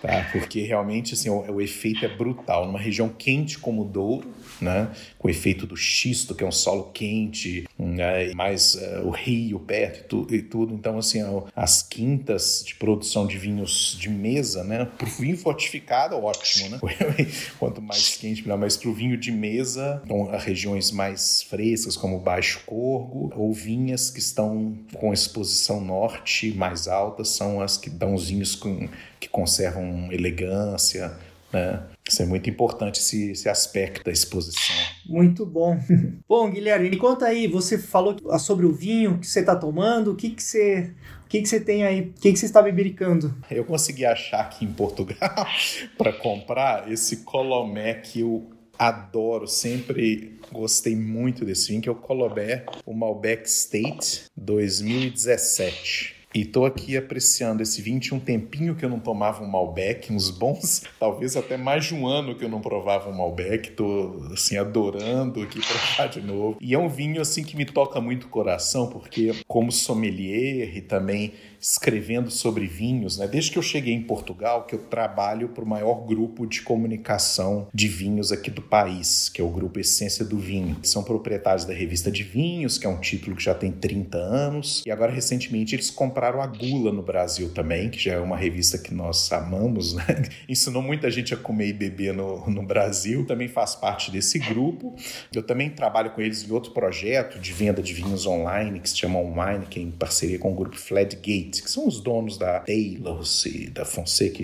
tá? 0.00 0.28
Porque 0.32 0.62
realmente 0.62 1.14
assim, 1.14 1.28
o, 1.28 1.40
o, 1.52 1.60
efeito 1.60 2.04
é 2.04 2.08
brutal. 2.08 2.66
Numa 2.66 2.78
região 2.78 3.08
quente 3.08 3.58
como 3.58 3.82
o 3.82 3.84
Douro, 3.84 4.30
né? 4.60 4.90
Com 5.18 5.28
o 5.28 5.30
efeito 5.30 5.66
do 5.66 5.76
xisto, 5.76 6.34
que 6.34 6.44
é 6.44 6.46
um 6.46 6.52
solo 6.52 6.90
quente, 6.92 7.68
né? 7.78 8.32
mais 8.34 8.74
uh, 8.74 9.06
o 9.06 9.10
rio 9.10 9.58
perto 9.60 9.98
e, 9.98 10.08
tu, 10.08 10.34
e, 10.34 10.42
tudo. 10.42 10.74
Então, 10.74 10.98
assim, 10.98 11.20
as 11.54 11.82
quintas 11.82 12.62
de 12.66 12.74
produção 12.74 13.26
de 13.26 13.38
vinhos 13.38 13.96
de 13.98 14.08
mesa, 14.08 14.64
né? 14.64 14.84
Para 14.84 15.06
o 15.06 15.10
vinho 15.10 15.36
fortificado, 15.36 16.16
ótimo, 16.16 16.70
né? 16.70 16.78
Quanto 17.58 17.80
mais 17.82 18.16
quente, 18.16 18.42
melhor. 18.42 18.58
Mas 18.58 18.76
para 18.76 18.88
o 18.88 18.94
vinho 18.94 19.16
de 19.16 19.30
mesa, 19.30 20.02
então, 20.04 20.30
regiões 20.38 20.90
mais 20.90 21.42
frescas, 21.42 21.96
como 21.96 22.18
Baixo 22.18 22.60
Corgo, 22.66 23.32
ou 23.34 23.52
vinhas 23.52 24.10
que 24.10 24.18
estão 24.18 24.76
com 24.94 25.12
exposição 25.12 25.80
norte 25.80 26.52
mais 26.52 26.88
alta, 26.88 27.24
são 27.24 27.60
as 27.60 27.76
que 27.76 27.90
dão 27.90 28.14
os 28.14 28.28
vinhos 28.28 28.54
com 28.54 28.88
que 29.26 29.28
conservam 29.28 30.10
elegância, 30.12 31.12
né? 31.52 31.82
Isso 32.08 32.22
é 32.22 32.26
muito 32.26 32.48
importante, 32.48 33.00
esse, 33.00 33.32
esse 33.32 33.48
aspecto 33.48 34.04
da 34.04 34.12
exposição. 34.12 34.74
Muito 35.04 35.44
bom. 35.44 35.76
bom, 36.28 36.50
Guilherme, 36.50 36.88
me 36.88 36.96
conta 36.96 37.26
aí, 37.26 37.48
você 37.48 37.76
falou 37.76 38.16
sobre 38.38 38.64
o 38.64 38.72
vinho 38.72 39.18
que 39.18 39.26
você 39.26 39.40
está 39.40 39.56
tomando, 39.56 40.12
o 40.12 40.16
que, 40.16 40.30
que 40.30 40.42
você... 40.42 40.94
O 41.24 41.28
que, 41.28 41.42
que 41.42 41.48
você 41.48 41.58
tem 41.58 41.84
aí? 41.84 42.02
O 42.02 42.12
que, 42.20 42.32
que 42.32 42.38
você 42.38 42.46
está 42.46 42.62
bebericando? 42.62 43.34
Eu 43.50 43.64
consegui 43.64 44.04
achar 44.04 44.42
aqui 44.42 44.64
em 44.64 44.72
Portugal 44.72 45.44
para 45.98 46.12
comprar 46.12 46.90
esse 46.90 47.24
Colomé 47.24 47.94
que 47.94 48.20
eu 48.20 48.48
adoro, 48.78 49.48
sempre 49.48 50.38
gostei 50.52 50.94
muito 50.94 51.44
desse 51.44 51.68
vinho, 51.70 51.82
que 51.82 51.88
é 51.88 51.92
o 51.92 51.96
Colomé, 51.96 52.64
o 52.84 52.94
Malbec 52.94 53.48
State 53.48 54.26
2017. 54.36 56.15
E 56.36 56.44
tô 56.44 56.66
aqui 56.66 56.98
apreciando 56.98 57.62
esse 57.62 57.80
vinho. 57.80 57.98
Tinha 57.98 58.14
um 58.14 58.20
tempinho 58.20 58.74
que 58.74 58.84
eu 58.84 58.90
não 58.90 59.00
tomava 59.00 59.42
um 59.42 59.46
Malbec, 59.46 60.12
uns 60.12 60.28
bons, 60.28 60.82
talvez 61.00 61.34
até 61.34 61.56
mais 61.56 61.86
de 61.86 61.94
um 61.94 62.06
ano 62.06 62.34
que 62.34 62.44
eu 62.44 62.48
não 62.50 62.60
provava 62.60 63.08
um 63.08 63.16
Malbec. 63.16 63.70
Tô, 63.70 64.22
assim, 64.30 64.58
adorando 64.58 65.40
aqui 65.40 65.58
provar 65.66 66.10
de 66.10 66.20
novo. 66.20 66.58
E 66.60 66.74
é 66.74 66.78
um 66.78 66.90
vinho, 66.90 67.22
assim, 67.22 67.42
que 67.42 67.56
me 67.56 67.64
toca 67.64 68.02
muito 68.02 68.24
o 68.24 68.28
coração, 68.28 68.86
porque 68.86 69.34
como 69.48 69.72
sommelier 69.72 70.76
e 70.76 70.82
também 70.82 71.32
escrevendo 71.66 72.30
sobre 72.30 72.64
vinhos, 72.66 73.18
né? 73.18 73.26
Desde 73.26 73.50
que 73.50 73.58
eu 73.58 73.62
cheguei 73.62 73.92
em 73.92 74.02
Portugal, 74.02 74.66
que 74.66 74.74
eu 74.74 74.78
trabalho 74.78 75.48
para 75.48 75.64
o 75.64 75.66
maior 75.66 76.06
grupo 76.06 76.46
de 76.46 76.62
comunicação 76.62 77.66
de 77.74 77.88
vinhos 77.88 78.30
aqui 78.30 78.52
do 78.52 78.62
país, 78.62 79.28
que 79.28 79.40
é 79.40 79.44
o 79.44 79.48
grupo 79.48 79.80
Essência 79.80 80.24
do 80.24 80.38
Vinho. 80.38 80.76
São 80.84 81.02
proprietários 81.02 81.64
da 81.64 81.74
revista 81.74 82.08
de 82.08 82.22
vinhos, 82.22 82.78
que 82.78 82.86
é 82.86 82.88
um 82.88 83.00
título 83.00 83.34
que 83.34 83.42
já 83.42 83.52
tem 83.52 83.72
30 83.72 84.16
anos, 84.16 84.84
e 84.86 84.92
agora 84.92 85.10
recentemente 85.10 85.74
eles 85.74 85.90
compraram 85.90 86.40
a 86.40 86.46
Gula 86.46 86.92
no 86.92 87.02
Brasil 87.02 87.50
também, 87.52 87.90
que 87.90 87.98
já 87.98 88.12
é 88.12 88.20
uma 88.20 88.36
revista 88.36 88.78
que 88.78 88.94
nós 88.94 89.32
amamos, 89.32 89.92
né? 89.94 90.04
Ensinou 90.48 90.82
muita 90.82 91.10
gente 91.10 91.34
a 91.34 91.36
comer 91.36 91.68
e 91.68 91.72
beber 91.72 92.14
no, 92.14 92.48
no 92.48 92.62
Brasil, 92.62 93.26
também 93.26 93.48
faz 93.48 93.74
parte 93.74 94.12
desse 94.12 94.38
grupo. 94.38 94.94
Eu 95.34 95.42
também 95.42 95.68
trabalho 95.68 96.12
com 96.12 96.20
eles 96.20 96.48
em 96.48 96.52
outro 96.52 96.70
projeto 96.70 97.40
de 97.40 97.52
venda 97.52 97.82
de 97.82 97.92
vinhos 97.92 98.24
online, 98.24 98.78
que 98.78 98.88
se 98.88 98.96
chama 98.96 99.18
Online, 99.18 99.66
que 99.66 99.80
é 99.80 99.82
em 99.82 99.90
parceria 99.90 100.38
com 100.38 100.52
o 100.52 100.54
grupo 100.54 100.76
Fladgate 100.76 101.55
que 101.62 101.70
são 101.70 101.86
os 101.86 102.00
donos 102.00 102.38
da 102.38 102.60
Taylor 102.60 103.22
e 103.46 103.68
da 103.68 103.84
Fonseca. 103.84 104.36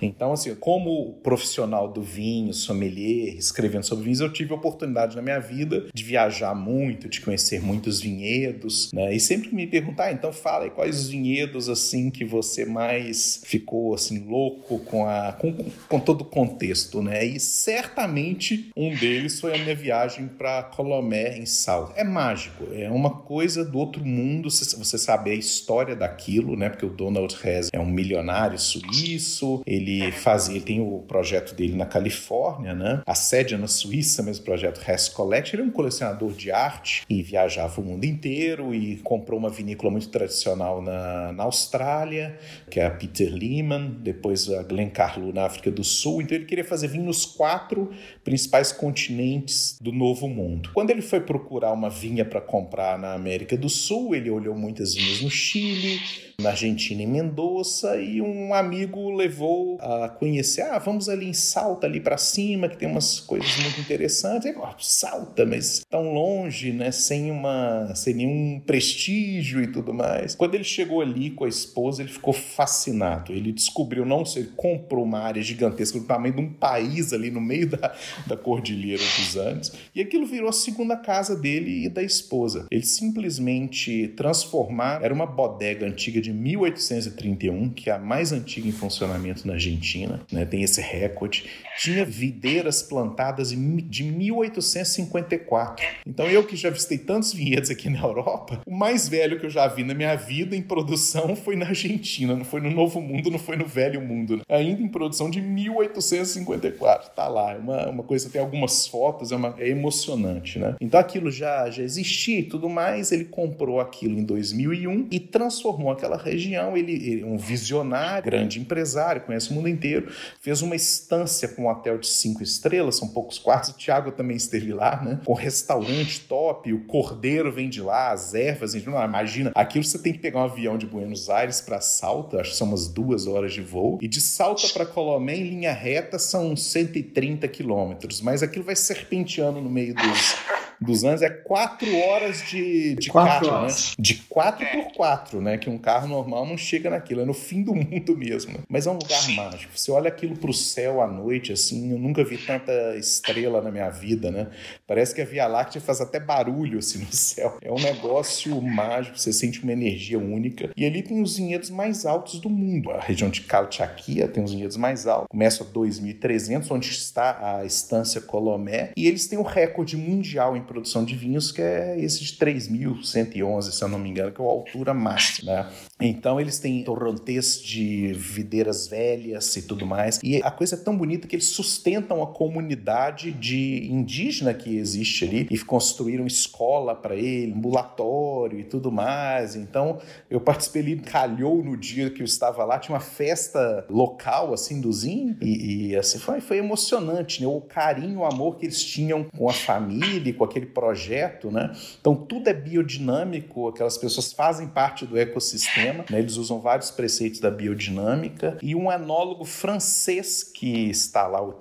Então, 0.00 0.32
assim, 0.32 0.54
como 0.54 1.14
profissional 1.22 1.88
do 1.88 2.02
vinho, 2.02 2.52
sommelier, 2.52 3.36
escrevendo 3.36 3.84
sobre 3.84 4.04
vinhos, 4.04 4.20
eu 4.20 4.32
tive 4.32 4.52
a 4.52 4.56
oportunidade 4.56 5.16
na 5.16 5.22
minha 5.22 5.38
vida 5.38 5.86
de 5.92 6.04
viajar 6.04 6.54
muito, 6.54 7.08
de 7.08 7.20
conhecer 7.20 7.60
muitos 7.60 8.00
vinhedos, 8.00 8.90
né? 8.92 9.14
E 9.14 9.20
sempre 9.20 9.54
me 9.54 9.66
perguntar, 9.66 10.04
ah, 10.04 10.12
então 10.12 10.32
fala 10.32 10.64
aí 10.64 10.70
quais 10.70 11.00
os 11.00 11.08
vinhedos, 11.08 11.68
assim, 11.68 12.10
que 12.10 12.24
você 12.24 12.64
mais 12.64 13.40
ficou, 13.44 13.94
assim, 13.94 14.18
louco 14.20 14.78
com, 14.80 15.06
a, 15.06 15.32
com, 15.32 15.52
com 15.88 16.00
todo 16.00 16.22
o 16.22 16.24
contexto, 16.24 17.02
né? 17.02 17.24
E 17.24 17.40
certamente 17.40 18.70
um 18.76 18.94
deles 18.94 19.40
foi 19.40 19.54
a 19.54 19.58
minha 19.58 19.74
viagem 19.74 20.28
para 20.28 20.62
Colomé, 20.62 21.38
em 21.38 21.46
Sal. 21.46 21.92
É 21.96 22.04
mágico, 22.04 22.66
é 22.72 22.90
uma 22.90 23.10
coisa 23.10 23.64
do 23.64 23.78
outro 23.78 24.04
mundo, 24.04 24.50
você 24.50 24.98
saber 24.98 25.32
a 25.32 25.34
história 25.34 25.96
daquilo, 25.96 26.49
né? 26.56 26.68
Porque 26.68 26.86
o 26.86 26.90
Donald 26.90 27.36
Hess 27.42 27.68
é 27.72 27.78
um 27.78 27.86
milionário 27.86 28.58
suíço, 28.58 29.62
ele 29.66 30.10
faz, 30.12 30.48
ele 30.48 30.60
tem 30.60 30.80
o 30.80 30.98
projeto 31.00 31.54
dele 31.54 31.74
na 31.74 31.86
Califórnia, 31.86 32.74
né? 32.74 33.02
A 33.06 33.14
sede 33.14 33.54
é 33.54 33.58
na 33.58 33.66
Suíça, 33.66 34.22
mas 34.22 34.38
o 34.38 34.42
projeto 34.42 34.80
Hess 34.88 35.08
Collect. 35.08 35.54
Ele 35.54 35.62
é 35.62 35.66
um 35.66 35.70
colecionador 35.70 36.32
de 36.32 36.50
arte 36.50 37.04
e 37.08 37.22
viajava 37.22 37.80
o 37.80 37.84
mundo 37.84 38.04
inteiro 38.04 38.74
e 38.74 38.96
comprou 38.98 39.38
uma 39.38 39.50
vinícola 39.50 39.90
muito 39.90 40.08
tradicional 40.08 40.82
na, 40.82 41.32
na 41.32 41.44
Austrália, 41.44 42.38
que 42.70 42.80
é 42.80 42.86
a 42.86 42.90
Peter 42.90 43.32
Lehman, 43.32 43.96
depois 44.00 44.48
a 44.50 44.62
Glencarlo 44.62 45.32
na 45.32 45.44
África 45.44 45.70
do 45.70 45.84
Sul. 45.84 46.22
Então 46.22 46.36
ele 46.36 46.46
queria 46.46 46.64
fazer 46.64 46.88
vinho 46.88 47.04
nos 47.04 47.24
quatro 47.24 47.90
principais 48.24 48.72
continentes 48.72 49.78
do 49.80 49.92
Novo 49.92 50.28
Mundo. 50.28 50.70
Quando 50.72 50.90
ele 50.90 51.02
foi 51.02 51.20
procurar 51.20 51.72
uma 51.72 51.90
vinha 51.90 52.24
para 52.24 52.40
comprar 52.40 52.98
na 52.98 53.14
América 53.14 53.56
do 53.56 53.68
Sul, 53.68 54.14
ele 54.14 54.30
olhou 54.30 54.56
muitas 54.56 54.94
vinhas 54.94 55.20
no 55.20 55.30
Chile, 55.30 56.00
na 56.40 56.50
Argentina, 56.50 57.02
em 57.02 57.06
Mendoza, 57.06 57.96
e 58.00 58.20
um 58.20 58.52
amigo 58.54 59.10
levou 59.10 59.78
a 59.80 60.08
conhecer, 60.08 60.62
ah, 60.62 60.78
vamos 60.78 61.08
ali 61.08 61.26
em 61.26 61.32
Salta, 61.32 61.86
ali 61.86 62.00
para 62.00 62.16
cima, 62.16 62.68
que 62.68 62.76
tem 62.76 62.88
umas 62.88 63.20
coisas 63.20 63.56
muito 63.58 63.80
interessantes. 63.80 64.46
Aí, 64.46 64.54
oh, 64.56 64.68
Salta, 64.78 65.46
mas 65.46 65.84
tão 65.88 66.12
longe, 66.12 66.72
né, 66.72 66.90
sem 66.90 67.30
uma, 67.30 67.94
sem 67.94 68.14
nenhum 68.14 68.60
prestígio 68.60 69.62
e 69.62 69.66
tudo 69.66 69.92
mais. 69.92 70.34
Quando 70.34 70.54
ele 70.54 70.64
chegou 70.64 71.00
ali 71.00 71.30
com 71.30 71.44
a 71.44 71.48
esposa, 71.48 72.02
ele 72.02 72.10
ficou 72.10 72.32
fascinado. 72.32 73.32
Ele 73.32 73.52
descobriu, 73.52 74.04
não 74.04 74.24
sei, 74.24 74.42
ele 74.42 74.52
comprou 74.56 75.04
uma 75.04 75.20
área 75.20 75.42
gigantesca 75.42 75.98
do 75.98 76.06
tamanho 76.06 76.34
de 76.34 76.40
um 76.40 76.52
país 76.52 77.12
ali 77.12 77.30
no 77.30 77.40
meio 77.40 77.68
da, 77.68 77.94
da 78.26 78.36
Cordilheira 78.36 79.02
dos 79.02 79.36
Andes, 79.36 79.72
e 79.94 80.00
aquilo 80.00 80.26
virou 80.26 80.48
a 80.48 80.52
segunda 80.52 80.96
casa 80.96 81.36
dele 81.36 81.84
e 81.84 81.88
da 81.88 82.02
esposa. 82.02 82.66
Eles 82.70 82.90
simplesmente 82.96 84.08
transformaram, 84.16 85.04
era 85.04 85.14
uma 85.14 85.26
bodega 85.26 85.86
antiga 85.86 86.20
de 86.20 86.29
de 86.30 86.32
1831, 86.32 87.70
que 87.70 87.90
é 87.90 87.92
a 87.92 87.98
mais 87.98 88.30
antiga 88.32 88.68
em 88.68 88.72
funcionamento 88.72 89.46
na 89.46 89.54
Argentina, 89.54 90.20
né, 90.30 90.44
tem 90.44 90.62
esse 90.62 90.80
recorde. 90.80 91.44
Tinha 91.78 92.04
videiras 92.04 92.82
plantadas 92.82 93.50
de 93.50 93.56
1854. 94.04 95.84
Então 96.06 96.26
eu 96.26 96.44
que 96.46 96.54
já 96.56 96.70
visitei 96.70 96.98
tantos 96.98 97.32
vinhedos 97.32 97.70
aqui 97.70 97.88
na 97.88 98.00
Europa, 98.00 98.60
o 98.66 98.74
mais 98.74 99.08
velho 99.08 99.40
que 99.40 99.46
eu 99.46 99.50
já 99.50 99.66
vi 99.66 99.82
na 99.82 99.94
minha 99.94 100.14
vida 100.14 100.54
em 100.54 100.62
produção 100.62 101.34
foi 101.34 101.56
na 101.56 101.66
Argentina, 101.66 102.36
não 102.36 102.44
foi 102.44 102.60
no 102.60 102.70
Novo 102.70 103.00
Mundo, 103.00 103.30
não 103.30 103.38
foi 103.38 103.56
no 103.56 103.66
Velho 103.66 104.00
Mundo. 104.00 104.36
Né? 104.36 104.42
Ainda 104.48 104.82
em 104.82 104.88
produção 104.88 105.30
de 105.30 105.40
1854. 105.40 107.10
Tá 107.14 107.26
lá, 107.28 107.52
é 107.52 107.58
uma, 107.58 107.88
uma 107.88 108.02
coisa, 108.02 108.28
tem 108.30 108.40
algumas 108.40 108.86
fotos, 108.86 109.32
é, 109.32 109.36
uma, 109.36 109.54
é 109.58 109.68
emocionante, 109.68 110.58
né? 110.58 110.76
Então 110.80 111.00
aquilo 111.00 111.30
já, 111.30 111.70
já 111.70 111.82
existia 111.82 112.40
e 112.40 112.44
tudo 112.44 112.68
mais, 112.68 113.10
ele 113.12 113.24
comprou 113.24 113.80
aquilo 113.80 114.18
em 114.18 114.24
2001 114.24 115.08
e 115.10 115.18
transformou 115.18 115.90
aquela 115.90 116.09
região. 116.16 116.76
Ele, 116.76 116.92
ele 116.92 117.22
é 117.22 117.26
um 117.26 117.36
visionário, 117.36 118.24
grande 118.24 118.60
empresário, 118.60 119.22
conhece 119.22 119.50
o 119.50 119.54
mundo 119.54 119.68
inteiro. 119.68 120.12
Fez 120.40 120.62
uma 120.62 120.76
estância 120.76 121.48
com 121.48 121.62
um 121.62 121.68
hotel 121.68 121.98
de 121.98 122.06
cinco 122.06 122.42
estrelas, 122.42 122.96
são 122.96 123.08
poucos 123.08 123.38
quartos. 123.38 123.70
O 123.70 123.74
Thiago 123.74 124.12
também 124.12 124.36
esteve 124.36 124.72
lá, 124.72 125.02
né? 125.02 125.20
Com 125.24 125.34
restaurante 125.34 126.20
top, 126.20 126.72
o 126.72 126.84
cordeiro 126.84 127.52
vem 127.52 127.68
de 127.68 127.80
lá, 127.80 128.12
as 128.12 128.34
ervas. 128.34 128.72
De 128.72 128.88
lá. 128.88 129.04
Imagina, 129.04 129.52
aquilo 129.54 129.84
você 129.84 129.98
tem 129.98 130.12
que 130.12 130.18
pegar 130.18 130.40
um 130.40 130.44
avião 130.44 130.78
de 130.78 130.86
Buenos 130.86 131.28
Aires 131.28 131.60
para 131.60 131.80
Salta, 131.80 132.40
acho 132.40 132.50
que 132.50 132.56
são 132.56 132.68
umas 132.68 132.88
duas 132.88 133.26
horas 133.26 133.52
de 133.52 133.60
voo, 133.60 133.98
e 134.00 134.08
de 134.08 134.20
Salta 134.20 134.68
para 134.68 134.86
Colomé 134.86 135.36
em 135.36 135.48
linha 135.48 135.72
reta 135.72 136.18
são 136.18 136.54
130 136.56 137.46
quilômetros, 137.48 138.20
mas 138.20 138.42
aquilo 138.42 138.64
vai 138.64 138.76
serpenteando 138.76 139.60
no 139.60 139.70
meio 139.70 139.94
dos 139.94 140.36
dos 140.80 141.04
anos 141.04 141.22
é 141.22 141.28
quatro 141.28 141.94
horas 141.96 142.42
de, 142.48 142.94
de 142.94 143.10
quatro 143.10 143.30
carro, 143.30 143.46
né? 143.46 143.62
horas. 143.62 143.88
né? 143.90 143.94
De 143.98 144.14
quatro 144.14 144.66
por 144.66 144.92
quatro, 144.92 145.40
né? 145.40 145.58
Que 145.58 145.68
um 145.68 145.78
carro 145.78 146.08
normal 146.08 146.46
não 146.46 146.56
chega 146.56 146.88
naquilo, 146.88 147.20
é 147.20 147.24
no 147.24 147.34
fim 147.34 147.62
do 147.62 147.74
mundo 147.74 148.16
mesmo. 148.16 148.52
Né? 148.52 148.60
Mas 148.68 148.86
é 148.86 148.90
um 148.90 148.94
lugar 148.94 149.28
mágico. 149.30 149.72
Você 149.76 149.90
olha 149.90 150.08
aquilo 150.08 150.36
pro 150.36 150.52
céu 150.52 151.02
à 151.02 151.06
noite, 151.06 151.52
assim, 151.52 151.92
eu 151.92 151.98
nunca 151.98 152.24
vi 152.24 152.38
tanta 152.38 152.96
estrela 152.96 153.60
na 153.60 153.70
minha 153.70 153.90
vida, 153.90 154.30
né? 154.30 154.48
Parece 154.86 155.14
que 155.14 155.20
a 155.20 155.24
Via 155.24 155.46
Láctea 155.46 155.80
faz 155.80 156.00
até 156.00 156.18
barulho, 156.18 156.78
assim, 156.78 156.98
no 157.00 157.12
céu. 157.12 157.58
É 157.62 157.70
um 157.70 157.78
negócio 157.78 158.60
mágico, 158.60 159.18
você 159.18 159.32
sente 159.32 159.62
uma 159.62 159.72
energia 159.72 160.18
única. 160.18 160.70
E 160.76 160.86
ali 160.86 161.02
tem 161.02 161.20
os 161.20 161.36
vinhedos 161.36 161.70
mais 161.70 162.06
altos 162.06 162.40
do 162.40 162.48
mundo. 162.48 162.90
A 162.90 163.00
região 163.00 163.30
de 163.30 163.42
Calchaquia 163.42 164.28
tem 164.28 164.42
os 164.42 164.52
vinhedos 164.52 164.76
mais 164.76 165.06
altos. 165.06 165.28
Começa 165.28 165.62
a 165.62 165.66
2.300, 165.66 166.70
onde 166.70 166.88
está 166.90 167.58
a 167.58 167.64
estância 167.64 168.20
Colomé. 168.20 168.92
E 168.96 169.06
eles 169.06 169.26
têm 169.26 169.38
o 169.38 169.42
recorde 169.42 169.96
mundial 169.96 170.56
em 170.56 170.62
produção 170.70 171.04
de 171.04 171.16
vinhos 171.16 171.50
que 171.50 171.60
é 171.60 171.98
esse 171.98 172.22
de 172.22 172.34
3.111, 172.34 173.72
se 173.72 173.82
eu 173.82 173.88
não 173.88 173.98
me 173.98 174.08
engano, 174.08 174.30
que 174.30 174.40
é 174.40 174.44
a 174.44 174.48
altura 174.48 174.94
máxima. 174.94 175.52
Né? 175.52 175.70
Então 176.00 176.40
eles 176.40 176.60
têm 176.60 176.84
torrentês 176.84 177.60
de 177.60 178.12
videiras 178.12 178.86
velhas 178.86 179.56
e 179.56 179.62
tudo 179.62 179.84
mais. 179.84 180.20
E 180.22 180.40
a 180.44 180.50
coisa 180.50 180.76
é 180.76 180.78
tão 180.78 180.96
bonita 180.96 181.26
que 181.26 181.34
eles 181.34 181.48
sustentam 181.48 182.22
a 182.22 182.26
comunidade 182.28 183.32
de 183.32 183.88
indígena 183.90 184.54
que 184.54 184.76
existe 184.76 185.24
ali 185.24 185.48
e 185.50 185.58
construíram 185.58 186.24
escola 186.24 186.94
para 186.94 187.16
ele, 187.16 187.52
ambulatório 187.52 188.60
e 188.60 188.64
tudo 188.64 188.92
mais. 188.92 189.56
Então 189.56 189.98
eu 190.30 190.40
participei 190.40 190.82
ali, 190.82 190.96
calhou 191.00 191.64
no 191.64 191.76
dia 191.76 192.10
que 192.10 192.22
eu 192.22 192.24
estava 192.24 192.64
lá, 192.64 192.78
tinha 192.78 192.94
uma 192.94 193.00
festa 193.00 193.84
local 193.90 194.54
assim 194.54 194.80
do 194.80 194.92
Zin 194.92 195.36
e, 195.40 195.88
e 195.90 195.96
assim 195.96 196.20
foi, 196.20 196.40
foi 196.40 196.58
emocionante, 196.58 197.42
né? 197.42 197.48
O 197.48 197.60
carinho, 197.60 198.20
o 198.20 198.24
amor 198.24 198.56
que 198.56 198.66
eles 198.66 198.82
tinham 198.82 199.24
com 199.36 199.48
a 199.48 199.52
família, 199.52 200.32
com 200.32 200.44
aquele 200.44 200.59
projeto, 200.66 201.50
né? 201.50 201.72
Então 202.00 202.14
tudo 202.14 202.48
é 202.48 202.54
biodinâmico, 202.54 203.68
aquelas 203.68 203.98
pessoas 203.98 204.32
fazem 204.32 204.68
parte 204.68 205.06
do 205.06 205.18
ecossistema, 205.18 206.04
né? 206.10 206.18
Eles 206.18 206.36
usam 206.36 206.60
vários 206.60 206.90
preceitos 206.90 207.40
da 207.40 207.50
biodinâmica 207.50 208.58
e 208.62 208.74
um 208.74 208.90
enólogo 208.90 209.44
francês 209.44 210.42
que 210.42 210.88
está 210.90 211.26
lá, 211.26 211.40
o 211.40 211.52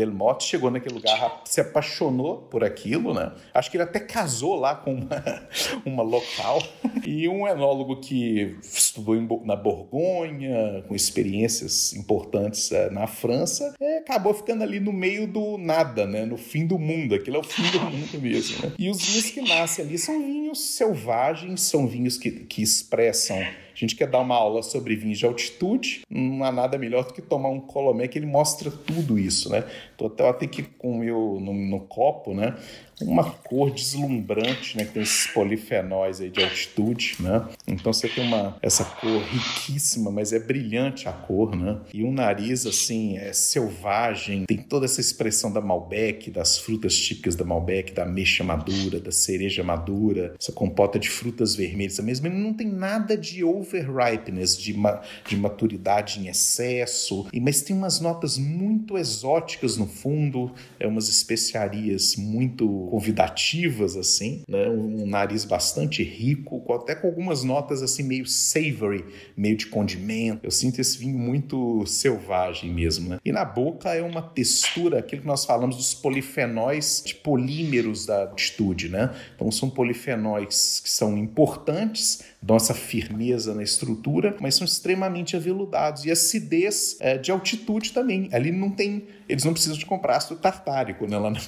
Thibaut, 0.00 0.10
Delmotte 0.10 0.44
chegou 0.44 0.70
naquele 0.70 0.94
lugar, 0.94 1.42
se 1.44 1.60
apaixonou 1.60 2.38
por 2.38 2.64
aquilo, 2.64 3.12
né? 3.12 3.32
Acho 3.52 3.70
que 3.70 3.76
ele 3.76 3.84
até 3.84 4.00
casou 4.00 4.54
lá 4.54 4.74
com 4.74 4.94
uma, 4.94 5.42
uma 5.84 6.02
local. 6.02 6.62
E 7.06 7.28
um 7.28 7.46
enólogo 7.46 8.00
que 8.00 8.56
estudou 8.62 9.16
em, 9.16 9.28
na 9.44 9.56
Borgonha, 9.56 10.82
com 10.86 10.94
experiências 10.94 11.92
importantes 11.92 12.70
é, 12.72 12.90
na 12.90 13.06
França, 13.06 13.74
é, 13.80 13.98
acabou 13.98 14.34
ficando 14.34 14.62
ali 14.62 14.80
no 14.80 14.92
meio 14.92 15.26
do 15.26 15.58
nada, 15.58 16.06
né? 16.06 16.24
No 16.24 16.36
fim 16.36 16.66
do 16.66 16.78
mundo. 16.78 17.14
Aquilo 17.14 17.36
é 17.36 17.40
o 17.40 17.44
fim 17.44 17.70
do 17.70 17.80
mundo 17.80 18.20
mesmo, 18.20 18.66
né? 18.66 18.72
E 18.78 18.88
os 18.88 19.04
vinhos 19.04 19.30
que 19.30 19.40
nascem 19.42 19.84
ali 19.84 19.98
são 19.98 20.20
vinhos 20.20 20.60
selvagens, 20.60 21.62
são 21.62 21.86
vinhos 21.86 22.16
que, 22.16 22.30
que 22.30 22.62
expressam 22.62 23.40
a 23.84 23.88
gente 23.88 23.96
quer 23.96 24.08
dar 24.08 24.20
uma 24.20 24.34
aula 24.34 24.62
sobre 24.62 24.94
vinhos 24.96 25.18
de 25.18 25.26
altitude, 25.26 26.02
não 26.08 26.44
há 26.44 26.52
nada 26.52 26.76
melhor 26.78 27.04
do 27.04 27.12
que 27.12 27.22
tomar 27.22 27.48
um 27.48 27.60
colomé 27.60 28.08
que 28.08 28.18
ele 28.18 28.26
mostra 28.26 28.70
tudo 28.70 29.18
isso, 29.18 29.50
né? 29.50 29.64
Tô 29.96 30.06
até, 30.06 30.28
até 30.28 30.46
que 30.46 30.62
com 30.62 30.92
o 30.92 30.98
meu 30.98 31.38
no, 31.40 31.52
no 31.52 31.80
copo, 31.80 32.34
né? 32.34 32.56
Uma 33.02 33.24
cor 33.30 33.70
deslumbrante, 33.70 34.76
né? 34.76 34.84
Que 34.84 34.92
tem 34.92 35.02
esses 35.02 35.26
polifenóis 35.28 36.20
aí 36.20 36.30
de 36.30 36.42
altitude, 36.42 37.16
né? 37.20 37.46
Então 37.66 37.92
você 37.92 38.08
tem 38.08 38.26
uma 38.26 38.56
essa 38.62 38.84
cor 38.84 39.22
riquíssima, 39.22 40.10
mas 40.10 40.32
é 40.32 40.38
brilhante 40.38 41.08
a 41.08 41.12
cor, 41.12 41.56
né? 41.56 41.80
E 41.92 42.02
um 42.02 42.12
nariz 42.12 42.66
assim 42.66 43.16
é 43.16 43.32
selvagem, 43.32 44.44
tem 44.46 44.58
toda 44.58 44.84
essa 44.84 45.00
expressão 45.00 45.52
da 45.52 45.60
Malbec, 45.60 46.30
das 46.30 46.58
frutas 46.58 46.94
típicas 46.94 47.34
da 47.34 47.44
Malbec, 47.44 47.92
da 47.92 48.02
ameixa 48.02 48.44
madura, 48.44 49.00
da 49.00 49.12
cereja 49.12 49.62
madura, 49.62 50.34
essa 50.38 50.52
compota 50.52 50.98
de 50.98 51.08
frutas 51.08 51.54
vermelhas 51.54 51.98
mesmo. 52.00 52.26
Ele 52.26 52.38
não 52.38 52.54
tem 52.54 52.68
nada 52.68 53.16
de 53.16 53.44
overripeness, 53.44 54.56
de, 54.56 54.74
ma 54.74 55.00
de 55.26 55.36
maturidade 55.36 56.20
em 56.20 56.28
excesso, 56.28 57.26
mas 57.40 57.62
tem 57.62 57.76
umas 57.76 58.00
notas 58.00 58.36
muito 58.38 58.98
exóticas 58.98 59.76
no 59.76 59.86
fundo, 59.86 60.52
é 60.78 60.86
umas 60.86 61.08
especiarias 61.08 62.16
muito 62.16 62.68
convidativas, 62.90 63.96
assim, 63.96 64.42
né? 64.48 64.68
Um, 64.68 65.04
um 65.04 65.06
nariz 65.06 65.44
bastante 65.44 66.02
rico, 66.02 66.62
até 66.74 66.94
com 66.94 67.06
algumas 67.06 67.44
notas 67.44 67.82
assim 67.82 68.02
meio 68.02 68.26
savory, 68.26 69.04
meio 69.36 69.56
de 69.56 69.66
condimento. 69.66 70.40
Eu 70.42 70.50
sinto 70.50 70.80
esse 70.80 70.98
vinho 70.98 71.18
muito 71.18 71.86
selvagem 71.86 72.72
mesmo, 72.74 73.10
né? 73.10 73.18
E 73.24 73.30
na 73.30 73.44
boca 73.44 73.94
é 73.94 74.02
uma 74.02 74.20
textura, 74.20 74.98
aquilo 74.98 75.22
que 75.22 75.28
nós 75.28 75.44
falamos 75.44 75.76
dos 75.76 75.94
polifenóis 75.94 77.02
de 77.06 77.14
polímeros 77.14 78.06
da 78.06 78.22
altitude, 78.22 78.88
né? 78.88 79.14
Então 79.36 79.50
são 79.52 79.70
polifenóis 79.70 80.80
que 80.82 80.90
são 80.90 81.16
importantes, 81.16 82.24
dão 82.42 82.56
essa 82.56 82.72
firmeza 82.72 83.54
na 83.54 83.62
estrutura, 83.62 84.36
mas 84.40 84.54
são 84.54 84.64
extremamente 84.64 85.36
aveludados. 85.36 86.04
E 86.04 86.10
acidez 86.10 86.96
é, 87.00 87.18
de 87.18 87.30
altitude 87.30 87.92
também. 87.92 88.28
Ali 88.32 88.50
não 88.50 88.70
tem. 88.70 89.06
Eles 89.28 89.44
não 89.44 89.52
precisam 89.52 89.76
de 89.76 89.84
comprar 89.84 90.16
ácido 90.16 90.40
tartárico, 90.40 91.06
né? 91.06 91.18
Lá 91.18 91.30
na 91.30 91.40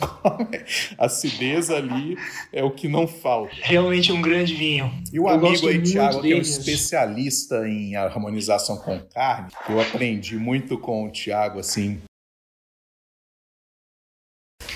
acidez 0.98 1.70
ali 1.70 2.16
é 2.52 2.62
o 2.62 2.70
que 2.70 2.88
não 2.88 3.06
falta. 3.06 3.54
Realmente 3.62 4.12
um 4.12 4.20
grande 4.20 4.54
vinho. 4.54 4.92
E 5.12 5.18
o 5.18 5.24
eu 5.24 5.28
amigo 5.28 5.66
aí, 5.66 5.82
Thiago, 5.82 6.20
que 6.20 6.32
é 6.32 6.36
um 6.36 6.40
especialista 6.40 7.66
em 7.66 7.96
harmonização 7.96 8.76
com 8.76 9.00
carne, 9.00 9.50
eu 9.68 9.80
aprendi 9.80 10.36
muito 10.36 10.78
com 10.78 11.06
o 11.06 11.10
Thiago, 11.10 11.58
assim, 11.58 12.00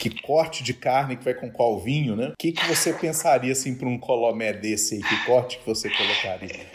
que 0.08 0.22
corte 0.22 0.62
de 0.62 0.72
carne 0.72 1.16
que 1.16 1.24
vai 1.24 1.34
com 1.34 1.50
qual 1.50 1.80
vinho, 1.80 2.14
né? 2.14 2.28
O 2.28 2.34
que, 2.38 2.52
que 2.52 2.66
você 2.66 2.92
pensaria 2.92 3.52
assim 3.52 3.74
para 3.74 3.88
um 3.88 3.98
colomé 3.98 4.52
desse 4.52 4.96
aí? 4.96 5.02
Que 5.02 5.24
corte 5.24 5.58
que 5.58 5.66
você 5.66 5.90
colocaria? 5.90 6.66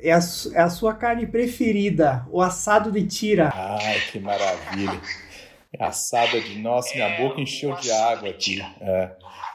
É 0.00 0.12
a, 0.12 0.20
é 0.54 0.60
a 0.60 0.70
sua 0.70 0.94
carne 0.94 1.26
preferida, 1.26 2.26
o 2.30 2.40
assado 2.40 2.92
de 2.92 3.04
tira. 3.06 3.50
Ai, 3.54 4.00
que 4.12 4.20
maravilha. 4.20 5.00
Assada 5.78 6.40
de. 6.40 6.58
Nossa, 6.60 6.94
minha 6.94 7.16
boca 7.16 7.40
encheu 7.40 7.74
de 7.76 7.90
água 7.90 8.30
aqui. 8.30 8.60
É. 8.80 9.10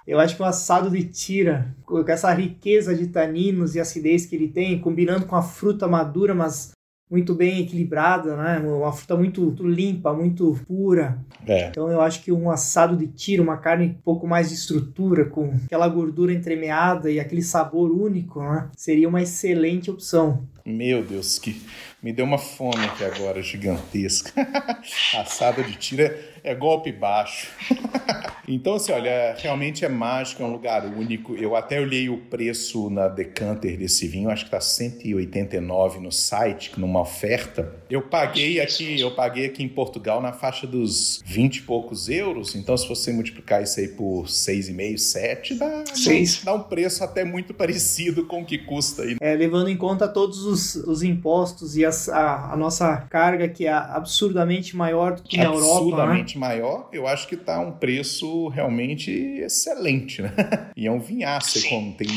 Eu 0.06 0.20
acho 0.20 0.36
que 0.36 0.42
o 0.42 0.46
assado 0.46 0.90
de 0.90 1.04
tira, 1.06 1.74
com 1.86 2.04
essa 2.08 2.32
riqueza 2.34 2.94
de 2.94 3.08
taninos 3.08 3.74
e 3.74 3.80
acidez 3.80 4.26
que 4.26 4.36
ele 4.36 4.50
tem, 4.50 4.80
combinando 4.80 5.26
com 5.26 5.36
a 5.36 5.42
fruta 5.42 5.88
madura, 5.88 6.36
mas 6.36 6.72
muito 7.14 7.36
bem 7.36 7.60
equilibrada, 7.60 8.36
né? 8.36 8.58
Uma 8.58 8.92
fruta 8.92 9.16
muito, 9.16 9.40
muito 9.40 9.68
limpa, 9.68 10.12
muito 10.12 10.60
pura. 10.68 11.20
É. 11.46 11.68
Então 11.68 11.88
eu 11.92 12.02
acho 12.02 12.24
que 12.24 12.32
um 12.32 12.50
assado 12.50 12.98
de 12.98 13.06
tira, 13.06 13.44
uma 13.44 13.58
carne 13.58 13.86
um 13.86 14.02
pouco 14.04 14.26
mais 14.26 14.50
de 14.50 14.56
estrutura, 14.56 15.26
com 15.26 15.54
aquela 15.64 15.88
gordura 15.88 16.34
entremeada 16.34 17.12
e 17.12 17.20
aquele 17.20 17.44
sabor 17.44 17.92
único, 17.92 18.42
né? 18.42 18.68
Seria 18.76 19.08
uma 19.08 19.22
excelente 19.22 19.92
opção. 19.92 20.48
Meu 20.66 21.04
Deus, 21.04 21.38
que 21.40 21.62
me 22.02 22.14
deu 22.14 22.26
uma 22.26 22.38
fome 22.38 22.86
aqui 22.86 23.04
agora 23.04 23.42
gigantesca. 23.42 24.32
Assada 25.18 25.62
de 25.62 25.76
tira 25.76 26.20
é 26.44 26.54
golpe 26.54 26.92
baixo. 26.92 27.50
então, 28.48 28.76
assim, 28.76 28.92
olha, 28.92 29.36
realmente 29.38 29.86
é 29.86 29.90
mágico, 29.90 30.44
é 30.44 30.46
um 30.46 30.52
lugar 30.52 30.86
único. 30.86 31.34
Eu 31.36 31.56
até 31.56 31.80
olhei 31.80 32.10
o 32.10 32.18
preço 32.18 32.90
na 32.90 33.08
Decanter 33.08 33.78
desse 33.78 34.08
vinho, 34.08 34.30
acho 34.30 34.46
que 34.46 34.52
tá 34.52 34.60
189 34.60 36.02
no 36.02 36.12
site, 36.12 36.78
numa 36.78 37.00
oferta. 37.02 37.74
Eu 37.90 38.02
paguei 38.02 38.60
aqui, 38.60 39.00
eu 39.00 39.12
paguei 39.12 39.46
aqui 39.46 39.64
em 39.64 39.70
Portugal 39.70 40.22
na 40.22 40.34
faixa 40.34 40.68
dos 40.68 41.22
20 41.26 41.58
e 41.58 41.62
poucos 41.62 42.10
euros. 42.10 42.56
Então, 42.56 42.76
se 42.76 42.88
você 42.88 43.14
multiplicar 43.14 43.64
isso 43.64 43.80
aí 43.80 43.88
por 43.88 44.26
6,5, 44.26 44.98
7, 44.98 45.56
dá, 45.56 45.84
dá 46.44 46.54
um 46.54 46.64
preço 46.64 47.04
até 47.04 47.24
muito 47.24 47.54
parecido 47.54 48.26
com 48.26 48.42
o 48.42 48.46
que 48.46 48.58
custa 48.58 49.04
aí. 49.04 49.16
É, 49.22 49.36
levando 49.36 49.70
em 49.70 49.78
conta 49.78 50.06
todos 50.08 50.44
os, 50.44 50.53
os 50.54 51.04
impostos 51.04 51.76
e 51.76 51.86
as, 51.86 52.10
a, 52.10 52.54
a, 52.54 52.58
nossa 52.58 52.98
carga, 53.10 53.48
que 53.48 53.66
é 53.66 53.74
absurdamente 53.74 54.76
maior 54.76 55.16
do 55.16 55.24
que 55.24 55.38
na 55.38 55.46
Europa. 55.46 55.62
Né? 55.62 55.72
Absurdamente 55.72 56.36
né? 56.36 56.48
maior, 56.48 56.90
eu 56.92 57.08
acho 57.08 57.28
que 57.28 57.36
está 57.36 57.60
um 57.60 57.72
preço 57.72 58.48
realmente 58.50 59.12
excelente, 59.12 60.22
né? 60.22 60.34
E 60.76 60.88
é 60.88 60.92
um 60.92 61.00
vinhaço, 61.00 61.68
como 61.70 61.94
tem 61.94 62.08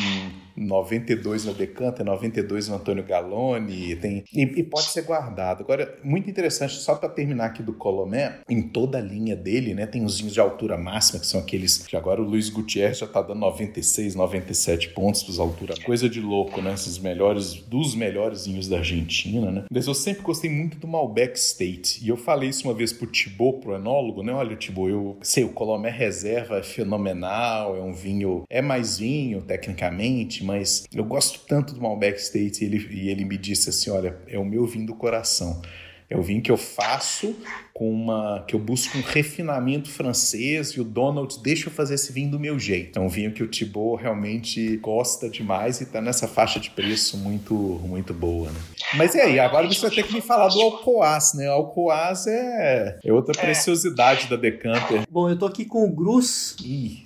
92 0.57 1.45
na 1.45 1.53
Decanta, 1.53 2.05
92 2.05 2.69
no 2.69 2.77
Antônio 2.77 3.05
Galone, 3.05 3.97
tem, 3.97 4.25
e, 4.33 4.43
e, 4.43 4.63
pode 4.63 4.87
ser 4.87 5.03
guardado. 5.03 5.63
Agora, 5.63 5.99
muito 6.03 6.29
interessante, 6.29 6.75
só 6.75 6.95
para 6.95 7.09
terminar 7.09 7.47
aqui 7.47 7.63
do 7.63 7.73
Colomé, 7.73 8.41
em 8.49 8.63
toda 8.63 8.99
a 8.99 9.01
linha 9.01 9.37
dele, 9.37 9.75
né, 9.75 9.87
tem 9.87 10.05
os 10.05 10.19
vinhos 10.19 10.35
de 10.35 10.41
altura 10.41 10.77
máxima, 10.77 11.21
que 11.21 11.27
são 11.27 11.41
aqueles 11.41 11.79
que 11.79 11.97
agora 11.97 12.21
o 12.21 12.25
Luiz 12.25 12.49
Gutierrez 12.49 12.99
já 12.99 13.07
está 13.07 13.23
dando 13.23 13.41
96, 13.41 14.15
97 14.15 14.91
pontos 14.91 15.23
para 15.23 15.43
altura. 15.43 15.75
Coisa 15.85 16.09
de 16.09 16.21
louco, 16.21 16.61
né? 16.61 16.75
Esses 16.75 16.99
melhores, 16.99 17.55
dos 17.55 17.95
melhores 17.95 18.47
vinhos 18.47 18.69
da 18.69 18.79
Argentina, 18.79 19.51
né? 19.51 19.65
Mas 19.71 19.87
eu 19.87 19.95
sempre 19.95 20.23
gostei 20.23 20.51
muito 20.51 20.77
do 20.79 20.87
Malbec 20.87 21.39
State. 21.39 22.05
E 22.05 22.09
eu 22.09 22.17
falei 22.17 22.51
isso 22.51 22.67
uma 22.67 22.75
vez 22.75 22.93
pro 22.93 23.07
Thibaut, 23.07 23.61
pro 23.61 23.75
enólogo, 23.75 24.23
né? 24.23 24.33
Olha, 24.33 24.57
Thibaut, 24.57 24.91
eu 24.91 25.17
sei, 25.23 25.45
o 25.45 25.51
Colomé 25.51 25.91
Reserva 25.91 26.59
é 26.59 26.63
fenomenal, 26.63 27.77
é 27.77 27.81
um 27.81 27.93
vinho, 27.93 28.45
é 28.49 28.61
mais 28.61 28.99
vinho, 28.99 29.43
tecnicamente, 29.43 30.45
mas 30.47 30.85
eu 30.95 31.05
gosto 31.05 31.41
tanto 31.47 31.75
do 31.75 31.81
Malbec 31.83 32.19
State 32.21 32.63
e 32.63 32.67
ele, 32.67 32.89
e 32.91 33.09
ele 33.11 33.25
me 33.25 33.37
disse 33.37 33.69
assim: 33.69 33.91
olha, 33.91 34.17
é 34.29 34.39
o 34.39 34.45
meu 34.45 34.65
vinho 34.65 34.87
do 34.87 34.95
coração. 34.95 35.61
É 36.09 36.17
o 36.17 36.23
vinho 36.23 36.41
que 36.41 36.53
eu 36.53 36.57
faço 36.57 37.37
com 37.77 37.91
uma 37.91 38.43
que 38.49 38.57
eu 38.57 38.59
busco 38.59 38.97
um 38.97 39.03
refinamento 39.03 39.91
francês 39.91 40.71
e 40.71 40.81
o 40.81 40.85
Donald 40.85 41.39
deixa 41.43 41.69
eu 41.69 41.73
fazer 41.73 41.97
esse 41.97 42.11
vinho 42.11 42.31
do 42.31 42.41
meu 42.41 42.59
jeito. 42.59 42.99
É 42.99 43.03
um 43.03 43.09
vinho 43.09 43.33
que 43.33 43.43
o 43.43 43.49
Thibaut 43.49 44.03
realmente 44.03 44.79
gosta 44.79 45.29
demais 45.29 45.83
e 45.83 45.85
está 45.85 46.01
nessa 46.01 46.27
faixa 46.27 46.59
de 46.59 46.71
preço 46.71 47.19
muito 47.19 47.55
muito 47.85 48.15
boa, 48.15 48.51
né? 48.51 48.59
Mas 48.95 49.15
e 49.15 49.21
aí, 49.21 49.39
agora 49.39 49.67
você 49.67 49.83
vai 49.83 49.91
ter 49.91 50.05
que 50.05 50.15
me 50.15 50.23
falar 50.23 50.49
do 50.49 50.59
Alcoaz, 50.59 51.35
né? 51.35 51.51
O 51.51 51.53
Alcoaz 51.53 52.27
é, 52.27 52.99
é 53.05 53.13
outra 53.13 53.39
é. 53.39 53.45
preciosidade 53.45 54.27
da 54.27 54.37
Decanter. 54.37 55.03
Bom, 55.11 55.29
eu 55.29 55.39
tô 55.39 55.45
aqui 55.45 55.67
com 55.67 55.85
o 55.85 55.93
Grus 55.93 56.57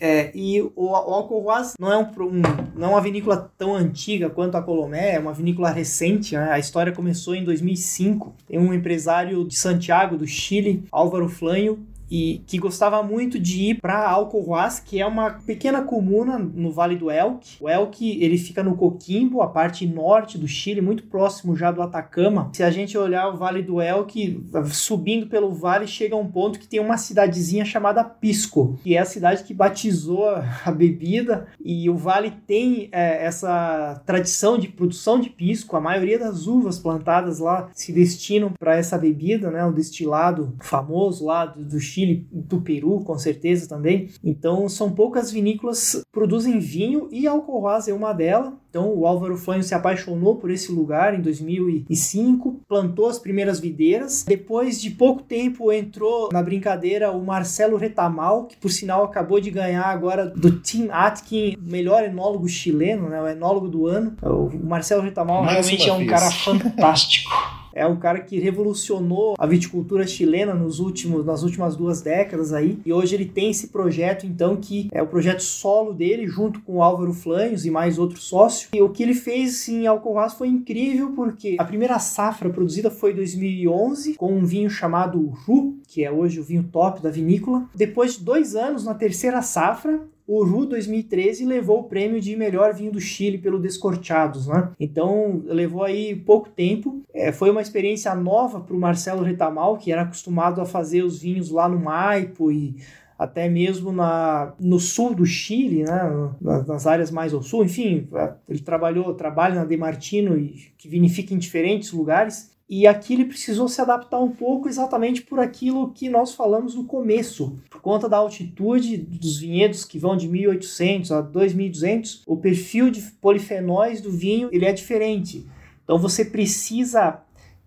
é, 0.00 0.30
e 0.32 0.62
o, 0.62 0.72
o 0.76 0.94
Alcoaz 0.94 1.74
não 1.80 1.90
é 1.90 1.98
um, 1.98 2.02
um, 2.02 2.42
não 2.76 2.88
é 2.88 2.90
uma 2.92 3.00
vinícola 3.00 3.50
tão 3.58 3.74
antiga 3.74 4.30
quanto 4.30 4.56
a 4.56 4.62
Colomé, 4.62 5.16
é 5.16 5.18
uma 5.18 5.32
vinícola 5.32 5.70
recente, 5.70 6.36
né? 6.36 6.52
A 6.52 6.60
história 6.60 6.92
começou 6.92 7.34
em 7.34 7.42
2005. 7.42 8.36
Tem 8.46 8.58
um 8.58 8.72
empresário 8.72 9.44
de 9.44 9.56
Santiago, 9.56 10.16
do 10.16 10.26
Chile, 10.28 10.59
Chile, 10.60 10.84
Álvaro 10.92 11.28
Flanho, 11.28 11.78
e 12.10 12.42
que 12.46 12.58
gostava 12.58 13.02
muito 13.02 13.38
de 13.38 13.70
ir 13.70 13.80
para 13.80 14.08
Alcohuas, 14.08 14.80
que 14.80 15.00
é 15.00 15.06
uma 15.06 15.30
pequena 15.30 15.82
comuna 15.82 16.38
no 16.38 16.72
Vale 16.72 16.96
do 16.96 17.10
Elqui. 17.10 17.56
O 17.60 17.68
Elqui, 17.68 18.22
ele 18.22 18.36
fica 18.36 18.62
no 18.62 18.76
Coquimbo, 18.76 19.42
a 19.42 19.48
parte 19.48 19.86
norte 19.86 20.36
do 20.36 20.48
Chile, 20.48 20.80
muito 20.80 21.04
próximo 21.04 21.54
já 21.54 21.70
do 21.70 21.82
Atacama. 21.82 22.50
Se 22.52 22.62
a 22.62 22.70
gente 22.70 22.98
olhar 22.98 23.28
o 23.28 23.36
Vale 23.36 23.62
do 23.62 23.80
Elqui, 23.80 24.44
subindo 24.72 25.26
pelo 25.26 25.52
vale, 25.52 25.86
chega 25.86 26.14
a 26.14 26.18
um 26.18 26.26
ponto 26.26 26.58
que 26.58 26.66
tem 26.66 26.80
uma 26.80 26.96
cidadezinha 26.96 27.64
chamada 27.64 28.02
Pisco, 28.02 28.78
que 28.82 28.96
é 28.96 29.00
a 29.00 29.04
cidade 29.04 29.44
que 29.44 29.54
batizou 29.54 30.26
a 30.64 30.70
bebida, 30.70 31.46
e 31.62 31.88
o 31.88 31.96
vale 31.96 32.32
tem 32.46 32.88
é, 32.92 33.24
essa 33.24 34.02
tradição 34.06 34.58
de 34.58 34.68
produção 34.68 35.20
de 35.20 35.30
pisco. 35.30 35.76
A 35.76 35.80
maioria 35.80 36.18
das 36.18 36.46
uvas 36.46 36.78
plantadas 36.78 37.38
lá 37.38 37.68
se 37.72 37.92
destinam 37.92 38.52
para 38.58 38.76
essa 38.76 38.98
bebida, 38.98 39.50
né, 39.50 39.64
o 39.64 39.72
destilado 39.72 40.54
famoso 40.60 41.24
lá 41.24 41.46
do 41.46 41.78
Chile, 41.78 41.99
do 42.30 42.60
Peru, 42.60 43.00
com 43.00 43.18
certeza 43.18 43.68
também. 43.68 44.08
Então, 44.22 44.68
são 44.68 44.92
poucas 44.92 45.30
vinícolas 45.30 45.96
que 45.96 46.02
produzem 46.12 46.58
vinho 46.58 47.08
e 47.10 47.26
Alcohuas 47.26 47.88
é 47.88 47.94
uma 47.94 48.12
delas. 48.12 48.52
Então, 48.70 48.94
o 48.94 49.04
Álvaro 49.04 49.36
Flanho 49.36 49.64
se 49.64 49.74
apaixonou 49.74 50.36
por 50.36 50.48
esse 50.48 50.70
lugar 50.70 51.12
em 51.12 51.20
2005, 51.20 52.60
plantou 52.68 53.08
as 53.08 53.18
primeiras 53.18 53.58
videiras. 53.58 54.24
Depois 54.24 54.80
de 54.80 54.90
pouco 54.90 55.24
tempo, 55.24 55.72
entrou 55.72 56.28
na 56.32 56.40
brincadeira 56.40 57.10
o 57.10 57.20
Marcelo 57.20 57.76
Retamal, 57.76 58.44
que 58.44 58.56
por 58.56 58.70
sinal 58.70 59.02
acabou 59.02 59.40
de 59.40 59.50
ganhar 59.50 59.86
agora 59.86 60.26
do 60.26 60.52
Tim 60.60 60.88
Atkin, 60.90 61.56
melhor 61.60 62.04
enólogo 62.04 62.48
chileno, 62.48 63.08
né, 63.08 63.20
o 63.20 63.26
enólogo 63.26 63.66
do 63.66 63.88
ano. 63.88 64.14
O 64.22 64.48
Marcelo 64.64 65.02
Retamal 65.02 65.42
Mais 65.42 65.66
realmente 65.66 65.88
é 65.88 65.92
um 65.92 65.98
vez. 65.98 66.10
cara 66.10 66.30
fantástico. 66.30 67.30
é 67.72 67.86
um 67.86 67.96
cara 67.96 68.20
que 68.20 68.38
revolucionou 68.38 69.34
a 69.38 69.46
viticultura 69.46 70.06
chilena 70.06 70.54
nos 70.54 70.80
últimos, 70.80 71.24
nas 71.24 71.42
últimas 71.42 71.76
duas 71.76 72.02
décadas 72.02 72.52
aí. 72.52 72.78
E 72.84 72.92
hoje 72.92 73.14
ele 73.14 73.24
tem 73.24 73.50
esse 73.50 73.68
projeto, 73.68 74.26
então, 74.26 74.56
que 74.56 74.88
é 74.92 75.02
o 75.02 75.06
projeto 75.06 75.42
solo 75.42 75.92
dele, 75.92 76.26
junto 76.26 76.60
com 76.60 76.76
o 76.76 76.82
Álvaro 76.82 77.12
Flanhos 77.12 77.64
e 77.64 77.70
mais 77.70 77.98
outro 77.98 78.20
sócio. 78.60 78.68
E 78.74 78.82
o 78.82 78.90
que 78.90 79.02
ele 79.02 79.14
fez 79.14 79.68
em 79.68 79.86
Alcohuas 79.86 80.34
foi 80.34 80.48
incrível, 80.48 81.12
porque 81.12 81.56
a 81.58 81.64
primeira 81.64 81.98
safra 81.98 82.50
produzida 82.50 82.90
foi 82.90 83.12
em 83.12 83.16
2011, 83.16 84.14
com 84.14 84.32
um 84.32 84.44
vinho 84.44 84.68
chamado 84.68 85.26
Ru, 85.26 85.78
que 85.86 86.04
é 86.04 86.10
hoje 86.10 86.40
o 86.40 86.44
vinho 86.44 86.64
top 86.64 87.00
da 87.00 87.10
vinícola. 87.10 87.68
Depois 87.74 88.16
de 88.16 88.24
dois 88.24 88.54
anos, 88.54 88.84
na 88.84 88.94
terceira 88.94 89.42
safra, 89.42 90.00
o 90.26 90.44
Ru 90.44 90.64
2013 90.64 91.44
levou 91.44 91.80
o 91.80 91.84
prêmio 91.84 92.20
de 92.20 92.36
melhor 92.36 92.72
vinho 92.72 92.92
do 92.92 93.00
Chile 93.00 93.38
pelo 93.38 93.58
Descorteados, 93.58 94.46
né? 94.46 94.70
Então 94.78 95.42
levou 95.44 95.82
aí 95.82 96.14
pouco 96.14 96.48
tempo. 96.48 97.02
É, 97.12 97.32
foi 97.32 97.50
uma 97.50 97.60
experiência 97.60 98.14
nova 98.14 98.60
para 98.60 98.76
o 98.76 98.78
Marcelo 98.78 99.24
Retamal, 99.24 99.76
que 99.76 99.90
era 99.90 100.02
acostumado 100.02 100.60
a 100.60 100.64
fazer 100.64 101.02
os 101.02 101.20
vinhos 101.20 101.50
lá 101.50 101.68
no 101.68 101.80
Maipo 101.80 102.52
e 102.52 102.76
até 103.20 103.50
mesmo 103.50 103.92
na, 103.92 104.54
no 104.58 104.80
sul 104.80 105.14
do 105.14 105.26
Chile, 105.26 105.84
né, 105.84 106.32
nas 106.40 106.86
áreas 106.86 107.10
mais 107.10 107.34
ao 107.34 107.42
sul. 107.42 107.62
Enfim, 107.62 108.08
ele 108.48 108.60
trabalhou, 108.60 109.12
trabalha 109.12 109.56
na 109.56 109.66
Demartino 109.66 110.38
e 110.38 110.72
que 110.78 110.88
vinifica 110.88 111.34
em 111.34 111.38
diferentes 111.38 111.92
lugares. 111.92 112.50
E 112.66 112.86
aqui 112.86 113.12
ele 113.12 113.26
precisou 113.26 113.68
se 113.68 113.78
adaptar 113.78 114.18
um 114.20 114.30
pouco 114.30 114.70
exatamente 114.70 115.20
por 115.20 115.38
aquilo 115.38 115.90
que 115.92 116.08
nós 116.08 116.32
falamos 116.32 116.74
no 116.74 116.84
começo. 116.84 117.58
Por 117.68 117.82
conta 117.82 118.08
da 118.08 118.16
altitude 118.16 118.96
dos 118.96 119.36
vinhedos 119.36 119.84
que 119.84 119.98
vão 119.98 120.16
de 120.16 120.26
1800 120.26 121.12
a 121.12 121.20
2200, 121.20 122.22
o 122.26 122.38
perfil 122.38 122.88
de 122.88 123.02
polifenóis 123.20 124.00
do 124.00 124.10
vinho 124.10 124.48
ele 124.50 124.64
é 124.64 124.72
diferente. 124.72 125.46
Então 125.84 125.98
você 125.98 126.24
precisa 126.24 127.20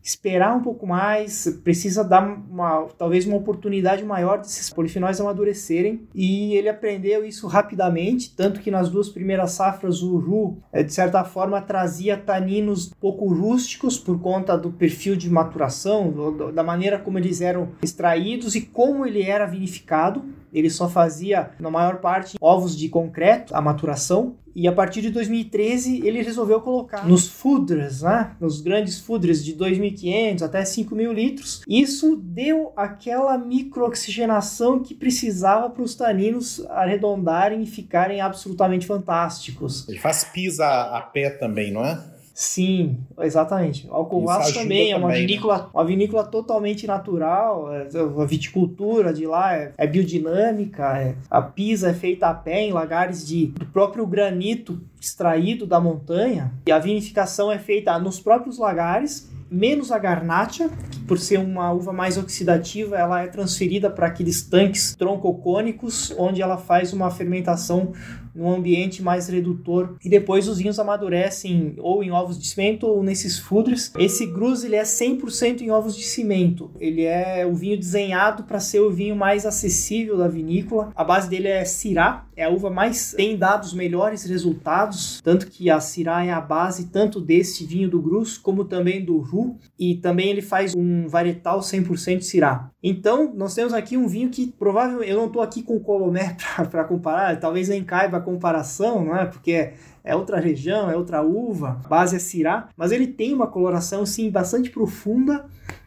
esperar 0.03 0.53
um 0.55 0.61
pouco 0.61 0.85
mais, 0.85 1.47
precisa 1.63 2.03
dar 2.03 2.21
uma, 2.21 2.87
talvez 2.97 3.25
uma 3.25 3.37
oportunidade 3.37 4.03
maior 4.03 4.39
desses 4.39 4.69
polifenóis 4.69 5.21
amadurecerem. 5.21 6.07
E 6.13 6.53
ele 6.55 6.67
aprendeu 6.67 7.23
isso 7.23 7.47
rapidamente, 7.47 8.35
tanto 8.35 8.59
que 8.59 8.69
nas 8.69 8.89
duas 8.89 9.07
primeiras 9.07 9.51
safras 9.51 10.03
o 10.03 10.17
Ru, 10.17 10.57
é, 10.73 10.83
de 10.83 10.93
certa 10.93 11.23
forma, 11.23 11.61
trazia 11.61 12.17
taninos 12.17 12.91
pouco 12.99 13.27
rústicos 13.27 13.97
por 13.97 14.19
conta 14.19 14.57
do 14.57 14.71
perfil 14.71 15.15
de 15.15 15.29
maturação, 15.29 16.13
da 16.53 16.63
maneira 16.63 16.99
como 16.99 17.17
eles 17.17 17.39
eram 17.39 17.69
extraídos 17.81 18.55
e 18.55 18.61
como 18.61 19.05
ele 19.05 19.23
era 19.23 19.45
vinificado. 19.45 20.23
Ele 20.53 20.69
só 20.69 20.87
fazia, 20.87 21.51
na 21.59 21.71
maior 21.71 21.97
parte, 21.97 22.37
ovos 22.39 22.77
de 22.77 22.87
concreto, 22.87 23.55
a 23.55 23.61
maturação, 23.61 24.35
e 24.55 24.67
a 24.67 24.71
partir 24.71 25.01
de 25.01 25.09
2013 25.09 26.05
ele 26.05 26.21
resolveu 26.21 26.61
colocar 26.61 27.07
nos 27.07 27.27
fooders, 27.27 28.03
né? 28.03 28.35
Nos 28.39 28.61
grandes 28.61 28.99
fooders 28.99 29.43
de 29.43 29.55
2.500 29.55 30.43
até 30.43 30.61
5.000 30.61 31.13
litros. 31.13 31.61
Isso 31.67 32.15
deu 32.15 32.71
aquela 32.75 33.37
microoxigenação 33.37 34.79
que 34.79 34.93
precisava 34.93 35.69
para 35.69 35.81
os 35.81 35.95
taninos 35.95 36.63
arredondarem 36.69 37.63
e 37.63 37.65
ficarem 37.65 38.21
absolutamente 38.21 38.85
fantásticos. 38.85 39.87
Ele 39.89 39.99
faz 39.99 40.23
pisa 40.23 40.67
a 40.67 41.01
pé 41.01 41.31
também, 41.31 41.71
não 41.71 41.83
é? 41.83 42.12
Sim, 42.33 42.97
exatamente. 43.19 43.87
Alcovaço 43.91 44.55
também 44.55 44.91
é 44.91 44.97
uma 44.97 45.09
também, 45.09 45.21
né? 45.21 45.27
vinícola, 45.27 45.57
né? 45.57 45.65
uma 45.71 45.85
vinícola 45.85 46.23
totalmente 46.23 46.87
natural. 46.87 47.71
É, 47.71 47.87
a 47.95 48.25
viticultura 48.25 49.13
de 49.13 49.27
lá 49.27 49.55
é, 49.55 49.71
é 49.77 49.85
biodinâmica. 49.85 50.97
É, 50.97 51.15
a 51.29 51.41
pisa 51.41 51.89
é 51.89 51.93
feita 51.93 52.27
a 52.27 52.33
pé 52.33 52.63
em 52.63 52.73
lagares 52.73 53.25
de, 53.25 53.47
do 53.47 53.67
próprio 53.67 54.07
granito 54.07 54.81
extraído 54.99 55.67
da 55.67 55.79
montanha. 55.79 56.51
E 56.65 56.71
a 56.71 56.79
vinificação 56.79 57.51
é 57.51 57.59
feita 57.59 57.97
nos 57.99 58.19
próprios 58.19 58.57
lagares 58.57 59.31
menos 59.53 59.91
a 59.91 59.99
garnacha, 59.99 60.67
que 60.89 60.99
por 61.01 61.19
ser 61.19 61.37
uma 61.37 61.71
uva 61.71 61.93
mais 61.93 62.17
oxidativa, 62.17 62.97
ela 62.97 63.21
é 63.21 63.27
transferida 63.27 63.87
para 63.87 64.07
aqueles 64.07 64.41
tanques 64.41 64.95
troncocônicos, 64.95 66.11
onde 66.17 66.41
ela 66.41 66.57
faz 66.57 66.91
uma 66.91 67.11
fermentação 67.11 67.93
num 68.33 68.51
ambiente 68.51 69.01
mais 69.01 69.27
redutor. 69.27 69.95
E 70.03 70.09
depois 70.09 70.47
os 70.47 70.57
vinhos 70.57 70.79
amadurecem 70.79 71.75
ou 71.77 72.03
em 72.03 72.11
ovos 72.11 72.39
de 72.39 72.47
cimento 72.47 72.87
ou 72.87 73.03
nesses 73.03 73.39
fudres. 73.39 73.91
Esse 73.97 74.25
Gruz 74.25 74.63
ele 74.63 74.75
é 74.75 74.83
100% 74.83 75.61
em 75.61 75.71
ovos 75.71 75.95
de 75.95 76.03
cimento. 76.03 76.71
Ele 76.79 77.03
é 77.03 77.45
o 77.45 77.53
vinho 77.53 77.77
desenhado 77.77 78.43
para 78.43 78.59
ser 78.59 78.79
o 78.79 78.91
vinho 78.91 79.15
mais 79.15 79.45
acessível 79.45 80.17
da 80.17 80.27
vinícola. 80.27 80.91
A 80.95 81.03
base 81.03 81.29
dele 81.29 81.47
é 81.47 81.63
Syrah, 81.65 82.27
é 82.35 82.45
a 82.45 82.49
uva 82.49 82.69
mais 82.69 83.13
tem 83.13 83.37
dado 83.37 83.63
os 83.63 83.73
melhores 83.73 84.23
resultados, 84.25 85.21
tanto 85.21 85.47
que 85.47 85.69
a 85.69 85.79
Syrah 85.79 86.25
é 86.25 86.31
a 86.31 86.41
base 86.41 86.87
tanto 86.87 87.21
deste 87.21 87.65
vinho 87.65 87.89
do 87.89 88.01
Gruz 88.01 88.37
como 88.37 88.65
também 88.65 89.03
do 89.03 89.19
Ru, 89.19 89.57
e 89.77 89.95
também 89.95 90.29
ele 90.29 90.41
faz 90.41 90.73
um 90.75 91.07
varietal 91.07 91.59
100% 91.59 92.21
Syrah. 92.21 92.71
Então, 92.81 93.33
nós 93.33 93.53
temos 93.53 93.73
aqui 93.73 93.95
um 93.95 94.07
vinho 94.07 94.29
que 94.29 94.47
provavelmente 94.47 95.09
eu 95.09 95.17
não 95.17 95.27
estou 95.27 95.41
aqui 95.41 95.63
com 95.63 95.75
o 95.75 95.79
Colomé 95.79 96.35
para 96.69 96.83
comparar, 96.83 97.39
talvez 97.39 97.69
nem 97.69 97.83
caiba 97.83 98.19
comparação, 98.23 99.05
não 99.05 99.15
é? 99.15 99.25
Porque 99.25 99.73
é 100.03 100.15
outra 100.15 100.39
região, 100.39 100.89
é 100.89 100.95
outra 100.95 101.21
uva, 101.21 101.79
base 101.87 102.15
é 102.15 102.19
Syrah, 102.19 102.69
mas 102.75 102.91
ele 102.91 103.07
tem 103.07 103.33
uma 103.33 103.47
coloração 103.47 104.05
sim 104.05 104.31
bastante 104.31 104.69
profunda. 104.69 105.45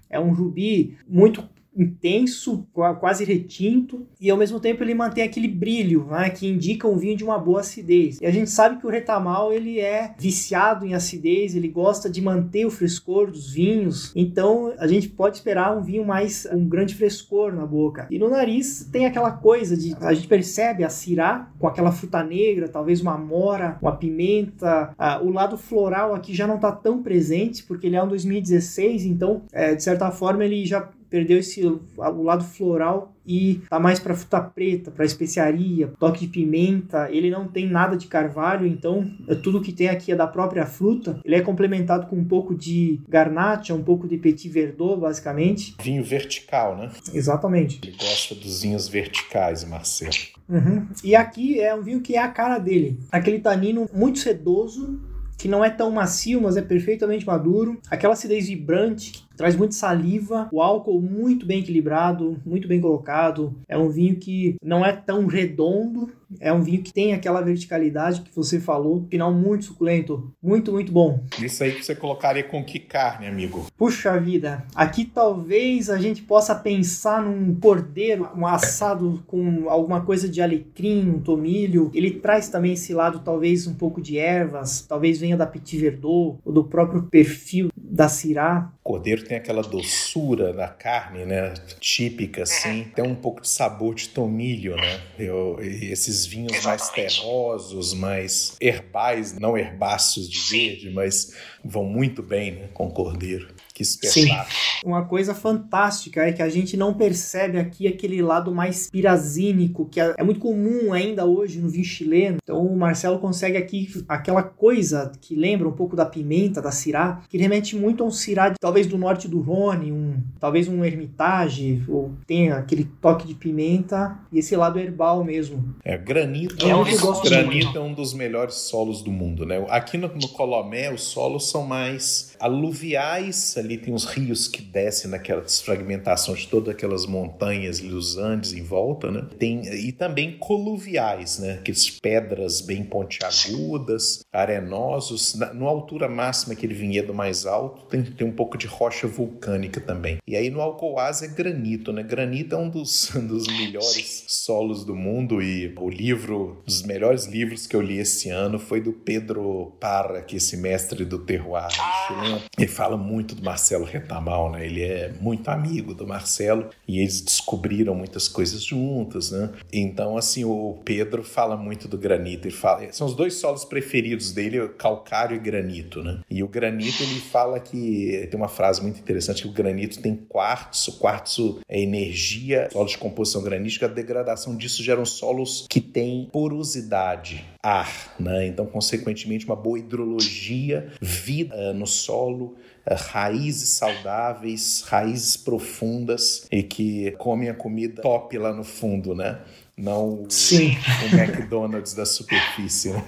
É 0.09 0.21
um 0.21 0.33
rubi 0.33 0.97
muito 1.09 1.43
intenso, 1.77 2.67
quase 2.73 3.25
retinto, 3.25 4.07
e 4.21 4.31
ao 4.31 4.37
mesmo 4.37 4.59
tempo 4.59 4.83
ele 4.83 4.95
mantém 4.95 5.25
aquele 5.25 5.49
brilho, 5.49 6.07
né, 6.11 6.31
que 6.31 6.49
indica 6.49 6.89
um 6.89 6.97
vinho 6.97 7.17
de 7.17 7.25
uma 7.25 7.39
boa 7.39 7.61
acidez. 7.61 8.19
E 8.21 8.27
a 8.27 8.31
gente 8.31 8.51
sabe 8.51 8.79
que 8.79 8.87
o 8.87 8.91
retamal 8.91 9.53
ele 9.53 9.79
é 9.79 10.15
viciado 10.19 10.87
em 10.87 10.95
acidez, 10.95 11.55
ele 11.55 11.69
gosta 11.69 12.09
de 12.09 12.21
manter 12.21 12.65
o 12.65 12.71
frescor 12.71 13.31
dos 13.31 13.51
vinhos, 13.51 14.13
então 14.15 14.73
a 14.79 14.87
gente 14.87 15.09
pode 15.09 15.37
esperar 15.37 15.77
um 15.77 15.83
vinho 15.83 16.05
mais 16.05 16.47
um 16.53 16.67
grande 16.67 16.95
frescor 16.95 17.53
na 17.53 17.67
boca. 17.67 18.07
E 18.11 18.19
no 18.19 18.31
nariz 18.31 18.89
tem 18.91 19.07
aquela 19.07 19.31
coisa 19.31 19.77
de 19.77 19.95
a 20.01 20.15
gente 20.15 20.29
percebe 20.29 20.85
a 20.85 20.89
cirá 20.89 21.51
com 21.59 21.67
aquela 21.67 21.93
fruta 21.93 22.23
negra, 22.23 22.69
talvez 22.69 23.01
uma 23.01 23.19
mora, 23.19 23.79
uma 23.83 23.97
pimenta, 23.97 24.95
o 25.23 25.31
lado 25.31 25.57
floral 25.57 26.15
aqui 26.15 26.35
já 26.35 26.47
não 26.47 26.57
está 26.57 26.73
tão 26.73 27.03
presente 27.03 27.63
porque 27.65 27.87
ele 27.87 27.97
é 27.97 28.03
um 28.03 28.09
2016, 28.09 29.05
então 29.05 29.43
é, 29.53 29.75
de 29.75 29.83
certa 29.83 30.11
forma 30.11 30.45
ele 30.45 30.65
já 30.65 30.89
perdeu 31.09 31.39
esse 31.39 31.65
o 31.65 32.23
lado 32.23 32.45
floral 32.45 33.15
e 33.27 33.63
tá 33.69 33.79
mais 33.81 33.99
para 33.99 34.15
fruta 34.15 34.41
preta, 34.41 34.91
para 34.91 35.05
especiaria, 35.05 35.89
toque 35.99 36.27
de 36.27 36.29
pimenta. 36.29 37.11
Ele 37.11 37.31
não 37.31 37.49
tem 37.49 37.69
nada 37.69 37.97
de 37.97 38.07
carvalho, 38.07 38.67
então 38.67 39.11
é 39.27 39.35
tudo 39.35 39.61
que 39.61 39.73
tem 39.73 39.89
aqui 39.89 40.13
é 40.13 40.17
da 40.17 40.27
própria 40.27 40.65
fruta. 40.65 41.21
Ele 41.25 41.35
é 41.35 41.41
complementado 41.41 42.07
com 42.07 42.17
um 42.17 42.25
pouco 42.25 42.55
de 42.55 43.01
garnacha, 43.09 43.75
um 43.75 43.83
pouco 43.83 44.07
de 44.07 44.17
petit 44.17 44.49
verdot, 44.49 45.01
basicamente. 45.01 45.75
Vinho 45.83 46.05
vertical, 46.05 46.77
né? 46.77 46.91
Exatamente. 47.13 47.81
Ele 47.83 47.97
gosta 47.97 48.35
dos 48.35 48.63
vinhos 48.63 48.89
verticais, 48.89 49.65
Marcelo. 49.65 50.37
Uhum. 50.49 50.87
E 51.03 51.17
aqui 51.17 51.61
é 51.61 51.75
um 51.75 51.83
vinho 51.83 52.01
que 52.01 52.15
é 52.15 52.21
a 52.21 52.29
cara 52.29 52.59
dele. 52.59 52.99
Aquele 53.11 53.41
tanino 53.41 53.89
muito 53.93 54.21
sedoso, 54.21 55.01
que 55.37 55.49
não 55.49 55.65
é 55.65 55.71
tão 55.71 55.91
macio, 55.91 56.41
mas 56.41 56.57
é 56.57 56.63
perfeitamente 56.63 57.27
maduro. 57.27 57.79
Aquela 57.91 58.15
acidez 58.15 58.47
vibrante, 58.49 59.26
traz 59.37 59.57
muito 59.57 59.75
saliva, 59.75 60.49
o 60.53 60.61
álcool 60.61 61.01
muito 61.01 61.47
bem 61.47 61.61
equilibrado, 61.61 62.41
muito 62.45 62.67
bem 62.67 62.81
colocado. 62.81 63.55
É 63.69 63.77
um 63.77 63.89
vinho 63.89 64.17
que 64.17 64.57
não 64.63 64.85
é 64.85 64.93
tão 64.93 65.27
redondo, 65.27 66.11
é 66.41 66.53
um 66.53 66.61
vinho 66.61 66.83
que 66.83 66.93
tem 66.93 67.13
aquela 67.13 67.41
verticalidade 67.41 68.23
que 68.23 68.35
você 68.35 68.59
falou. 68.59 69.07
Final 69.11 69.33
muito 69.33 69.67
suculento. 69.67 70.33
Muito, 70.43 70.73
muito 70.73 70.93
bom. 70.93 71.25
Isso 71.41 71.63
aí 71.63 71.73
que 71.73 71.85
você 71.85 71.95
colocaria 71.95 72.43
com 72.43 72.65
que 72.65 72.79
carne, 72.79 73.27
amigo? 73.27 73.67
Puxa 73.77 74.19
vida. 74.19 74.65
Aqui 74.75 75.05
talvez 75.05 75.89
a 75.89 75.99
gente 75.99 76.23
possa 76.23 76.55
pensar 76.55 77.23
num 77.23 77.55
cordeiro, 77.55 78.29
um 78.37 78.47
assado 78.47 79.23
com 79.27 79.69
alguma 79.69 80.01
coisa 80.01 80.29
de 80.29 80.43
alecrim, 80.43 81.09
um 81.09 81.21
tomilho. 81.21 81.91
Ele 81.95 82.11
traz 82.11 82.49
também 82.49 82.73
esse 82.73 82.93
lado, 82.93 83.21
talvez, 83.21 83.67
um 83.67 83.75
pouco 83.75 84.01
de 84.01 84.19
ervas. 84.19 84.83
Talvez 84.83 85.19
venha 85.21 85.37
da 85.37 85.47
Petit 85.47 85.79
Verdot 85.79 86.39
ou 86.45 86.53
do 86.53 86.65
próprio 86.65 87.05
perfil 87.05 87.69
da 87.77 88.09
Syrah. 88.09 88.73
O 88.87 88.91
cordeiro 88.91 89.25
tem 89.25 89.37
aquela 89.37 89.63
doçura 89.63 90.53
da 90.53 90.69
carne, 90.69 91.25
né? 91.25 91.55
Típica, 91.81 92.45
assim. 92.45 92.85
Tem 92.95 93.05
um 93.05 93.17
pouco 93.17 93.43
de 93.43 93.49
sabor 93.49 93.97
de 93.97 94.11
tomilho, 94.11 94.77
né? 94.77 95.01
Eu, 95.19 95.59
esses 95.61 96.25
vinhos 96.25 96.53
Exatamente. 96.53 96.79
mais 96.79 96.91
terrosos, 97.17 97.95
mais 97.95 98.57
herbais, 98.61 99.37
não 99.41 99.59
herbáceos 99.59 100.31
de 100.31 100.39
verde, 100.39 100.91
mas 100.91 101.35
vão 101.65 101.83
muito 101.83 102.23
bem 102.23 102.53
né, 102.53 102.69
com 102.73 102.87
o 102.87 102.93
cordeiro. 102.93 103.49
Que 103.77 103.83
espetáculo. 103.83 104.47
Sim. 104.47 104.87
Uma 104.87 105.05
coisa 105.05 105.35
fantástica 105.35 106.23
é 106.23 106.33
que 106.33 106.41
a 106.41 106.49
gente 106.49 106.79
não 106.79 106.95
percebe 106.95 107.59
aqui 107.59 107.87
aquele 107.87 108.23
lado 108.23 108.51
mais 108.51 108.89
pirazínico, 108.89 109.85
que 109.85 110.01
é, 110.01 110.15
é 110.17 110.25
muito 110.25 110.41
comum 110.41 110.95
ainda 110.95 111.27
hoje 111.27 111.59
no 111.59 111.69
vinho 111.69 111.85
chileno. 111.85 112.39
Então 112.43 112.65
o 112.65 112.75
Marcelo 112.75 113.19
consegue 113.19 113.59
aqui 113.59 114.03
aquela 114.09 114.43
coisa 114.43 115.13
que 115.21 115.35
lembra 115.35 115.69
um 115.69 115.73
pouco 115.73 115.95
da 115.95 116.07
pimenta, 116.07 116.63
da 116.63 116.71
cirá, 116.71 117.21
que 117.29 117.37
remete 117.37 117.77
muito 117.77 118.03
a 118.03 118.07
um 118.07 118.11
cirá 118.11 118.55
talvez 118.59 118.87
do 118.87 118.97
norte 118.97 119.29
do 119.29 119.41
Rhône, 119.41 119.93
um, 119.93 120.23
talvez 120.41 120.69
um 120.69 120.83
ermitage, 120.83 121.83
ou 121.87 122.13
tem 122.27 122.51
aquele 122.53 122.85
toque 123.03 123.27
de 123.27 123.35
pimenta 123.35 124.19
e 124.33 124.39
esse 124.39 124.57
lado 124.57 124.79
herbal 124.79 125.23
mesmo. 125.23 125.77
É, 125.85 125.99
granito 125.99 126.67
é, 126.67 126.75
um, 126.75 126.83
granito 127.23 127.77
é 127.77 127.81
um 127.83 127.93
dos 127.93 128.15
melhores 128.15 128.55
solos 128.55 129.03
do 129.03 129.13
mundo, 129.13 129.45
né? 129.45 129.63
Aqui 129.69 129.99
no, 129.99 130.09
no 130.09 130.29
Colomé 130.29 130.91
os 130.91 131.03
solos 131.03 131.51
são 131.51 131.67
mais 131.67 132.35
aluviais, 132.41 133.37
ali 133.67 133.77
tem 133.77 133.93
os 133.93 134.05
rios 134.05 134.49
que 134.49 134.63
descem 134.63 135.11
naquela 135.11 135.43
desfragmentação 135.43 136.35
de 136.35 136.47
todas 136.49 136.75
aquelas 136.75 137.07
montanhas 137.07 137.79
e 137.79 137.89
os 137.89 138.17
Andes 138.17 138.53
em 138.53 138.63
volta, 138.63 139.11
né? 139.11 139.27
Tem, 139.39 139.63
e 139.67 139.93
também 139.93 140.39
coluviais, 140.39 141.39
né? 141.39 141.55
Aqueles 141.55 141.91
pedras 141.91 142.61
bem 142.61 142.85
pontiagudas, 142.85 144.21
arenosos. 144.33 145.35
Na, 145.35 145.53
no 145.53 145.67
altura 145.67 146.09
máxima, 146.09 146.55
aquele 146.55 146.75
vinhedo 146.75 147.13
mais 147.13 147.45
alto, 147.45 147.85
tem, 147.87 148.03
tem 148.03 148.27
um 148.27 148.33
pouco 148.33 148.57
de 148.57 148.67
rocha 148.67 149.07
vulcânica 149.07 149.81
também. 149.81 150.19
E 150.27 150.37
aí 150.37 150.49
no 150.51 150.61
Alcoaz 150.61 151.23
é 151.23 151.29
granito, 151.29 151.93
né? 151.93 152.03
Granito 152.03 152.55
é 152.55 152.59
um 152.59 152.69
dos, 152.69 153.13
um 153.15 153.27
dos 153.27 153.47
melhores 153.47 154.25
solos 154.29 154.85
do 154.85 154.95
mundo 154.95 155.43
e 155.43 155.73
o 155.77 155.91
livro, 155.91 156.63
dos 156.65 156.83
melhores 156.83 157.27
livros 157.27 157.67
que 157.67 157.75
eu 157.75 157.81
li 157.81 157.99
esse 157.99 158.31
ano 158.31 158.59
foi 158.59 158.81
do 158.81 158.93
Pedro 158.93 159.73
Parra, 159.81 160.23
que 160.23 160.37
é 160.37 160.39
esse 160.39 160.57
mestre 160.57 161.05
do 161.05 161.19
terroir 161.19 161.67
chileno 162.07 162.43
ele 162.59 162.69
fala 162.69 162.97
muito 162.97 163.35
do 163.35 163.43
Marcelo 163.57 163.87
Retamal, 163.87 164.53
né? 164.53 164.67
Ele 164.67 164.83
é 164.83 165.11
muito 165.19 165.49
amigo 165.49 165.95
do 165.95 166.07
Marcelo 166.07 166.69
e 166.87 167.01
eles 167.01 167.23
descobriram 167.23 167.95
muitas 167.95 168.29
coisas 168.29 168.63
juntas, 168.63 169.31
né? 169.31 169.51
Então, 169.73 170.19
assim, 170.19 170.45
o 170.45 170.79
Pedro 170.85 171.23
fala 171.23 171.57
muito 171.57 171.89
do 171.89 171.97
granito. 171.97 172.47
Ele 172.47 172.55
fala, 172.55 172.93
são 172.93 173.07
os 173.07 173.15
dois 173.15 173.35
solos 173.35 173.65
preferidos 173.65 174.31
dele, 174.31 174.69
calcário 174.77 175.35
e 175.35 175.39
granito, 175.39 176.03
né? 176.03 176.21
E 176.31 176.43
o 176.43 176.49
granito, 176.49 177.03
ele 177.03 177.19
fala 177.19 177.59
que 177.59 178.29
tem 178.31 178.39
uma 178.39 178.49
frase 178.49 178.83
muito 178.83 179.01
interessante 179.01 179.43
que 179.43 179.49
o 179.49 179.53
granito 179.53 180.03
tem 180.03 180.15
quartzo, 180.15 180.99
quartzo 180.99 181.59
é 181.67 181.81
energia, 181.81 182.69
solo 182.71 182.87
de 182.87 182.99
composição 182.99 183.43
granítica, 183.43 183.87
a 183.87 183.89
degradação 183.89 184.55
disso 184.55 184.83
geram 184.83 185.07
solos 185.07 185.67
que 185.71 185.81
têm 185.81 186.29
porosidade, 186.31 187.43
ar, 187.63 188.15
né? 188.21 188.47
Então, 188.47 188.67
consequentemente, 188.67 189.47
uma 189.47 189.57
boa 189.57 189.79
hidrologia, 189.79 190.93
vida 191.01 191.57
uh, 191.57 191.75
no 191.75 191.87
solo 191.87 192.55
eh, 192.59 192.76
raízes 192.95 193.71
saudáveis, 193.71 194.85
raízes 194.87 195.37
profundas 195.37 196.47
e 196.51 196.63
que 196.63 197.11
comem 197.13 197.49
a 197.49 197.55
comida 197.55 198.03
top 198.03 198.39
lá 198.39 198.53
no 198.53 198.65
fundo, 198.65 199.15
né? 199.15 199.39
Não 199.77 200.25
Sim. 200.31 200.75
o 201.03 201.15
McDonald's 201.15 201.93
da 201.93 202.07
superfície, 202.07 202.89
né? 202.95 203.05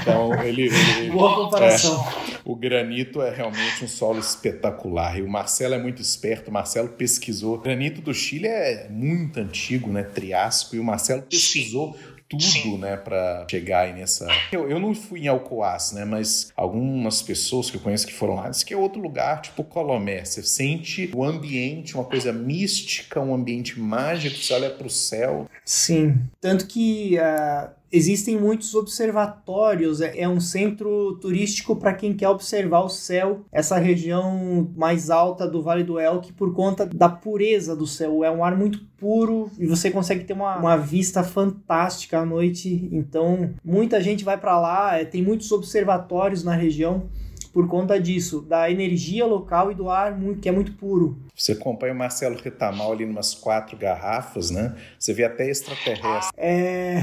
Então, 0.00 0.42
ele. 0.42 0.70
ele 0.70 1.10
Boa 1.10 1.34
comparação. 1.34 2.02
É, 2.02 2.38
o 2.46 2.56
granito 2.56 3.20
é 3.20 3.28
realmente 3.28 3.84
um 3.84 3.88
solo 3.88 4.18
espetacular. 4.18 5.18
E 5.18 5.22
o 5.22 5.28
Marcelo 5.28 5.74
é 5.74 5.78
muito 5.78 6.00
esperto. 6.00 6.48
O 6.48 6.52
Marcelo 6.52 6.88
pesquisou. 6.88 7.56
O 7.56 7.58
granito 7.58 8.00
do 8.00 8.14
Chile 8.14 8.48
é 8.48 8.88
muito 8.88 9.38
antigo, 9.38 9.92
né? 9.92 10.02
Triássico. 10.02 10.76
E 10.76 10.78
o 10.78 10.84
Marcelo 10.84 11.22
pesquisou 11.22 11.94
tudo, 12.36 12.42
Sim. 12.42 12.78
né, 12.78 12.96
para 12.96 13.46
chegar 13.50 13.86
aí 13.86 13.92
nessa. 13.92 14.26
Eu, 14.50 14.68
eu 14.68 14.78
não 14.78 14.94
fui 14.94 15.20
em 15.20 15.28
Alcoás, 15.28 15.92
né, 15.92 16.04
mas 16.04 16.52
algumas 16.56 17.22
pessoas 17.22 17.70
que 17.70 17.76
eu 17.76 17.80
conheço 17.80 18.06
que 18.06 18.12
foram 18.12 18.34
lá 18.34 18.48
dizem 18.48 18.66
que 18.66 18.74
é 18.74 18.76
outro 18.76 19.00
lugar, 19.00 19.40
tipo 19.40 19.64
Colomé. 19.64 20.24
Você 20.24 20.42
sente 20.42 21.10
o 21.14 21.24
ambiente, 21.24 21.94
uma 21.94 22.04
coisa 22.04 22.32
mística, 22.32 23.20
um 23.20 23.34
ambiente 23.34 23.78
mágico, 23.78 24.36
você 24.36 24.52
olha 24.52 24.70
para 24.70 24.86
o 24.86 24.90
céu. 24.90 25.48
Sim. 25.64 26.20
Tanto 26.40 26.66
que. 26.66 27.16
Uh 27.18 27.81
Existem 27.92 28.40
muitos 28.40 28.74
observatórios, 28.74 30.00
é, 30.00 30.20
é 30.20 30.26
um 30.26 30.40
centro 30.40 31.18
turístico 31.20 31.76
para 31.76 31.92
quem 31.92 32.14
quer 32.14 32.30
observar 32.30 32.80
o 32.80 32.88
céu, 32.88 33.44
essa 33.52 33.76
região 33.76 34.72
mais 34.74 35.10
alta 35.10 35.46
do 35.46 35.62
Vale 35.62 35.84
do 35.84 36.00
Elqui, 36.00 36.32
por 36.32 36.54
conta 36.54 36.86
da 36.86 37.10
pureza 37.10 37.76
do 37.76 37.86
céu. 37.86 38.24
É 38.24 38.30
um 38.30 38.42
ar 38.42 38.56
muito 38.56 38.80
puro 38.96 39.50
e 39.58 39.66
você 39.66 39.90
consegue 39.90 40.24
ter 40.24 40.32
uma, 40.32 40.56
uma 40.56 40.76
vista 40.76 41.22
fantástica 41.22 42.20
à 42.20 42.24
noite. 42.24 42.88
Então, 42.90 43.50
muita 43.62 44.00
gente 44.00 44.24
vai 44.24 44.38
para 44.38 44.58
lá, 44.58 44.98
é, 44.98 45.04
tem 45.04 45.22
muitos 45.22 45.52
observatórios 45.52 46.42
na 46.42 46.54
região 46.54 47.10
por 47.52 47.68
conta 47.68 48.00
disso, 48.00 48.40
da 48.40 48.70
energia 48.70 49.26
local 49.26 49.70
e 49.70 49.74
do 49.74 49.90
ar 49.90 50.18
muito, 50.18 50.40
que 50.40 50.48
é 50.48 50.52
muito 50.52 50.72
puro. 50.72 51.18
Você 51.34 51.52
acompanha 51.52 51.92
o 51.92 51.96
Marcelo 51.96 52.36
Retamal 52.36 52.92
ali 52.92 53.04
umas 53.04 53.34
quatro 53.34 53.76
garrafas, 53.76 54.50
né? 54.50 54.74
Você 54.98 55.12
vê 55.12 55.24
até 55.24 55.48
extraterrestre. 55.48 56.32
É. 56.36 57.02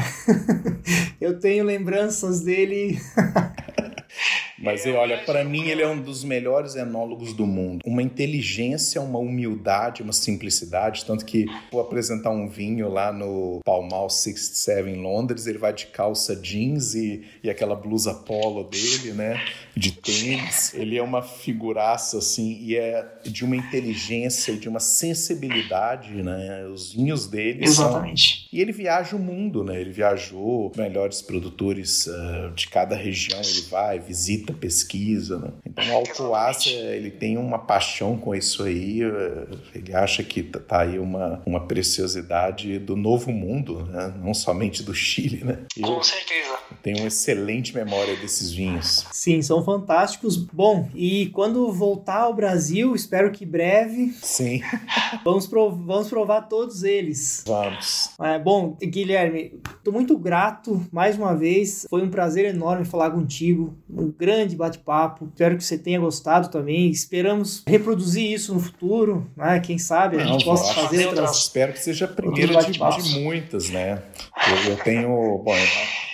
Eu 1.21 1.39
tenho 1.39 1.63
lembranças 1.63 2.41
dele. 2.41 2.99
Mas 4.61 4.85
é, 4.85 4.91
olha, 4.91 5.17
para 5.19 5.43
mim 5.43 5.67
ele 5.67 5.81
é 5.81 5.87
um 5.87 6.01
dos 6.01 6.23
melhores 6.23 6.75
enólogos 6.75 7.33
do 7.33 7.45
mundo. 7.45 7.81
Uma 7.85 8.01
inteligência, 8.01 9.01
uma 9.01 9.19
humildade, 9.19 10.01
uma 10.01 10.13
simplicidade. 10.13 11.05
Tanto 11.05 11.25
que 11.25 11.45
vou 11.71 11.81
apresentar 11.81 12.31
um 12.31 12.47
vinho 12.47 12.89
lá 12.89 13.11
no 13.11 13.61
Palmal 13.63 14.09
67 14.09 14.89
em 14.89 15.01
Londres, 15.01 15.47
ele 15.47 15.57
vai 15.57 15.73
de 15.73 15.87
calça 15.87 16.35
jeans 16.35 16.93
e, 16.93 17.23
e 17.43 17.49
aquela 17.49 17.75
blusa 17.75 18.13
polo 18.13 18.63
dele, 18.63 19.13
né? 19.13 19.41
De 19.75 19.91
tênis. 19.91 20.73
Ele 20.73 20.97
é 20.97 21.03
uma 21.03 21.21
figuraça, 21.21 22.17
assim, 22.17 22.59
e 22.61 22.75
é 22.75 23.05
de 23.23 23.45
uma 23.45 23.55
inteligência 23.55 24.51
e 24.51 24.57
de 24.57 24.67
uma 24.67 24.79
sensibilidade, 24.79 26.21
né? 26.21 26.65
Os 26.65 26.93
vinhos 26.93 27.27
dele. 27.27 27.63
Exatamente. 27.63 28.41
São... 28.41 28.49
E 28.51 28.61
ele 28.61 28.71
viaja 28.71 29.15
o 29.15 29.19
mundo, 29.19 29.63
né? 29.63 29.79
Ele 29.79 29.91
viajou 29.91 30.71
melhores 30.75 31.21
produtores 31.21 32.07
uh, 32.07 32.51
de 32.55 32.67
cada 32.67 32.95
região, 32.95 33.39
ele 33.41 33.61
vai, 33.69 33.99
visita 33.99 34.48
muita 34.49 34.53
pesquisa, 34.53 35.37
né? 35.37 35.51
Então 35.65 35.85
o 35.89 35.93
Alcoaz, 35.93 36.65
ele 36.65 37.11
tem 37.11 37.37
uma 37.37 37.59
paixão 37.59 38.17
com 38.17 38.33
isso 38.33 38.63
aí, 38.63 39.03
eh, 39.03 39.47
ele 39.75 39.95
acha 39.95 40.23
que 40.23 40.43
tá, 40.43 40.59
tá 40.59 40.81
aí 40.81 40.99
uma, 40.99 41.41
uma 41.45 41.61
preciosidade 41.61 42.79
do 42.79 42.95
novo 42.95 43.31
mundo, 43.31 43.85
né? 43.85 44.13
Não 44.21 44.33
somente 44.33 44.83
do 44.83 44.93
Chile, 44.93 45.43
né? 45.43 45.59
Eu 45.77 45.95
com 45.95 46.03
certeza. 46.03 46.57
Tenho 46.81 46.99
uma 46.99 47.07
excelente 47.07 47.73
memória 47.73 48.15
desses 48.17 48.51
vinhos. 48.51 49.05
Sim, 49.11 49.41
são 49.41 49.63
fantásticos. 49.63 50.37
Bom, 50.37 50.89
e 50.93 51.27
quando 51.27 51.71
voltar 51.71 52.21
ao 52.21 52.33
Brasil, 52.33 52.95
espero 52.95 53.31
que 53.31 53.45
breve. 53.45 54.13
Sim. 54.21 54.61
vamos, 55.23 55.47
prov 55.47 55.77
vamos 55.85 56.09
provar 56.09 56.43
todos 56.43 56.83
eles. 56.83 57.43
Vamos. 57.45 58.11
É, 58.21 58.39
bom, 58.39 58.77
Guilherme, 58.81 59.59
estou 59.77 59.91
muito 59.91 60.17
grato 60.17 60.85
mais 60.91 61.17
uma 61.17 61.35
vez. 61.35 61.85
Foi 61.89 62.01
um 62.01 62.09
prazer 62.09 62.45
enorme 62.45 62.85
falar 62.85 63.11
contigo. 63.11 63.77
Um 63.89 64.11
grande 64.11 64.38
grande 64.39 64.55
bate-papo. 64.55 65.29
Espero 65.33 65.57
que 65.57 65.63
você 65.63 65.77
tenha 65.77 65.99
gostado 65.99 66.49
também. 66.49 66.89
Esperamos 66.89 67.63
reproduzir 67.67 68.31
isso 68.31 68.53
no 68.53 68.59
futuro, 68.59 69.29
né? 69.35 69.59
Quem 69.59 69.77
sabe 69.77 70.17
a 70.17 70.23
Não, 70.23 70.33
gente 70.33 70.45
possa 70.45 70.73
fazer 70.73 71.07
outras. 71.07 71.37
Espero 71.37 71.73
que 71.73 71.79
seja 71.79 72.05
a 72.05 72.07
primeira 72.07 72.63
de, 72.63 72.71
de, 72.71 73.19
muitas, 73.19 73.69
né? 73.69 74.01
Eu, 74.47 74.71
eu 74.71 74.77
tenho. 74.77 75.09
Bom, 75.43 75.55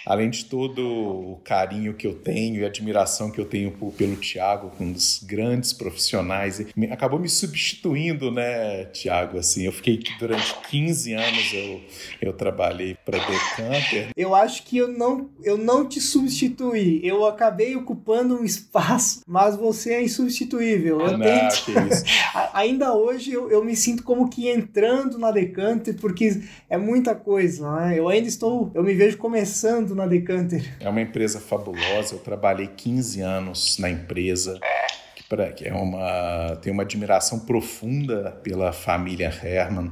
além 0.06 0.30
de 0.30 0.46
todo 0.46 0.82
o 0.82 1.40
carinho 1.44 1.94
que 1.94 2.06
eu 2.06 2.14
tenho 2.14 2.62
e 2.62 2.66
admiração 2.66 3.32
que 3.32 3.40
eu 3.40 3.46
tenho 3.46 3.72
por, 3.72 3.92
pelo 3.94 4.16
Tiago, 4.16 4.72
um 4.80 4.92
dos 4.92 5.24
grandes 5.24 5.74
profissionais, 5.74 6.66
me, 6.76 6.92
acabou 6.92 7.20
me 7.20 7.30
substituindo, 7.30 8.32
né, 8.32 8.86
Tiago? 8.86 9.38
Assim, 9.38 9.66
eu 9.66 9.72
fiquei 9.72 10.00
durante 10.20 10.56
15 10.70 11.14
anos 11.14 11.54
eu, 11.54 11.82
eu 12.22 12.34
trabalhei 12.34 12.96
para 13.06 13.18
Decanter. 13.18 14.10
Eu 14.16 14.36
acho 14.36 14.64
que 14.64 14.78
eu 14.78 14.88
não, 14.88 15.30
eu 15.44 15.58
não 15.58 15.88
te 15.88 16.00
substituí. 16.00 17.02
Eu 17.04 17.26
acabei 17.26 17.76
ocupando 17.76 18.36
um 18.36 18.44
espaço, 18.44 19.22
mas 19.28 19.56
você 19.56 19.94
é 19.94 20.04
insubstituível. 20.04 21.02
Eu 21.02 21.18
não, 21.18 21.26
tenho... 21.26 21.90
Ainda 22.54 22.94
hoje 22.94 23.32
eu, 23.32 23.50
eu 23.50 23.64
me 23.64 23.76
sinto 23.76 24.04
como 24.04 24.30
que 24.30 24.50
entrando 24.50 25.18
na 25.18 25.32
Decanter, 25.32 25.96
porque 25.96 26.42
é 26.70 26.78
muita 26.78 27.16
coisa, 27.16 27.72
né? 27.72 28.00
Eu 28.00 28.08
ainda 28.08 28.28
estou, 28.28 28.72
eu 28.74 28.84
me 28.84 28.94
vejo 28.94 29.18
começando 29.18 29.95
na 29.96 30.06
Decanter. 30.06 30.76
É 30.80 30.90
uma 30.90 31.02
empresa 31.02 31.40
fabulosa, 31.40 32.14
eu 32.14 32.20
trabalhei 32.20 32.68
15 32.68 33.22
anos 33.22 33.78
na 33.80 33.90
empresa 33.90 34.60
que 35.56 35.68
é 35.68 35.74
uma 35.74 36.56
tem 36.62 36.72
uma 36.72 36.84
admiração 36.84 37.40
profunda 37.40 38.32
pela 38.44 38.72
família 38.72 39.28
Herman 39.44 39.92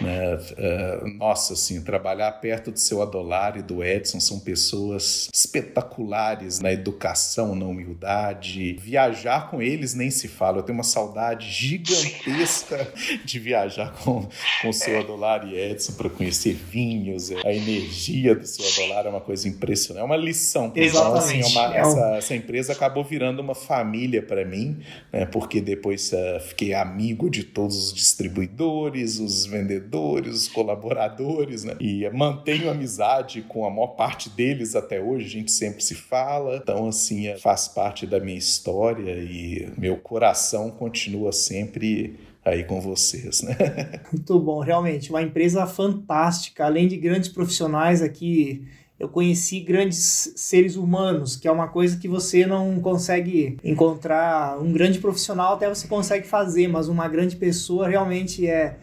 né? 0.00 0.34
Uh, 0.34 1.08
nossa, 1.18 1.52
assim, 1.52 1.82
trabalhar 1.82 2.32
perto 2.32 2.70
do 2.70 2.78
seu 2.78 3.02
Adolar 3.02 3.56
e 3.56 3.62
do 3.62 3.82
Edson 3.84 4.18
são 4.20 4.40
pessoas 4.40 5.28
espetaculares 5.32 6.60
na 6.60 6.72
educação, 6.72 7.54
na 7.54 7.64
humildade. 7.66 8.76
Viajar 8.80 9.50
com 9.50 9.62
eles 9.62 9.94
nem 9.94 10.10
se 10.10 10.28
fala. 10.28 10.58
Eu 10.58 10.62
tenho 10.62 10.76
uma 10.76 10.84
saudade 10.84 11.50
gigantesca 11.50 12.92
de 13.24 13.38
viajar 13.38 13.92
com, 14.02 14.28
com 14.62 14.68
o 14.68 14.72
seu 14.72 14.98
Adolar 14.98 15.46
e 15.46 15.56
Edson 15.56 15.92
para 15.92 16.08
conhecer 16.08 16.54
vinhos. 16.54 17.30
A 17.44 17.52
energia 17.52 18.34
do 18.34 18.46
seu 18.46 18.66
Adolar 18.66 19.06
é 19.06 19.08
uma 19.08 19.20
coisa 19.20 19.48
impressionante. 19.48 20.02
É 20.02 20.04
uma 20.04 20.16
lição. 20.16 20.72
Exatamente. 20.74 20.88
Então, 20.88 21.14
assim, 21.16 21.40
é 21.40 21.46
uma, 21.46 21.76
essa, 21.76 22.16
essa, 22.16 22.34
empresa 22.34 22.72
acabou 22.72 23.04
virando 23.04 23.40
uma 23.40 23.54
família 23.54 24.22
para 24.22 24.44
mim, 24.44 24.80
né? 25.12 25.26
porque 25.26 25.60
depois 25.60 26.12
uh, 26.12 26.40
fiquei 26.40 26.74
amigo 26.74 27.30
de 27.30 27.44
todos 27.44 27.76
os 27.76 27.94
distribuidores, 27.94 29.18
os 29.18 29.46
vendedores 29.46 29.83
os 29.92 30.48
colaboradores, 30.48 31.64
né? 31.64 31.76
E 31.80 32.08
mantenho 32.10 32.70
amizade 32.70 33.42
com 33.42 33.64
a 33.66 33.70
maior 33.70 33.88
parte 33.88 34.30
deles 34.30 34.74
até 34.74 35.00
hoje, 35.00 35.26
a 35.26 35.30
gente 35.30 35.52
sempre 35.52 35.82
se 35.82 35.94
fala. 35.94 36.56
Então, 36.56 36.88
assim, 36.88 37.26
é, 37.26 37.36
faz 37.36 37.68
parte 37.68 38.06
da 38.06 38.20
minha 38.20 38.38
história 38.38 39.12
e 39.12 39.68
meu 39.76 39.96
coração 39.96 40.70
continua 40.70 41.32
sempre 41.32 42.18
aí 42.44 42.64
com 42.64 42.80
vocês, 42.80 43.42
né? 43.42 43.56
Muito 44.12 44.38
bom, 44.38 44.60
realmente, 44.60 45.10
uma 45.10 45.22
empresa 45.22 45.66
fantástica, 45.66 46.64
além 46.64 46.86
de 46.86 46.96
grandes 46.96 47.28
profissionais 47.28 48.02
aqui 48.02 48.66
eu 48.98 49.08
conheci 49.08 49.60
grandes 49.60 50.32
seres 50.36 50.76
humanos, 50.76 51.36
que 51.36 51.48
é 51.48 51.50
uma 51.50 51.66
coisa 51.66 51.96
que 51.96 52.06
você 52.06 52.46
não 52.46 52.80
consegue 52.80 53.58
encontrar. 53.64 54.58
Um 54.60 54.72
grande 54.72 55.00
profissional 55.00 55.54
até 55.54 55.68
você 55.68 55.88
consegue 55.88 56.26
fazer, 56.26 56.68
mas 56.68 56.88
uma 56.88 57.08
grande 57.08 57.34
pessoa 57.36 57.88
realmente 57.88 58.46
é 58.46 58.76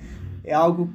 é 0.43 0.53
algo 0.53 0.89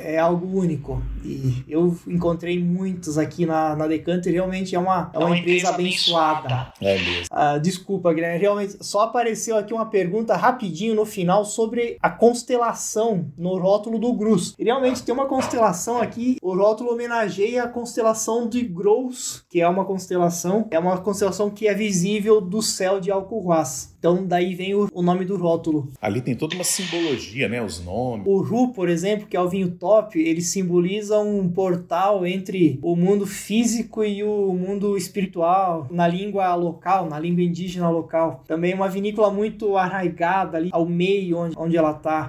é 0.00 0.18
algo 0.18 0.58
único. 0.58 1.02
E 1.24 1.64
eu 1.66 1.96
encontrei 2.06 2.62
muitos 2.62 3.16
aqui 3.16 3.46
na, 3.46 3.74
na 3.74 3.86
Decanter, 3.86 4.32
realmente 4.32 4.74
é 4.74 4.78
uma, 4.78 5.10
é 5.12 5.18
uma, 5.18 5.24
é 5.24 5.26
uma 5.26 5.38
empresa, 5.38 5.70
empresa 5.70 5.74
abençoada. 5.74 6.38
abençoada. 6.38 6.72
É 6.80 6.98
mesmo. 6.98 7.26
Ah, 7.30 7.58
desculpa, 7.58 8.12
Guilherme, 8.12 8.38
realmente 8.38 8.76
só 8.80 9.02
apareceu 9.02 9.56
aqui 9.56 9.72
uma 9.72 9.86
pergunta 9.86 10.36
rapidinho 10.36 10.94
no 10.94 11.06
final 11.06 11.44
sobre 11.44 11.96
a 12.02 12.10
constelação 12.10 13.32
no 13.36 13.58
rótulo 13.58 13.98
do 13.98 14.12
Grus. 14.12 14.54
E 14.58 14.64
realmente 14.64 15.02
tem 15.02 15.14
uma 15.14 15.26
constelação 15.26 16.00
aqui, 16.00 16.36
o 16.42 16.54
rótulo 16.54 16.92
homenageia 16.92 17.64
a 17.64 17.68
constelação 17.68 18.48
de 18.48 18.62
Grous, 18.62 19.44
que 19.48 19.60
é 19.60 19.68
uma 19.68 19.84
constelação, 19.84 20.66
é 20.70 20.78
uma 20.78 20.98
constelação 20.98 21.50
que 21.50 21.66
é 21.66 21.74
visível 21.74 22.40
do 22.40 22.60
céu 22.60 23.00
de 23.00 23.10
Alcohuas. 23.10 23.93
Então 24.04 24.26
daí 24.26 24.54
vem 24.54 24.74
o, 24.74 24.86
o, 24.92 25.00
nome 25.00 25.24
do 25.24 25.34
rótulo. 25.34 25.90
Ali 25.98 26.20
tem 26.20 26.34
toda 26.36 26.54
uma 26.54 26.62
simbologia, 26.62 27.48
né? 27.48 27.62
Os 27.62 27.82
nomes. 27.82 28.26
O 28.26 28.42
Ru, 28.42 28.70
por 28.70 28.86
exemplo, 28.86 29.26
que 29.26 29.34
é 29.34 29.40
o 29.40 29.48
vinho 29.48 29.70
top, 29.70 30.20
ele 30.20 30.42
simboliza 30.42 31.18
um 31.20 31.50
portal 31.50 32.26
entre 32.26 32.78
o 32.82 32.94
mundo 32.94 33.26
físico 33.26 34.04
e 34.04 34.22
o 34.22 34.52
mundo 34.52 34.94
espiritual, 34.94 35.88
na 35.90 36.06
língua 36.06 36.54
local, 36.54 37.08
na 37.08 37.18
língua 37.18 37.42
indígena 37.42 37.88
local. 37.88 38.44
Também 38.46 38.74
uma 38.74 38.90
vinícola 38.90 39.30
muito 39.30 39.74
arraigada 39.74 40.58
ali 40.58 40.68
ao 40.70 40.84
meio 40.84 41.38
onde, 41.38 41.56
onde 41.56 41.74
ela 41.74 41.92
está. 41.92 42.28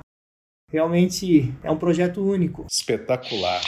Realmente 0.71 1.53
é 1.61 1.69
um 1.69 1.77
projeto 1.77 2.23
único. 2.23 2.65
Espetacular. 2.71 3.61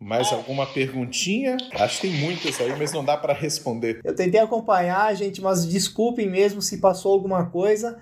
Mais 0.00 0.32
alguma 0.32 0.64
perguntinha? 0.64 1.58
Acho 1.74 2.00
que 2.00 2.08
tem 2.08 2.20
muitas 2.20 2.58
aí, 2.58 2.74
mas 2.78 2.90
não 2.90 3.04
dá 3.04 3.18
para 3.18 3.34
responder. 3.34 4.00
Eu 4.02 4.14
tentei 4.14 4.40
acompanhar, 4.40 5.14
gente, 5.14 5.42
mas 5.42 5.66
desculpem 5.66 6.26
mesmo 6.26 6.62
se 6.62 6.78
passou 6.78 7.12
alguma 7.12 7.44
coisa. 7.50 7.98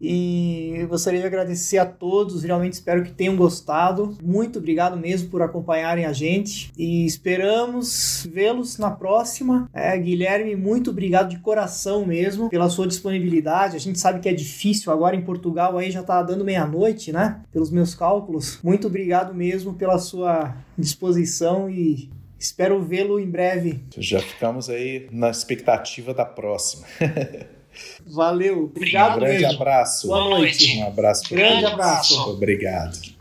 E 0.00 0.86
gostaria 0.88 1.20
de 1.20 1.26
agradecer 1.26 1.78
a 1.78 1.86
todos, 1.86 2.42
realmente 2.42 2.74
espero 2.74 3.02
que 3.02 3.10
tenham 3.10 3.36
gostado. 3.36 4.16
Muito 4.22 4.58
obrigado 4.58 4.96
mesmo 4.96 5.28
por 5.28 5.42
acompanharem 5.42 6.04
a 6.04 6.12
gente 6.12 6.72
e 6.76 7.04
esperamos 7.04 8.26
vê-los 8.30 8.78
na 8.78 8.90
próxima. 8.90 9.68
É, 9.72 9.96
Guilherme, 9.98 10.54
muito 10.54 10.90
obrigado 10.90 11.30
de 11.30 11.38
coração 11.38 12.06
mesmo 12.06 12.48
pela 12.48 12.70
sua 12.70 12.86
disponibilidade. 12.86 13.76
A 13.76 13.80
gente 13.80 13.98
sabe 13.98 14.20
que 14.20 14.28
é 14.28 14.32
difícil 14.32 14.92
agora 14.92 15.16
em 15.16 15.22
Portugal, 15.22 15.76
aí 15.76 15.90
já 15.90 16.02
tá 16.02 16.22
dando 16.22 16.44
meia-noite, 16.44 17.12
né? 17.12 17.40
Pelos 17.52 17.70
meus 17.70 17.94
cálculos. 17.94 18.60
Muito 18.62 18.86
obrigado 18.86 19.34
mesmo 19.34 19.74
pela 19.74 19.98
sua 19.98 20.56
disposição 20.76 21.68
e 21.68 22.08
espero 22.38 22.80
vê-lo 22.80 23.18
em 23.18 23.28
breve. 23.28 23.84
Já 23.96 24.20
ficamos 24.20 24.70
aí 24.70 25.08
na 25.10 25.30
expectativa 25.30 26.14
da 26.14 26.24
próxima. 26.24 26.86
Valeu. 28.06 28.64
Obrigado 28.64 29.16
Um 29.16 29.20
grande 29.20 29.42
mesmo. 29.42 29.60
abraço. 29.60 30.08
Boa 30.08 30.30
noite. 30.30 30.78
Um 30.78 30.86
abraço. 30.86 31.22
Grande 31.34 31.64
abraço. 31.66 32.30
Obrigado. 32.30 33.17